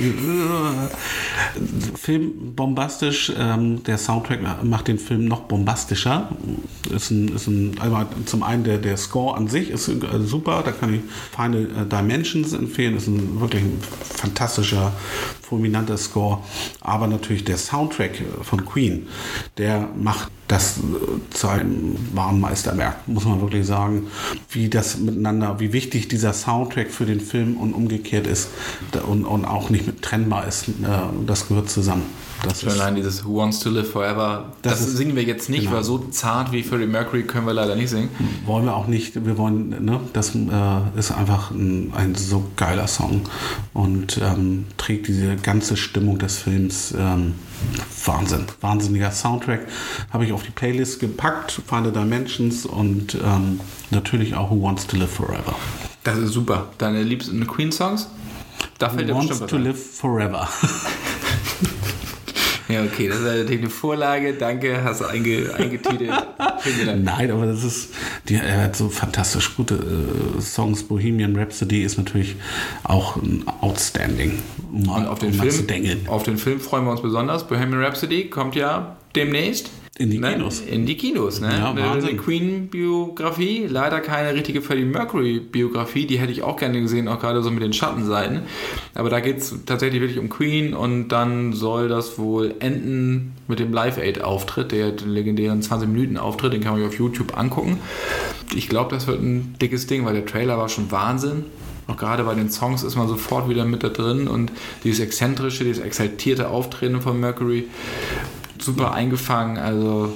Film 1.95 2.55
bombastisch. 2.55 3.31
Ähm, 3.37 3.83
der 3.83 3.99
Soundtrack 3.99 4.63
macht 4.63 4.87
den 4.87 4.97
Film 4.97 5.25
noch 5.25 5.41
bombastischer. 5.41 6.29
Ist 6.95 7.11
ein, 7.11 7.27
ist 7.29 7.47
ein, 7.47 7.79
einmal 7.79 8.07
zum 8.25 8.41
einen 8.41 8.63
der, 8.63 8.79
der 8.79 8.97
Score 8.97 9.35
an 9.37 9.47
sich 9.47 9.69
ist 9.69 9.91
super. 10.25 10.63
Da 10.65 10.71
kann 10.71 10.93
ich 10.95 11.01
Final 11.35 11.65
äh, 11.65 11.85
Dimensions 11.85 12.53
empfehlen. 12.53 12.95
Ist 12.95 13.07
ein 13.07 13.18
wirklich 13.39 13.63
ein 13.63 13.81
fantastischer, 14.01 14.93
fulminanter 15.49 15.97
Score. 15.97 16.39
Aber 16.81 17.07
natürlich 17.07 17.43
der 17.43 17.57
Soundtrack 17.57 18.21
von 18.43 18.65
Queen, 18.65 19.07
der 19.57 19.87
macht 19.99 20.29
das 20.47 20.77
äh, 20.79 20.81
zu 21.35 21.47
einem 21.47 21.95
wahren 22.13 22.39
Meisterwerk, 22.39 23.07
muss 23.07 23.25
man 23.25 23.39
wirklich 23.41 23.65
sagen. 23.67 24.07
Wie 24.49 24.67
das 24.69 24.97
miteinander, 24.97 25.59
wie 25.59 25.73
wichtig 25.73 26.07
dieser 26.07 26.33
Soundtrack 26.33 26.89
für 26.91 27.05
den 27.05 27.19
Film 27.19 27.57
und 27.57 27.73
umgekehrt 27.73 28.25
ist 28.25 28.49
und, 29.07 29.25
und 29.25 29.45
auch 29.45 29.69
nicht 29.69 29.85
mit 29.85 30.01
trennbar 30.01 30.47
ist. 30.47 30.67
Äh, 30.69 30.71
Das 31.27 31.47
gehört 31.47 31.69
zusammen. 31.69 32.03
Das 32.41 32.61
Schon 32.61 32.71
allein 32.71 32.95
dieses 32.95 33.25
Who 33.25 33.35
Wants 33.35 33.59
to 33.59 33.69
Live 33.69 33.91
Forever, 33.91 34.53
das, 34.61 34.79
Das 34.79 34.87
ist- 34.87 34.95
singen 34.97 35.13
wir 35.17 35.23
jetzt 35.23 35.49
nicht, 35.49 35.63
genau. 35.65 35.73
weil 35.75 35.83
so 35.83 35.97
zart 36.09 36.53
wie 36.53 36.63
Freddie 36.63 36.85
Mercury 36.87 37.23
können 37.23 37.45
wir 37.45 37.53
leider 37.53 37.75
nicht 37.75 37.89
singen. 37.89 38.07
wollen 38.45 38.63
wir 38.65 38.75
auch 38.77 38.87
nicht, 38.87 39.25
wir 39.25 39.37
wollen, 39.37 39.83
ne, 39.83 39.99
das 40.13 40.33
äh, 40.35 40.39
ist 40.97 41.11
einfach 41.11 41.51
ein, 41.51 41.91
ein 41.95 42.15
so 42.15 42.45
geiler 42.55 42.87
Song 42.87 43.23
und 43.73 44.19
ähm, 44.23 44.65
trägt 44.77 45.07
diese 45.09 45.35
ganze 45.43 45.77
Stimmung 45.77 46.17
des 46.19 46.37
Films. 46.37 46.93
Ähm, 46.97 47.35
Wahnsinn, 48.05 48.45
wahnsinniger 48.61 49.11
Soundtrack. 49.11 49.67
Habe 50.11 50.25
ich 50.25 50.31
auf 50.31 50.43
die 50.43 50.51
Playlist 50.51 50.99
gepackt, 50.99 51.61
Final 51.67 51.91
Dimensions 51.91 52.65
und 52.65 53.15
ähm, 53.15 53.59
natürlich 53.91 54.35
auch 54.35 54.49
Who 54.49 54.61
Wants 54.61 54.87
to 54.87 54.97
Live 54.97 55.11
Forever. 55.11 55.55
Das 56.03 56.17
ist 56.17 56.31
super. 56.31 56.69
Deine 56.77 57.03
liebsten 57.03 57.45
Queen-Songs? 57.45 58.07
Da 58.77 58.89
fällt 58.89 59.09
dir 59.09 59.15
Wants 59.15 59.39
to 59.45 59.57
live 59.57 59.77
forever. 59.77 60.47
Ja, 62.69 62.83
okay, 62.83 63.07
das 63.07 63.17
ist 63.17 63.25
natürlich 63.25 63.61
eine 63.61 63.69
Vorlage. 63.71 64.33
Danke, 64.33 64.83
hast 64.83 65.01
du 65.01 65.05
einge, 65.05 65.51
eingetitelt. 65.57 66.11
Nein, 67.03 67.31
aber 67.31 67.47
das 67.47 67.63
ist, 67.63 67.89
die, 68.27 68.35
er 68.35 68.61
hat 68.61 68.75
so 68.75 68.89
fantastisch 68.89 69.55
gute 69.55 69.75
äh, 69.75 70.39
Songs. 70.39 70.83
Bohemian 70.83 71.35
Rhapsody 71.35 71.81
ist 71.81 71.97
natürlich 71.97 72.35
auch 72.83 73.15
ein 73.15 73.43
outstanding. 73.61 74.39
Um, 74.71 74.87
Und 74.87 75.07
auf 75.07 75.17
den, 75.17 75.29
um 75.29 75.49
Film, 75.49 76.07
auf 76.07 76.23
den 76.23 76.37
Film 76.37 76.59
freuen 76.59 76.85
wir 76.85 76.91
uns 76.91 77.01
besonders. 77.01 77.47
Bohemian 77.47 77.83
Rhapsody 77.83 78.29
kommt 78.29 78.53
ja 78.53 78.97
demnächst. 79.15 79.71
In 79.99 80.09
die 80.11 80.17
ne? 80.17 80.31
Kinos. 80.31 80.61
In 80.61 80.85
die 80.85 80.95
Kinos, 80.95 81.41
ne? 81.41 81.49
Ja, 81.57 81.71
eine, 81.71 81.81
Wahnsinn. 81.81 82.11
eine 82.11 82.17
Queen-Biografie. 82.19 83.67
Leider 83.67 83.99
keine 83.99 84.33
richtige 84.33 84.61
Freddie 84.61 84.85
Mercury-Biografie. 84.85 86.07
Die 86.07 86.17
hätte 86.17 86.31
ich 86.31 86.41
auch 86.41 86.55
gerne 86.55 86.79
gesehen, 86.79 87.09
auch 87.09 87.19
gerade 87.19 87.43
so 87.43 87.51
mit 87.51 87.61
den 87.61 87.73
Schattenseiten. 87.73 88.43
Aber 88.95 89.09
da 89.09 89.19
geht 89.19 89.39
es 89.39 89.53
tatsächlich 89.65 89.99
wirklich 89.99 90.17
um 90.17 90.29
Queen 90.29 90.73
und 90.73 91.09
dann 91.09 91.51
soll 91.51 91.89
das 91.89 92.17
wohl 92.17 92.55
enden 92.59 93.33
mit 93.49 93.59
dem 93.59 93.73
Live-Aid-Auftritt, 93.73 94.71
der 94.71 94.93
den 94.93 95.09
legendären 95.09 95.61
20-Minuten-Auftritt, 95.61 96.53
den 96.53 96.61
kann 96.61 96.71
man 96.71 96.81
sich 96.81 96.87
auf 96.87 96.97
YouTube 96.97 97.37
angucken. 97.37 97.77
Ich 98.55 98.69
glaube, 98.69 98.95
das 98.95 99.05
wird 99.05 99.21
ein 99.21 99.55
dickes 99.61 99.87
Ding, 99.87 100.05
weil 100.05 100.13
der 100.13 100.25
Trailer 100.25 100.57
war 100.57 100.69
schon 100.69 100.89
Wahnsinn. 100.91 101.43
Auch 101.87 101.97
gerade 101.97 102.23
bei 102.23 102.35
den 102.35 102.49
Songs 102.49 102.83
ist 102.83 102.95
man 102.95 103.09
sofort 103.09 103.49
wieder 103.49 103.65
mit 103.65 103.83
da 103.83 103.89
drin 103.89 104.29
und 104.29 104.53
dieses 104.85 105.01
exzentrische, 105.01 105.65
dieses 105.65 105.83
exaltierte 105.83 106.47
Auftreten 106.47 107.01
von 107.01 107.19
Mercury 107.19 107.67
super 108.61 108.93
eingefangen. 108.93 109.57
Also 109.57 110.13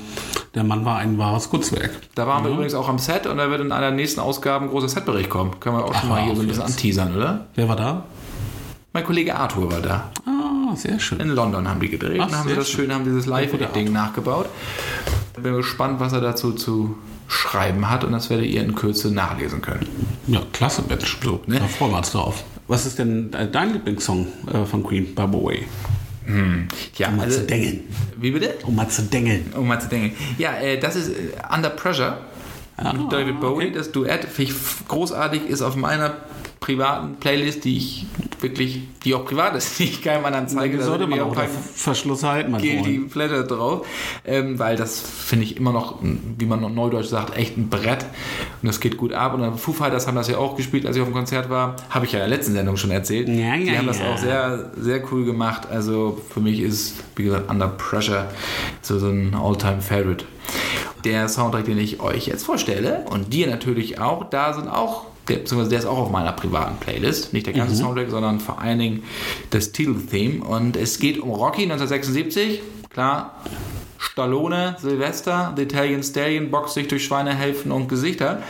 Der 0.56 0.64
Mann 0.64 0.86
war 0.86 0.98
ein 0.98 1.18
wahres 1.18 1.50
Kunstwerk. 1.50 1.92
da 2.16 2.28
waren 2.28 2.44
wir 2.44 2.52
übrigens 2.52 2.74
auch 2.76 2.88
am 2.90 3.00
Set 3.00 3.26
und 3.28 3.38
da 3.38 3.50
wird 3.50 3.62
in 3.62 3.72
einer 3.72 3.92
nächsten 3.92 4.20
Ausgaben 4.20 4.66
ein 4.66 4.70
großer 4.72 4.90
Setbericht 4.90 5.30
kommen. 5.30 5.60
Können 5.60 5.78
wir 5.78 5.86
auch 5.86 5.94
schon 5.94 6.04
Ach, 6.06 6.10
mal 6.10 6.22
hier 6.24 6.36
so 6.36 6.42
ein 6.42 6.48
bisschen 6.48 6.64
anteasern, 6.64 7.16
oder? 7.16 7.48
Wer 7.56 7.68
war 7.70 7.76
da? 7.76 8.04
Mein 8.94 9.04
Kollege 9.04 9.36
Arthur 9.36 9.72
war 9.72 9.82
da. 9.82 10.12
Ah, 10.28 10.76
sehr 10.76 11.00
schön. 11.00 11.20
In 11.20 11.30
London 11.30 11.68
haben 11.68 11.80
die 11.80 11.90
gedreht 11.90 12.20
Ach, 12.22 12.28
und 12.28 12.38
haben 12.38 12.50
sie 12.50 12.56
das 12.56 12.70
schön. 12.70 12.86
schön, 12.86 12.94
haben 12.94 13.04
dieses 13.06 13.26
Live-Ding 13.26 13.92
nachgebaut. 13.92 14.48
Bin 15.42 15.56
gespannt, 15.56 16.00
was 16.00 16.14
er 16.14 16.22
dazu 16.22 16.52
zu 16.52 16.96
schreiben 17.28 17.90
hat 17.90 18.04
und 18.04 18.12
das 18.12 18.30
werdet 18.30 18.46
ihr 18.46 18.62
in 18.64 18.76
Kürze 18.76 19.12
nachlesen 19.12 19.62
können. 19.64 19.88
Ja, 20.28 20.42
klasse, 20.52 20.84
Mensch. 20.88 21.18
So, 21.24 21.40
Ne? 21.48 21.58
Da 21.60 21.66
freuen 21.66 21.92
wir 21.92 21.98
uns 21.98 22.12
drauf. 22.12 22.44
Was 22.68 22.86
ist 22.86 23.00
denn 23.00 23.34
äh, 23.34 23.50
dein 23.50 23.74
Lieblingssong 23.74 24.28
äh, 24.54 24.66
von 24.66 24.84
Queen, 24.84 25.16
By 25.16 25.24
the 25.32 25.38
Way? 25.44 25.64
Ja, 26.96 27.10
Um 27.10 27.18
mal 27.18 27.24
also, 27.24 27.40
zu 27.40 27.46
dengeln. 27.48 27.82
wie 28.18 28.32
bitte? 28.32 28.56
Um 28.66 28.76
mal 28.76 28.88
zu 28.88 29.04
dengeln. 29.04 29.54
Um 29.56 29.68
mal 29.68 29.80
zu 29.80 29.90
denken. 29.90 30.16
Ja, 30.38 30.56
äh, 30.56 30.80
das 30.80 30.96
ist 30.96 31.10
äh, 31.10 31.14
Under 31.54 31.70
Pressure 31.70 32.18
Ah, 32.76 32.92
mit 32.92 33.12
David 33.12 33.40
Bowie. 33.40 33.72
Das 33.72 33.92
Duett 33.92 34.26
finde 34.26 34.52
ich 34.52 34.58
großartig, 34.88 35.46
ist 35.48 35.62
auf 35.62 35.76
meiner 35.76 36.16
privaten 36.64 37.18
Playlist, 37.18 37.66
die 37.66 37.76
ich 37.76 38.06
wirklich, 38.40 38.80
die 39.04 39.14
auch 39.16 39.26
privat 39.26 39.54
ist, 39.54 39.80
die 39.80 39.84
ich 39.84 40.02
keinem 40.02 40.24
anderen 40.24 40.48
zeige. 40.48 40.78
Die 40.78 40.78
Da 40.78 40.86
sollte 40.86 41.08
man 41.08 41.20
auch 41.20 41.28
ein 41.28 41.34
paar 41.34 41.44
unter 41.44 41.60
Verschluss 41.76 42.24
halten, 42.24 42.52
mein 42.52 42.62
Guilty 42.62 43.00
Freund. 43.00 43.12
Pleasure 43.12 43.44
drauf, 43.46 43.86
ähm, 44.26 44.58
weil 44.60 44.78
das 44.78 45.02
finde 45.02 45.44
ich 45.44 45.58
immer 45.58 45.74
noch, 45.74 46.00
wie 46.02 46.46
man 46.46 46.62
noch 46.62 46.70
neudeutsch 46.70 47.08
sagt, 47.08 47.36
echt 47.36 47.58
ein 47.58 47.68
Brett 47.68 48.06
und 48.62 48.68
das 48.68 48.80
geht 48.80 48.96
gut 48.96 49.12
ab 49.12 49.34
und 49.34 49.42
dann 49.42 49.58
Foo 49.58 49.74
Fighters 49.74 50.08
haben 50.08 50.16
das 50.16 50.30
ja 50.30 50.38
auch 50.38 50.56
gespielt, 50.56 50.86
als 50.86 50.96
ich 50.96 51.02
auf 51.02 51.10
dem 51.10 51.14
Konzert 51.14 51.50
war, 51.50 51.76
habe 51.90 52.06
ich 52.06 52.14
ja 52.14 52.20
in 52.24 52.30
der 52.30 52.38
letzten 52.38 52.54
Sendung 52.54 52.78
schon 52.78 52.92
erzählt. 52.92 53.28
Ja, 53.28 53.58
Die 53.58 53.66
ja, 53.66 53.80
haben 53.80 53.88
das 53.88 54.00
ja. 54.00 54.14
auch 54.14 54.18
sehr, 54.18 54.72
sehr 54.78 55.04
cool 55.12 55.26
gemacht, 55.26 55.68
also 55.70 56.22
für 56.30 56.40
mich 56.40 56.62
ist, 56.62 56.96
wie 57.18 57.26
gesagt, 57.26 57.52
Under 57.52 57.68
Pressure 57.68 58.30
so, 58.82 59.00
so 59.00 59.10
ein 59.10 59.36
All-Time 59.36 59.82
Favorite. 59.82 60.24
Der 61.04 61.28
Soundtrack, 61.28 61.66
den 61.66 61.78
ich 61.78 62.00
euch 62.00 62.28
jetzt 62.28 62.46
vorstelle 62.46 63.04
und 63.10 63.34
dir 63.34 63.48
natürlich 63.48 64.00
auch, 64.00 64.30
da 64.30 64.54
sind 64.54 64.70
auch 64.70 65.08
der, 65.28 65.38
beziehungsweise 65.38 65.70
der 65.70 65.80
ist 65.80 65.86
auch 65.86 65.98
auf 65.98 66.12
meiner 66.12 66.34
privaten 66.34 66.78
Playlist. 66.78 67.34
Nicht 67.34 67.46
der 67.46 67.54
ganze 67.54 67.76
Soundtrack, 67.76 68.10
sondern 68.10 68.40
vor 68.40 68.60
allen 68.62 68.80
Dingen 68.80 69.04
das 69.52 69.72
Titeltheme. 69.72 70.44
Und 70.44 70.76
es 70.76 71.00
geht 71.00 71.20
um 71.20 71.30
Rocky 71.30 71.64
1976. 71.64 72.62
Klar, 72.90 73.42
Stallone, 73.98 74.76
Sylvester, 74.80 75.54
The 75.56 75.64
Italian 75.64 76.04
Stallion 76.04 76.52
boxt 76.52 76.74
sich 76.74 76.88
durch 76.88 77.06
Schweinehälften 77.06 77.72
und 77.72 77.88
Gesichter. 77.88 78.44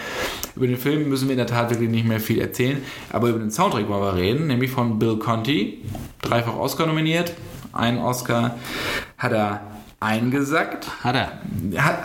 Über 0.56 0.68
den 0.68 0.78
Film 0.78 1.10
müssen 1.10 1.28
wir 1.28 1.34
in 1.34 1.38
der 1.38 1.48
Tat 1.48 1.70
wirklich 1.70 1.90
nicht 1.90 2.06
mehr 2.06 2.20
viel 2.20 2.42
erzählen. 2.42 2.82
Aber 3.12 3.30
über 3.30 3.40
den 3.40 3.52
Soundtrack 3.52 3.88
wollen 3.88 4.02
wir 4.02 4.16
reden, 4.16 4.48
nämlich 4.48 4.72
von 4.72 5.00
Bill 5.00 5.18
Conti. 5.18 5.84
Dreifach 6.22 6.58
Oscar 6.58 6.88
nominiert. 6.88 7.34
Einen 7.72 8.00
Oscar 8.00 8.58
hat 9.18 9.32
er 9.32 9.62
eingesackt. 10.04 10.88
Hat 11.04 11.16
er. 11.16 11.40
Hat, 11.82 12.04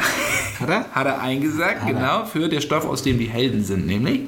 hat 0.61 0.69
er? 0.69 0.85
Hat 0.91 1.07
er 1.07 1.21
eingesagt, 1.21 1.87
genau, 1.87 2.25
für 2.25 2.49
der 2.49 2.61
Stoff, 2.61 2.87
aus 2.87 3.03
dem 3.03 3.19
die 3.19 3.27
Helden 3.27 3.65
sind, 3.65 3.87
nämlich. 3.87 4.23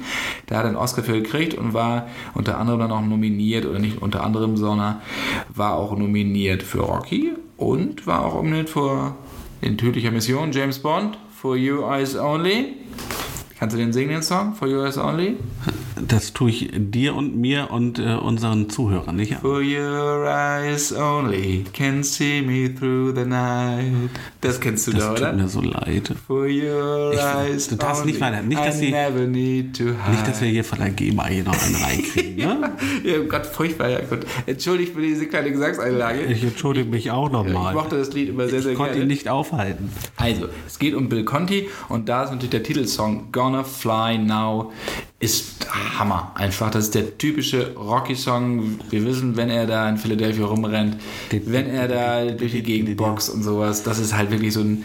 Da 0.47 0.57
hat 0.57 0.65
er 0.65 0.69
einen 0.69 0.77
Oscar 0.77 1.03
für 1.03 1.21
gekriegt 1.21 1.55
und 1.55 1.73
war 1.73 2.09
unter 2.35 2.59
anderem 2.59 2.81
dann 2.81 2.93
auch 2.93 3.01
nominiert, 3.01 3.67
oder 3.67 3.79
nicht 3.79 4.03
unter 4.03 4.23
anderem, 4.25 4.57
sondern 4.57 5.01
war 5.49 5.75
auch 5.75 5.97
nominiert 5.97 6.63
für 6.63 6.81
Rocky 6.81 7.33
und 7.57 8.07
war 8.07 8.25
auch 8.25 8.35
nominiert 8.35 8.71
für 8.71 9.15
in 9.61 9.79
tödlicher 9.79 10.11
Mission 10.11 10.53
James 10.53 10.79
Bond, 10.79 11.19
For 11.41 11.57
You 11.57 11.83
Eyes 11.85 12.17
Only. 12.17 12.77
Kannst 13.59 13.77
du 13.77 13.79
den 13.79 13.93
singen, 13.93 14.11
den 14.11 14.23
Song? 14.23 14.55
For 14.55 14.69
You 14.69 14.85
Eyes 14.85 14.99
Only? 14.99 15.37
Das 16.09 16.33
tue 16.33 16.51
ich 16.51 16.71
dir 16.75 17.15
und 17.15 17.37
mir 17.37 17.71
und 17.71 17.99
äh, 17.99 18.15
unseren 18.15 18.69
Zuhörern 18.71 19.17
nicht 19.17 19.35
an. 19.35 19.41
For 19.41 19.61
your 19.61 20.27
eyes 20.27 20.93
only 20.93 21.65
can 21.73 22.03
see 22.03 22.43
me 22.43 22.73
through 22.75 23.15
the 23.15 23.25
night. 23.25 24.11
Das 24.41 24.61
kennst 24.61 24.87
du 24.87 24.93
Das 24.93 25.01
da, 25.01 25.09
tut 25.11 25.19
oder? 25.21 25.33
mir 25.35 25.49
so 25.49 25.61
leid. 25.61 26.13
For 26.27 26.47
your 26.47 27.13
Ich- 27.13 27.19
eyes 27.21 27.69
du 27.69 27.77
darfst 27.77 28.03
only, 28.03 28.13
nicht 28.13 28.21
weiter- 28.21 28.43
nicht, 28.43 28.61
dass 28.65 28.81
I 28.81 28.91
never 28.91 29.27
need 29.27 29.77
to 29.77 29.85
hide. 29.85 30.11
Nicht, 30.11 30.27
dass 30.29 30.41
wir 30.41 30.49
hier 30.49 30.65
von 30.65 30.79
der 30.79 30.91
GEMA 30.91 31.27
hier 31.27 31.45
noch 31.45 31.63
einen 31.63 31.75
reinkriegen. 31.77 32.37
Ne? 32.37 32.73
ja, 33.05 33.19
Gott, 33.29 33.47
furchtbar, 33.47 33.91
ja 33.91 34.01
Gott. 34.09 34.21
Entschuldigt 34.47 34.95
für 34.95 35.03
diese 35.03 35.27
kleine 35.27 35.51
Gesangseinlage. 35.53 36.23
Ich 36.25 36.43
entschuldige 36.43 36.89
mich 36.89 37.11
auch 37.11 37.27
Ich 37.27 37.33
nochmal. 37.33 37.75
mochte 37.75 37.99
das 37.99 38.13
Lied 38.13 38.31
immer 38.31 38.49
sehr, 38.49 38.63
sehr 38.63 38.73
Ich 38.73 38.77
konnte 38.79 38.93
gerne. 38.93 39.05
ihn 39.07 39.09
nicht 39.09 39.29
aufhalten. 39.29 39.91
Also, 40.17 40.49
es 40.67 40.79
geht 40.79 40.95
um 40.95 41.09
Bill 41.09 41.25
Conti 41.25 41.69
und 41.89 42.09
da 42.09 42.25
ist 42.25 42.31
natürlich 42.31 42.51
der 42.51 42.63
Titelsong 42.63 43.33
Gonna 43.33 43.65
Fly 43.65 44.19
Now 44.19 44.73
ist 45.21 45.69
Hammer. 45.99 46.33
Einfach, 46.35 46.71
das 46.71 46.85
ist 46.85 46.95
der 46.95 47.19
typische 47.19 47.75
Rocky-Song. 47.77 48.81
Wir 48.89 49.05
wissen, 49.05 49.37
wenn 49.37 49.51
er 49.51 49.67
da 49.67 49.87
in 49.87 49.99
Philadelphia 49.99 50.47
rumrennt, 50.47 50.97
wenn 51.31 51.69
er 51.69 51.89
da 51.89 52.25
durch 52.25 52.53
die 52.53 52.63
Gegend 52.63 52.97
boxt 52.97 53.29
und 53.29 53.43
sowas, 53.43 53.83
das 53.83 53.99
ist 53.99 54.17
halt 54.17 54.31
wirklich 54.31 54.55
so 54.55 54.61
ein, 54.61 54.85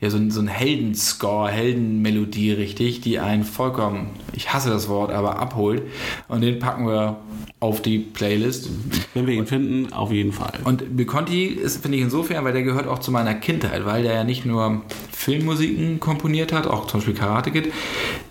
ja, 0.00 0.10
so 0.10 0.16
ein, 0.16 0.32
so 0.32 0.40
ein 0.40 0.48
Heldenscore, 0.48 1.50
Heldenmelodie, 1.50 2.50
richtig, 2.50 3.00
die 3.00 3.20
einen 3.20 3.44
vollkommen, 3.44 4.10
ich 4.32 4.52
hasse 4.52 4.70
das 4.70 4.88
Wort, 4.88 5.12
aber 5.12 5.38
abholt. 5.38 5.82
Und 6.26 6.40
den 6.40 6.58
packen 6.58 6.88
wir 6.88 7.18
auf 7.58 7.80
die 7.80 7.98
Playlist. 7.98 8.68
Wenn 9.14 9.26
wir 9.26 9.34
ihn 9.34 9.46
finden, 9.46 9.92
auf 9.92 10.12
jeden 10.12 10.32
Fall. 10.32 10.52
Und 10.64 10.96
Bill 10.96 11.06
Conti 11.06 11.46
ist, 11.46 11.80
finde 11.80 11.96
ich, 11.96 12.04
insofern, 12.04 12.44
weil 12.44 12.52
der 12.52 12.62
gehört 12.62 12.86
auch 12.86 12.98
zu 12.98 13.10
meiner 13.10 13.34
Kindheit, 13.34 13.86
weil 13.86 14.02
der 14.02 14.14
ja 14.14 14.24
nicht 14.24 14.44
nur 14.44 14.82
Filmmusiken 15.10 15.98
komponiert 15.98 16.52
hat, 16.52 16.66
auch 16.66 16.86
zum 16.86 17.00
Beispiel 17.00 17.14
Karate 17.14 17.50
Kid, 17.50 17.72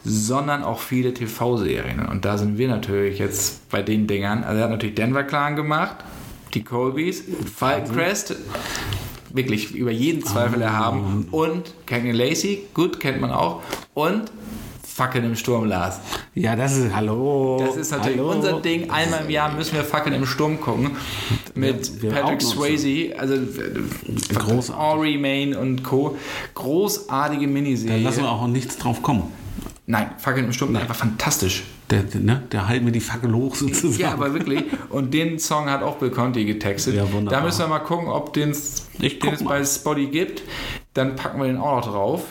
sondern 0.03 0.63
auch 0.63 0.79
viele 0.79 1.13
TV-Serien. 1.45 2.05
Und 2.07 2.25
da 2.25 2.37
sind 2.37 2.57
wir 2.57 2.67
natürlich 2.67 3.19
jetzt 3.19 3.69
bei 3.69 3.81
den 3.81 4.07
Dingern. 4.07 4.43
Also 4.43 4.57
er 4.57 4.63
hat 4.65 4.71
natürlich 4.71 4.95
Denver 4.95 5.23
Clan 5.23 5.55
gemacht, 5.55 5.97
die 6.53 6.63
Colbys, 6.63 7.23
Falcon 7.53 7.95
Crest, 7.95 8.35
wirklich 9.31 9.75
über 9.75 9.91
jeden 9.91 10.23
Zweifel 10.23 10.61
erhaben. 10.61 11.27
Und 11.31 11.73
Cagney 11.85 12.11
Lacey, 12.11 12.63
gut, 12.73 12.99
kennt 12.99 13.21
man 13.21 13.31
auch. 13.31 13.61
Und 13.93 14.31
Fackeln 14.81 15.25
im 15.25 15.35
Sturm, 15.35 15.65
Lars. 15.65 15.99
Ja, 16.35 16.55
das 16.55 16.77
ist, 16.77 16.95
hallo. 16.95 17.57
Das 17.59 17.75
ist 17.75 17.91
natürlich 17.91 18.17
hallo. 18.17 18.31
unser 18.31 18.61
Ding. 18.61 18.89
Einmal 18.89 19.25
im 19.25 19.29
Jahr 19.29 19.53
müssen 19.53 19.75
wir 19.75 19.83
Fackeln 19.83 20.15
im 20.15 20.25
Sturm 20.25 20.61
gucken. 20.61 20.91
Mit 21.53 22.01
wir 22.01 22.11
Patrick 22.11 22.25
outen 22.25 22.33
uns 22.35 22.49
Swayze, 22.51 23.19
also 23.19 23.35
Großartig. 24.33 24.75
Ori 24.77 25.17
Main 25.17 25.53
und 25.53 25.83
Co. 25.83 26.15
Großartige 26.53 27.45
Da 27.45 27.51
Miniserie. 27.51 28.01
lassen 28.01 28.21
wir 28.21 28.31
auch 28.31 28.47
nichts 28.47 28.77
drauf 28.77 29.01
kommen. 29.01 29.23
Nein, 29.87 30.09
Fackeln 30.17 30.45
im 30.47 30.53
Sturm 30.53 30.73
ist 30.75 30.81
einfach 30.81 30.95
fantastisch. 30.95 31.63
Der, 31.91 32.03
ne, 32.19 32.41
der 32.51 32.67
hält 32.67 32.83
mir 32.83 32.91
die 32.91 32.99
Fackel 32.99 33.31
hoch 33.33 33.55
sozusagen. 33.55 34.01
Ja, 34.01 34.13
aber 34.13 34.33
wirklich. 34.33 34.63
Und 34.89 35.13
den 35.13 35.37
Song 35.37 35.69
hat 35.69 35.83
auch 35.83 35.97
Bill 35.97 36.09
Conti 36.09 36.43
getextet. 36.45 36.95
Ja, 36.95 37.03
wunderbar. 37.11 37.39
Da 37.39 37.45
müssen 37.45 37.59
wir 37.59 37.67
mal 37.67 37.79
gucken, 37.79 38.07
ob 38.07 38.33
den's, 38.33 38.87
Ich 38.99 39.19
den 39.19 39.33
es 39.35 39.41
mal. 39.41 39.59
bei 39.59 39.65
Spotty 39.65 40.07
gibt. 40.07 40.41
Dann 40.95 41.15
packen 41.15 41.39
wir 41.39 41.45
den 41.45 41.57
auch 41.57 41.75
noch 41.85 41.91
drauf. 41.91 42.21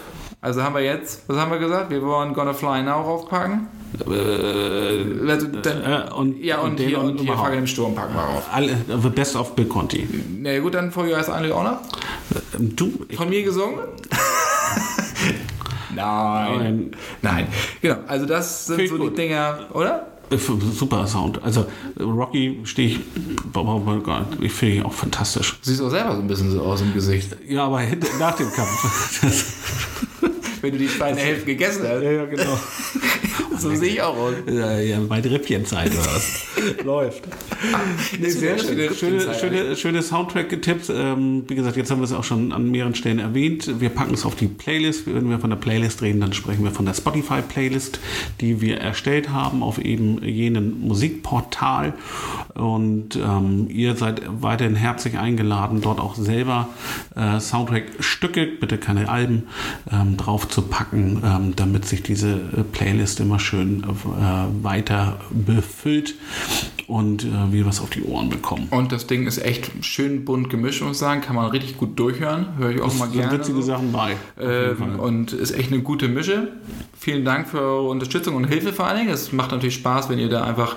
Also 0.40 0.62
haben 0.62 0.74
wir 0.74 0.82
jetzt, 0.82 1.22
was 1.28 1.36
haben 1.38 1.50
wir 1.52 1.58
gesagt? 1.58 1.90
Wir 1.90 2.02
wollen 2.02 2.34
Gonna 2.34 2.52
Fly 2.52 2.82
Now 2.82 3.00
raufpacken. 3.02 3.68
Also 4.04 5.46
dann, 5.46 5.82
Äh, 5.84 6.10
und, 6.12 6.42
ja, 6.42 6.58
und, 6.58 6.78
den 6.78 6.88
hier, 6.88 7.00
und 7.00 7.20
hier. 7.20 7.32
Fackeln 7.34 7.60
im 7.60 7.66
Sturm 7.68 7.94
packen 7.94 8.14
wir 8.14 8.20
rauf. 8.20 8.42
Alle, 8.52 8.76
the 9.00 9.08
best 9.08 9.36
of 9.36 9.54
Bill 9.54 9.66
Conti. 9.66 10.06
Na 10.42 10.58
gut, 10.58 10.74
dann 10.74 10.90
For 10.90 11.06
You 11.06 11.14
Eyes 11.14 11.28
Only 11.28 11.52
auch 11.52 11.62
noch. 11.62 11.78
Du, 12.58 12.90
Von 13.16 13.28
mir 13.30 13.42
gesungen? 13.44 13.78
Nein. 15.94 16.90
Nein. 17.22 17.46
Genau, 17.80 17.96
also 18.06 18.26
das 18.26 18.66
sind 18.66 18.80
ich 18.80 18.90
so 18.90 18.98
gut. 18.98 19.12
die 19.12 19.22
Dinger, 19.22 19.66
oder? 19.72 20.06
äh, 20.30 20.38
super 20.72 21.06
Sound. 21.06 21.42
Also 21.42 21.66
Rocky 21.98 22.60
stehe 22.64 22.88
ich, 22.88 23.00
ich 24.40 24.52
finde 24.52 24.74
ihn 24.74 24.82
auch 24.82 24.92
fantastisch. 24.92 25.58
Siehst 25.62 25.80
auch 25.82 25.90
selber 25.90 26.14
so 26.14 26.20
ein 26.20 26.28
bisschen 26.28 26.50
so 26.50 26.62
aus 26.62 26.80
im 26.80 26.92
Gesicht. 26.94 27.36
Ja, 27.46 27.66
aber 27.66 27.82
nach 28.18 28.36
dem 28.36 28.50
Kampf. 28.52 29.50
Wenn 30.60 30.72
du 30.72 30.78
die 30.78 30.88
zweite 30.88 31.20
Hälfte 31.20 31.44
gegessen 31.44 31.82
hast. 31.86 32.02
ja, 32.02 32.24
genau. 32.24 32.58
So 33.64 33.74
sehe 33.74 33.94
ich 33.94 34.02
auch 34.02 34.14
aus. 34.14 34.34
Ja, 34.46 34.78
ja, 34.78 34.98
bei 35.08 35.20
Rippchenzeit 35.20 35.90
oder 35.90 36.04
was. 36.04 36.44
Läuft. 36.84 37.22
nee, 38.20 38.28
sehr 38.28 38.58
schön. 38.58 38.94
Schöne, 38.94 39.34
schöne, 39.34 39.76
schöne 39.76 40.02
Soundtrack-Tipps. 40.02 40.90
Ähm, 40.90 41.44
wie 41.48 41.54
gesagt, 41.54 41.78
jetzt 41.78 41.90
haben 41.90 42.00
wir 42.00 42.04
es 42.04 42.12
auch 42.12 42.24
schon 42.24 42.52
an 42.52 42.70
mehreren 42.70 42.94
Stellen 42.94 43.18
erwähnt. 43.18 43.80
Wir 43.80 43.88
packen 43.88 44.12
es 44.12 44.26
auf 44.26 44.36
die 44.36 44.48
Playlist. 44.48 45.06
Wenn 45.06 45.30
wir 45.30 45.38
von 45.38 45.48
der 45.48 45.56
Playlist 45.56 46.02
reden, 46.02 46.20
dann 46.20 46.34
sprechen 46.34 46.62
wir 46.62 46.72
von 46.72 46.84
der 46.84 46.92
Spotify-Playlist, 46.92 48.00
die 48.42 48.60
wir 48.60 48.78
erstellt 48.78 49.30
haben 49.30 49.62
auf 49.62 49.78
eben 49.78 50.22
jenen 50.22 50.80
Musikportal. 50.80 51.94
Und 52.54 53.16
ähm, 53.16 53.68
ihr 53.70 53.96
seid 53.96 54.22
weiterhin 54.42 54.76
herzlich 54.76 55.18
eingeladen, 55.18 55.80
dort 55.80 56.00
auch 56.00 56.16
selber 56.16 56.68
äh, 57.16 57.40
Soundtrack-Stücke, 57.40 58.46
bitte 58.60 58.76
keine 58.76 59.08
Alben, 59.08 59.44
ähm, 59.90 60.18
drauf 60.18 60.48
zu 60.48 60.62
packen, 60.62 61.22
ähm, 61.24 61.56
damit 61.56 61.86
sich 61.86 62.02
diese 62.02 62.32
äh, 62.32 62.62
Playlist 62.70 63.20
immer 63.20 63.38
schön 63.38 63.53
äh, 63.62 64.62
weiter 64.64 65.18
befüllt 65.30 66.14
und 66.86 67.24
äh, 67.24 67.28
wir 67.50 67.66
was 67.66 67.80
auf 67.80 67.90
die 67.90 68.02
Ohren 68.02 68.28
bekommen. 68.28 68.68
Und 68.70 68.92
das 68.92 69.06
Ding 69.06 69.26
ist 69.26 69.38
echt 69.38 69.70
schön 69.84 70.24
bunt 70.24 70.50
gemischt, 70.50 70.82
muss 70.82 70.92
ich 70.92 70.98
sagen. 70.98 71.20
Kann 71.20 71.36
man 71.36 71.50
richtig 71.50 71.76
gut 71.76 71.98
durchhören. 71.98 72.56
Höre 72.58 72.70
ich 72.70 72.80
auch 72.80 72.88
das 72.88 72.98
mal 72.98 73.08
gerne. 73.08 73.38
witzige 73.38 73.62
Sachen 73.62 73.92
bei. 73.92 74.16
Ähm, 74.40 74.98
und 75.00 75.32
ist 75.32 75.52
echt 75.52 75.72
eine 75.72 75.82
gute 75.82 76.08
Mische. 76.08 76.48
Vielen 76.98 77.24
Dank 77.24 77.48
für 77.48 77.60
eure 77.60 77.88
Unterstützung 77.88 78.34
und 78.34 78.44
Hilfe 78.44 78.72
vor 78.72 78.86
allen 78.86 78.98
Dingen. 78.98 79.10
Es 79.10 79.32
macht 79.32 79.52
natürlich 79.52 79.74
Spaß, 79.76 80.08
wenn 80.10 80.18
ihr 80.18 80.28
da 80.28 80.44
einfach 80.44 80.76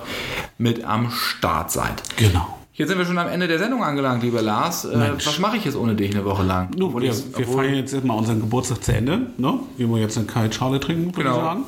mit 0.57 0.84
am 0.84 1.11
Start 1.11 1.71
seid. 1.71 2.03
Genau. 2.17 2.53
Jetzt 2.73 2.89
sind 2.89 2.99
wir 2.99 3.05
schon 3.05 3.17
am 3.17 3.28
Ende 3.28 3.47
der 3.47 3.57
Sendung 3.57 3.84
angelangt, 3.84 4.21
lieber 4.21 4.41
Lars. 4.43 4.86
Äh, 4.86 5.13
was 5.25 5.39
mache 5.39 5.57
ich 5.57 5.65
jetzt 5.65 5.75
ohne 5.75 5.95
dich 5.95 6.13
eine 6.13 6.23
Woche 6.25 6.43
lang? 6.43 6.69
Nun, 6.78 6.93
wir, 7.01 7.11
wir 7.11 7.47
feiern 7.47 7.73
jetzt 7.73 7.91
erstmal 7.91 8.15
unseren 8.17 8.39
Geburtstag 8.39 8.84
zu 8.84 8.93
Ende. 8.95 9.32
Ne? 9.39 9.59
Wir 9.78 9.89
wollen 9.89 10.03
jetzt 10.03 10.15
eine 10.15 10.28
Kaltschale 10.28 10.80
trinken, 10.80 11.05
würde 11.07 11.23
Genau. 11.23 11.38
ich 11.38 11.43
sagen. 11.43 11.63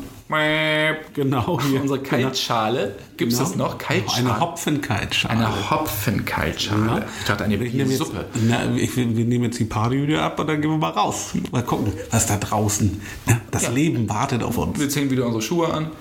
Genau. 1.14 1.60
hier. 1.62 1.82
Unsere 1.82 2.00
Kaltschale. 2.02 2.96
Gibt 3.18 3.32
es 3.34 3.40
Genau. 3.40 3.50
das 3.50 3.58
noch? 3.58 3.78
Kaltschale. 3.80 4.30
Eine 4.30 4.40
Hopfenkaltschale. 4.40 5.34
Eine 5.48 5.70
Hopfenkaltschale. 5.72 7.00
Ja. 7.02 7.06
Ich 7.20 7.26
dachte 7.26 7.44
eine 7.46 7.58
nehme 7.58 7.66
jetzt, 7.66 7.88
Biersuppe. 7.88 8.26
na, 8.48 8.70
ich, 8.76 8.96
wir 8.96 9.18
wir 9.18 9.26
nehmen 9.26 9.46
jetzt 9.46 9.60
die 9.60 9.66
Party 9.66 10.02
wieder 10.08 10.22
ab 10.24 10.40
und 10.40 10.48
dann 10.48 10.62
gehen 10.62 10.70
wir 10.70 10.78
mal 10.78 10.92
raus. 10.92 11.32
Mal 11.52 11.64
gucken, 11.64 11.94
was 12.12 12.28
da 12.28 12.38
draußen. 12.38 13.02
Ne? 13.26 13.42
Das 13.52 13.64
Ja. 13.64 13.70
Leben 13.70 14.08
wartet 14.10 14.44
auf 14.44 14.58
uns. 14.58 14.80
Wir 14.80 14.90
ziehen 14.90 15.10
wieder 15.10 15.26
unsere 15.26 15.42
Schuhe 15.42 15.74
an. 15.74 15.92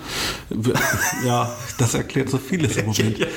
Ja, 1.25 1.53
das 1.77 1.93
erklärt 1.95 2.29
so 2.29 2.37
vieles 2.37 2.77
im 2.77 2.85
Moment. 2.87 3.27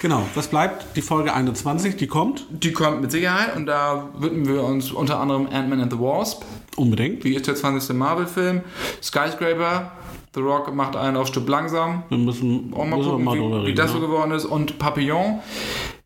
Genau, 0.00 0.22
was 0.34 0.48
bleibt? 0.48 0.96
Die 0.96 1.02
Folge 1.02 1.32
21, 1.32 1.96
die 1.96 2.06
kommt. 2.06 2.44
Die 2.50 2.72
kommt 2.72 3.00
mit 3.00 3.10
Sicherheit 3.12 3.56
und 3.56 3.66
da 3.66 4.08
widmen 4.18 4.46
wir 4.46 4.62
uns 4.64 4.90
unter 4.92 5.20
anderem 5.20 5.46
Ant-Man 5.50 5.80
and 5.80 5.92
the 5.92 5.98
Wasp. 5.98 6.42
Unbedingt. 6.76 7.24
Wie 7.24 7.34
ist 7.34 7.46
der 7.46 7.54
20. 7.54 7.96
Marvel-Film? 7.96 8.62
Skyscraper. 9.02 9.92
The 10.34 10.40
Rock 10.40 10.74
macht 10.74 10.96
einen 10.96 11.16
auf 11.16 11.26
Stück 11.28 11.46
langsam. 11.48 12.04
Wir 12.08 12.16
müssen, 12.18 12.72
Auch 12.74 12.86
mal 12.86 12.96
müssen 12.96 13.10
gucken, 13.10 13.24
mal 13.24 13.36
wie, 13.36 13.40
reden. 13.42 13.66
wie 13.66 13.74
das 13.74 13.90
so 13.92 13.98
ne? 13.98 14.06
geworden 14.06 14.32
ist. 14.32 14.46
Und 14.46 14.78
Papillon, 14.78 15.40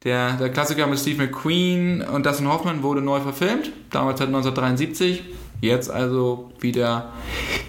der, 0.04 0.32
der 0.32 0.50
Klassiker 0.50 0.86
mit 0.88 0.98
Steve 0.98 1.22
McQueen 1.22 2.02
und 2.02 2.26
Dustin 2.26 2.48
Hoffman, 2.48 2.82
wurde 2.82 3.00
neu 3.02 3.20
verfilmt. 3.20 3.70
Damals 3.90 4.18
halt 4.20 4.28
1973. 4.28 5.22
Jetzt 5.60 5.90
also 5.90 6.50
wieder, 6.60 7.12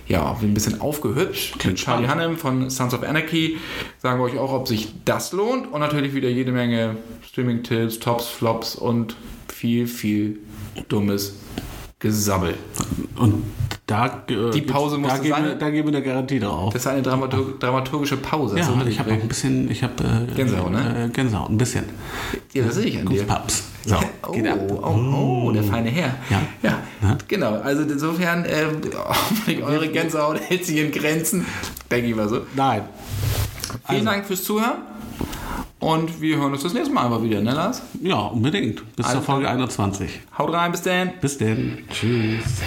ja, 0.08 0.38
ein 0.42 0.54
bisschen 0.54 0.82
aufgehübscht. 0.82 1.66
Mit 1.66 1.78
Charlie. 1.78 2.08
Hunnam 2.08 2.38
von 2.38 2.70
Sons 2.70 2.94
of 2.94 3.04
Anarchy. 3.04 3.58
Sagen 3.98 4.20
wir 4.20 4.26
euch 4.26 4.38
auch, 4.38 4.52
ob 4.52 4.68
sich 4.68 4.94
das 5.06 5.32
lohnt. 5.32 5.72
Und 5.72 5.80
natürlich 5.80 6.14
wieder 6.14 6.30
jede 6.30 6.52
Menge 6.52 6.98
Streaming-Tipps, 7.28 8.00
Tops, 8.00 8.28
Flops 8.28 8.76
und 8.76 9.16
viel, 9.48 9.88
viel 9.88 10.40
dummes 10.90 11.36
Gesabbel. 12.00 12.54
Und 13.18 13.44
da, 13.88 14.24
äh, 14.30 14.52
Die 14.52 14.62
Pause 14.62 14.98
da 14.98 15.02
musste 15.02 15.22
geben, 15.22 15.36
sein. 15.36 15.60
da 15.60 15.70
geben 15.70 15.90
wir 15.92 15.98
eine 15.98 16.06
Garantie 16.06 16.40
drauf. 16.40 16.74
Das 16.74 16.84
ist 16.84 16.88
eine 16.88 17.02
Dramatur 17.02 17.56
dramaturgische 17.60 18.18
Pause. 18.18 18.60
ja, 18.60 18.68
du 18.68 18.86
ich 18.88 19.00
habe 19.00 19.12
auch 19.12 19.16
ein 19.22 19.28
bisschen, 19.28 19.72
ich 19.72 19.82
habe 19.82 19.94
äh, 20.04 20.36
Gänsehaut, 20.36 20.72
ne? 20.72 21.06
Äh, 21.06 21.10
Gänsehaut, 21.10 21.50
ein 21.50 21.58
bisschen. 21.58 21.86
Ja, 22.54 22.66
das 22.66 22.76
sehe 22.76 22.86
ich 22.86 23.00
an 23.00 23.08
dir. 23.08 23.24
Goosebumps. 23.24 23.64
So, 23.86 23.96
Oh, 24.28 24.32
geht 24.32 24.48
ab. 24.48 24.60
oh, 24.70 25.46
oh, 25.48 25.52
der 25.52 25.64
feine 25.64 25.90
Herr. 25.90 26.14
Ja. 26.30 26.42
ja 26.62 26.78
Ja. 27.02 27.18
genau. 27.28 27.56
Also 27.62 27.82
insofern, 27.84 28.46
äh, 28.46 28.66
hoffentlich 29.08 29.64
eure 29.64 29.88
Gänsehaut 29.88 30.40
hält 30.50 30.66
sich 30.66 30.78
in 30.78 30.92
Grenzen. 30.92 31.46
Denke 31.90 32.10
ich 32.10 32.16
mal 32.16 32.30
so. 32.30 32.42
Nein. 32.56 32.84
Vielen 33.88 34.00
Also. 34.02 34.06
Dank 34.12 34.26
fürs 34.26 34.44
Zuhören. 34.44 34.78
Und 35.80 36.22
wir 36.22 36.38
hören 36.38 36.54
uns 36.54 36.64
das 36.64 36.74
nächste 36.74 36.94
Mal 36.94 37.06
einfach 37.06 37.22
wieder, 37.22 37.40
ne 37.42 37.52
Lars? 37.52 37.84
Ja, 38.02 38.18
unbedingt. 38.18 38.96
Bis 38.96 39.06
Alles 39.06 39.18
zur 39.18 39.22
Folge 39.24 39.50
21. 39.50 40.22
Haut 40.38 40.52
rein, 40.52 40.72
bis 40.72 40.82
dann. 40.82 41.14
Bis 41.22 41.38
denn. 41.38 41.84
Tschüss. 41.92 42.62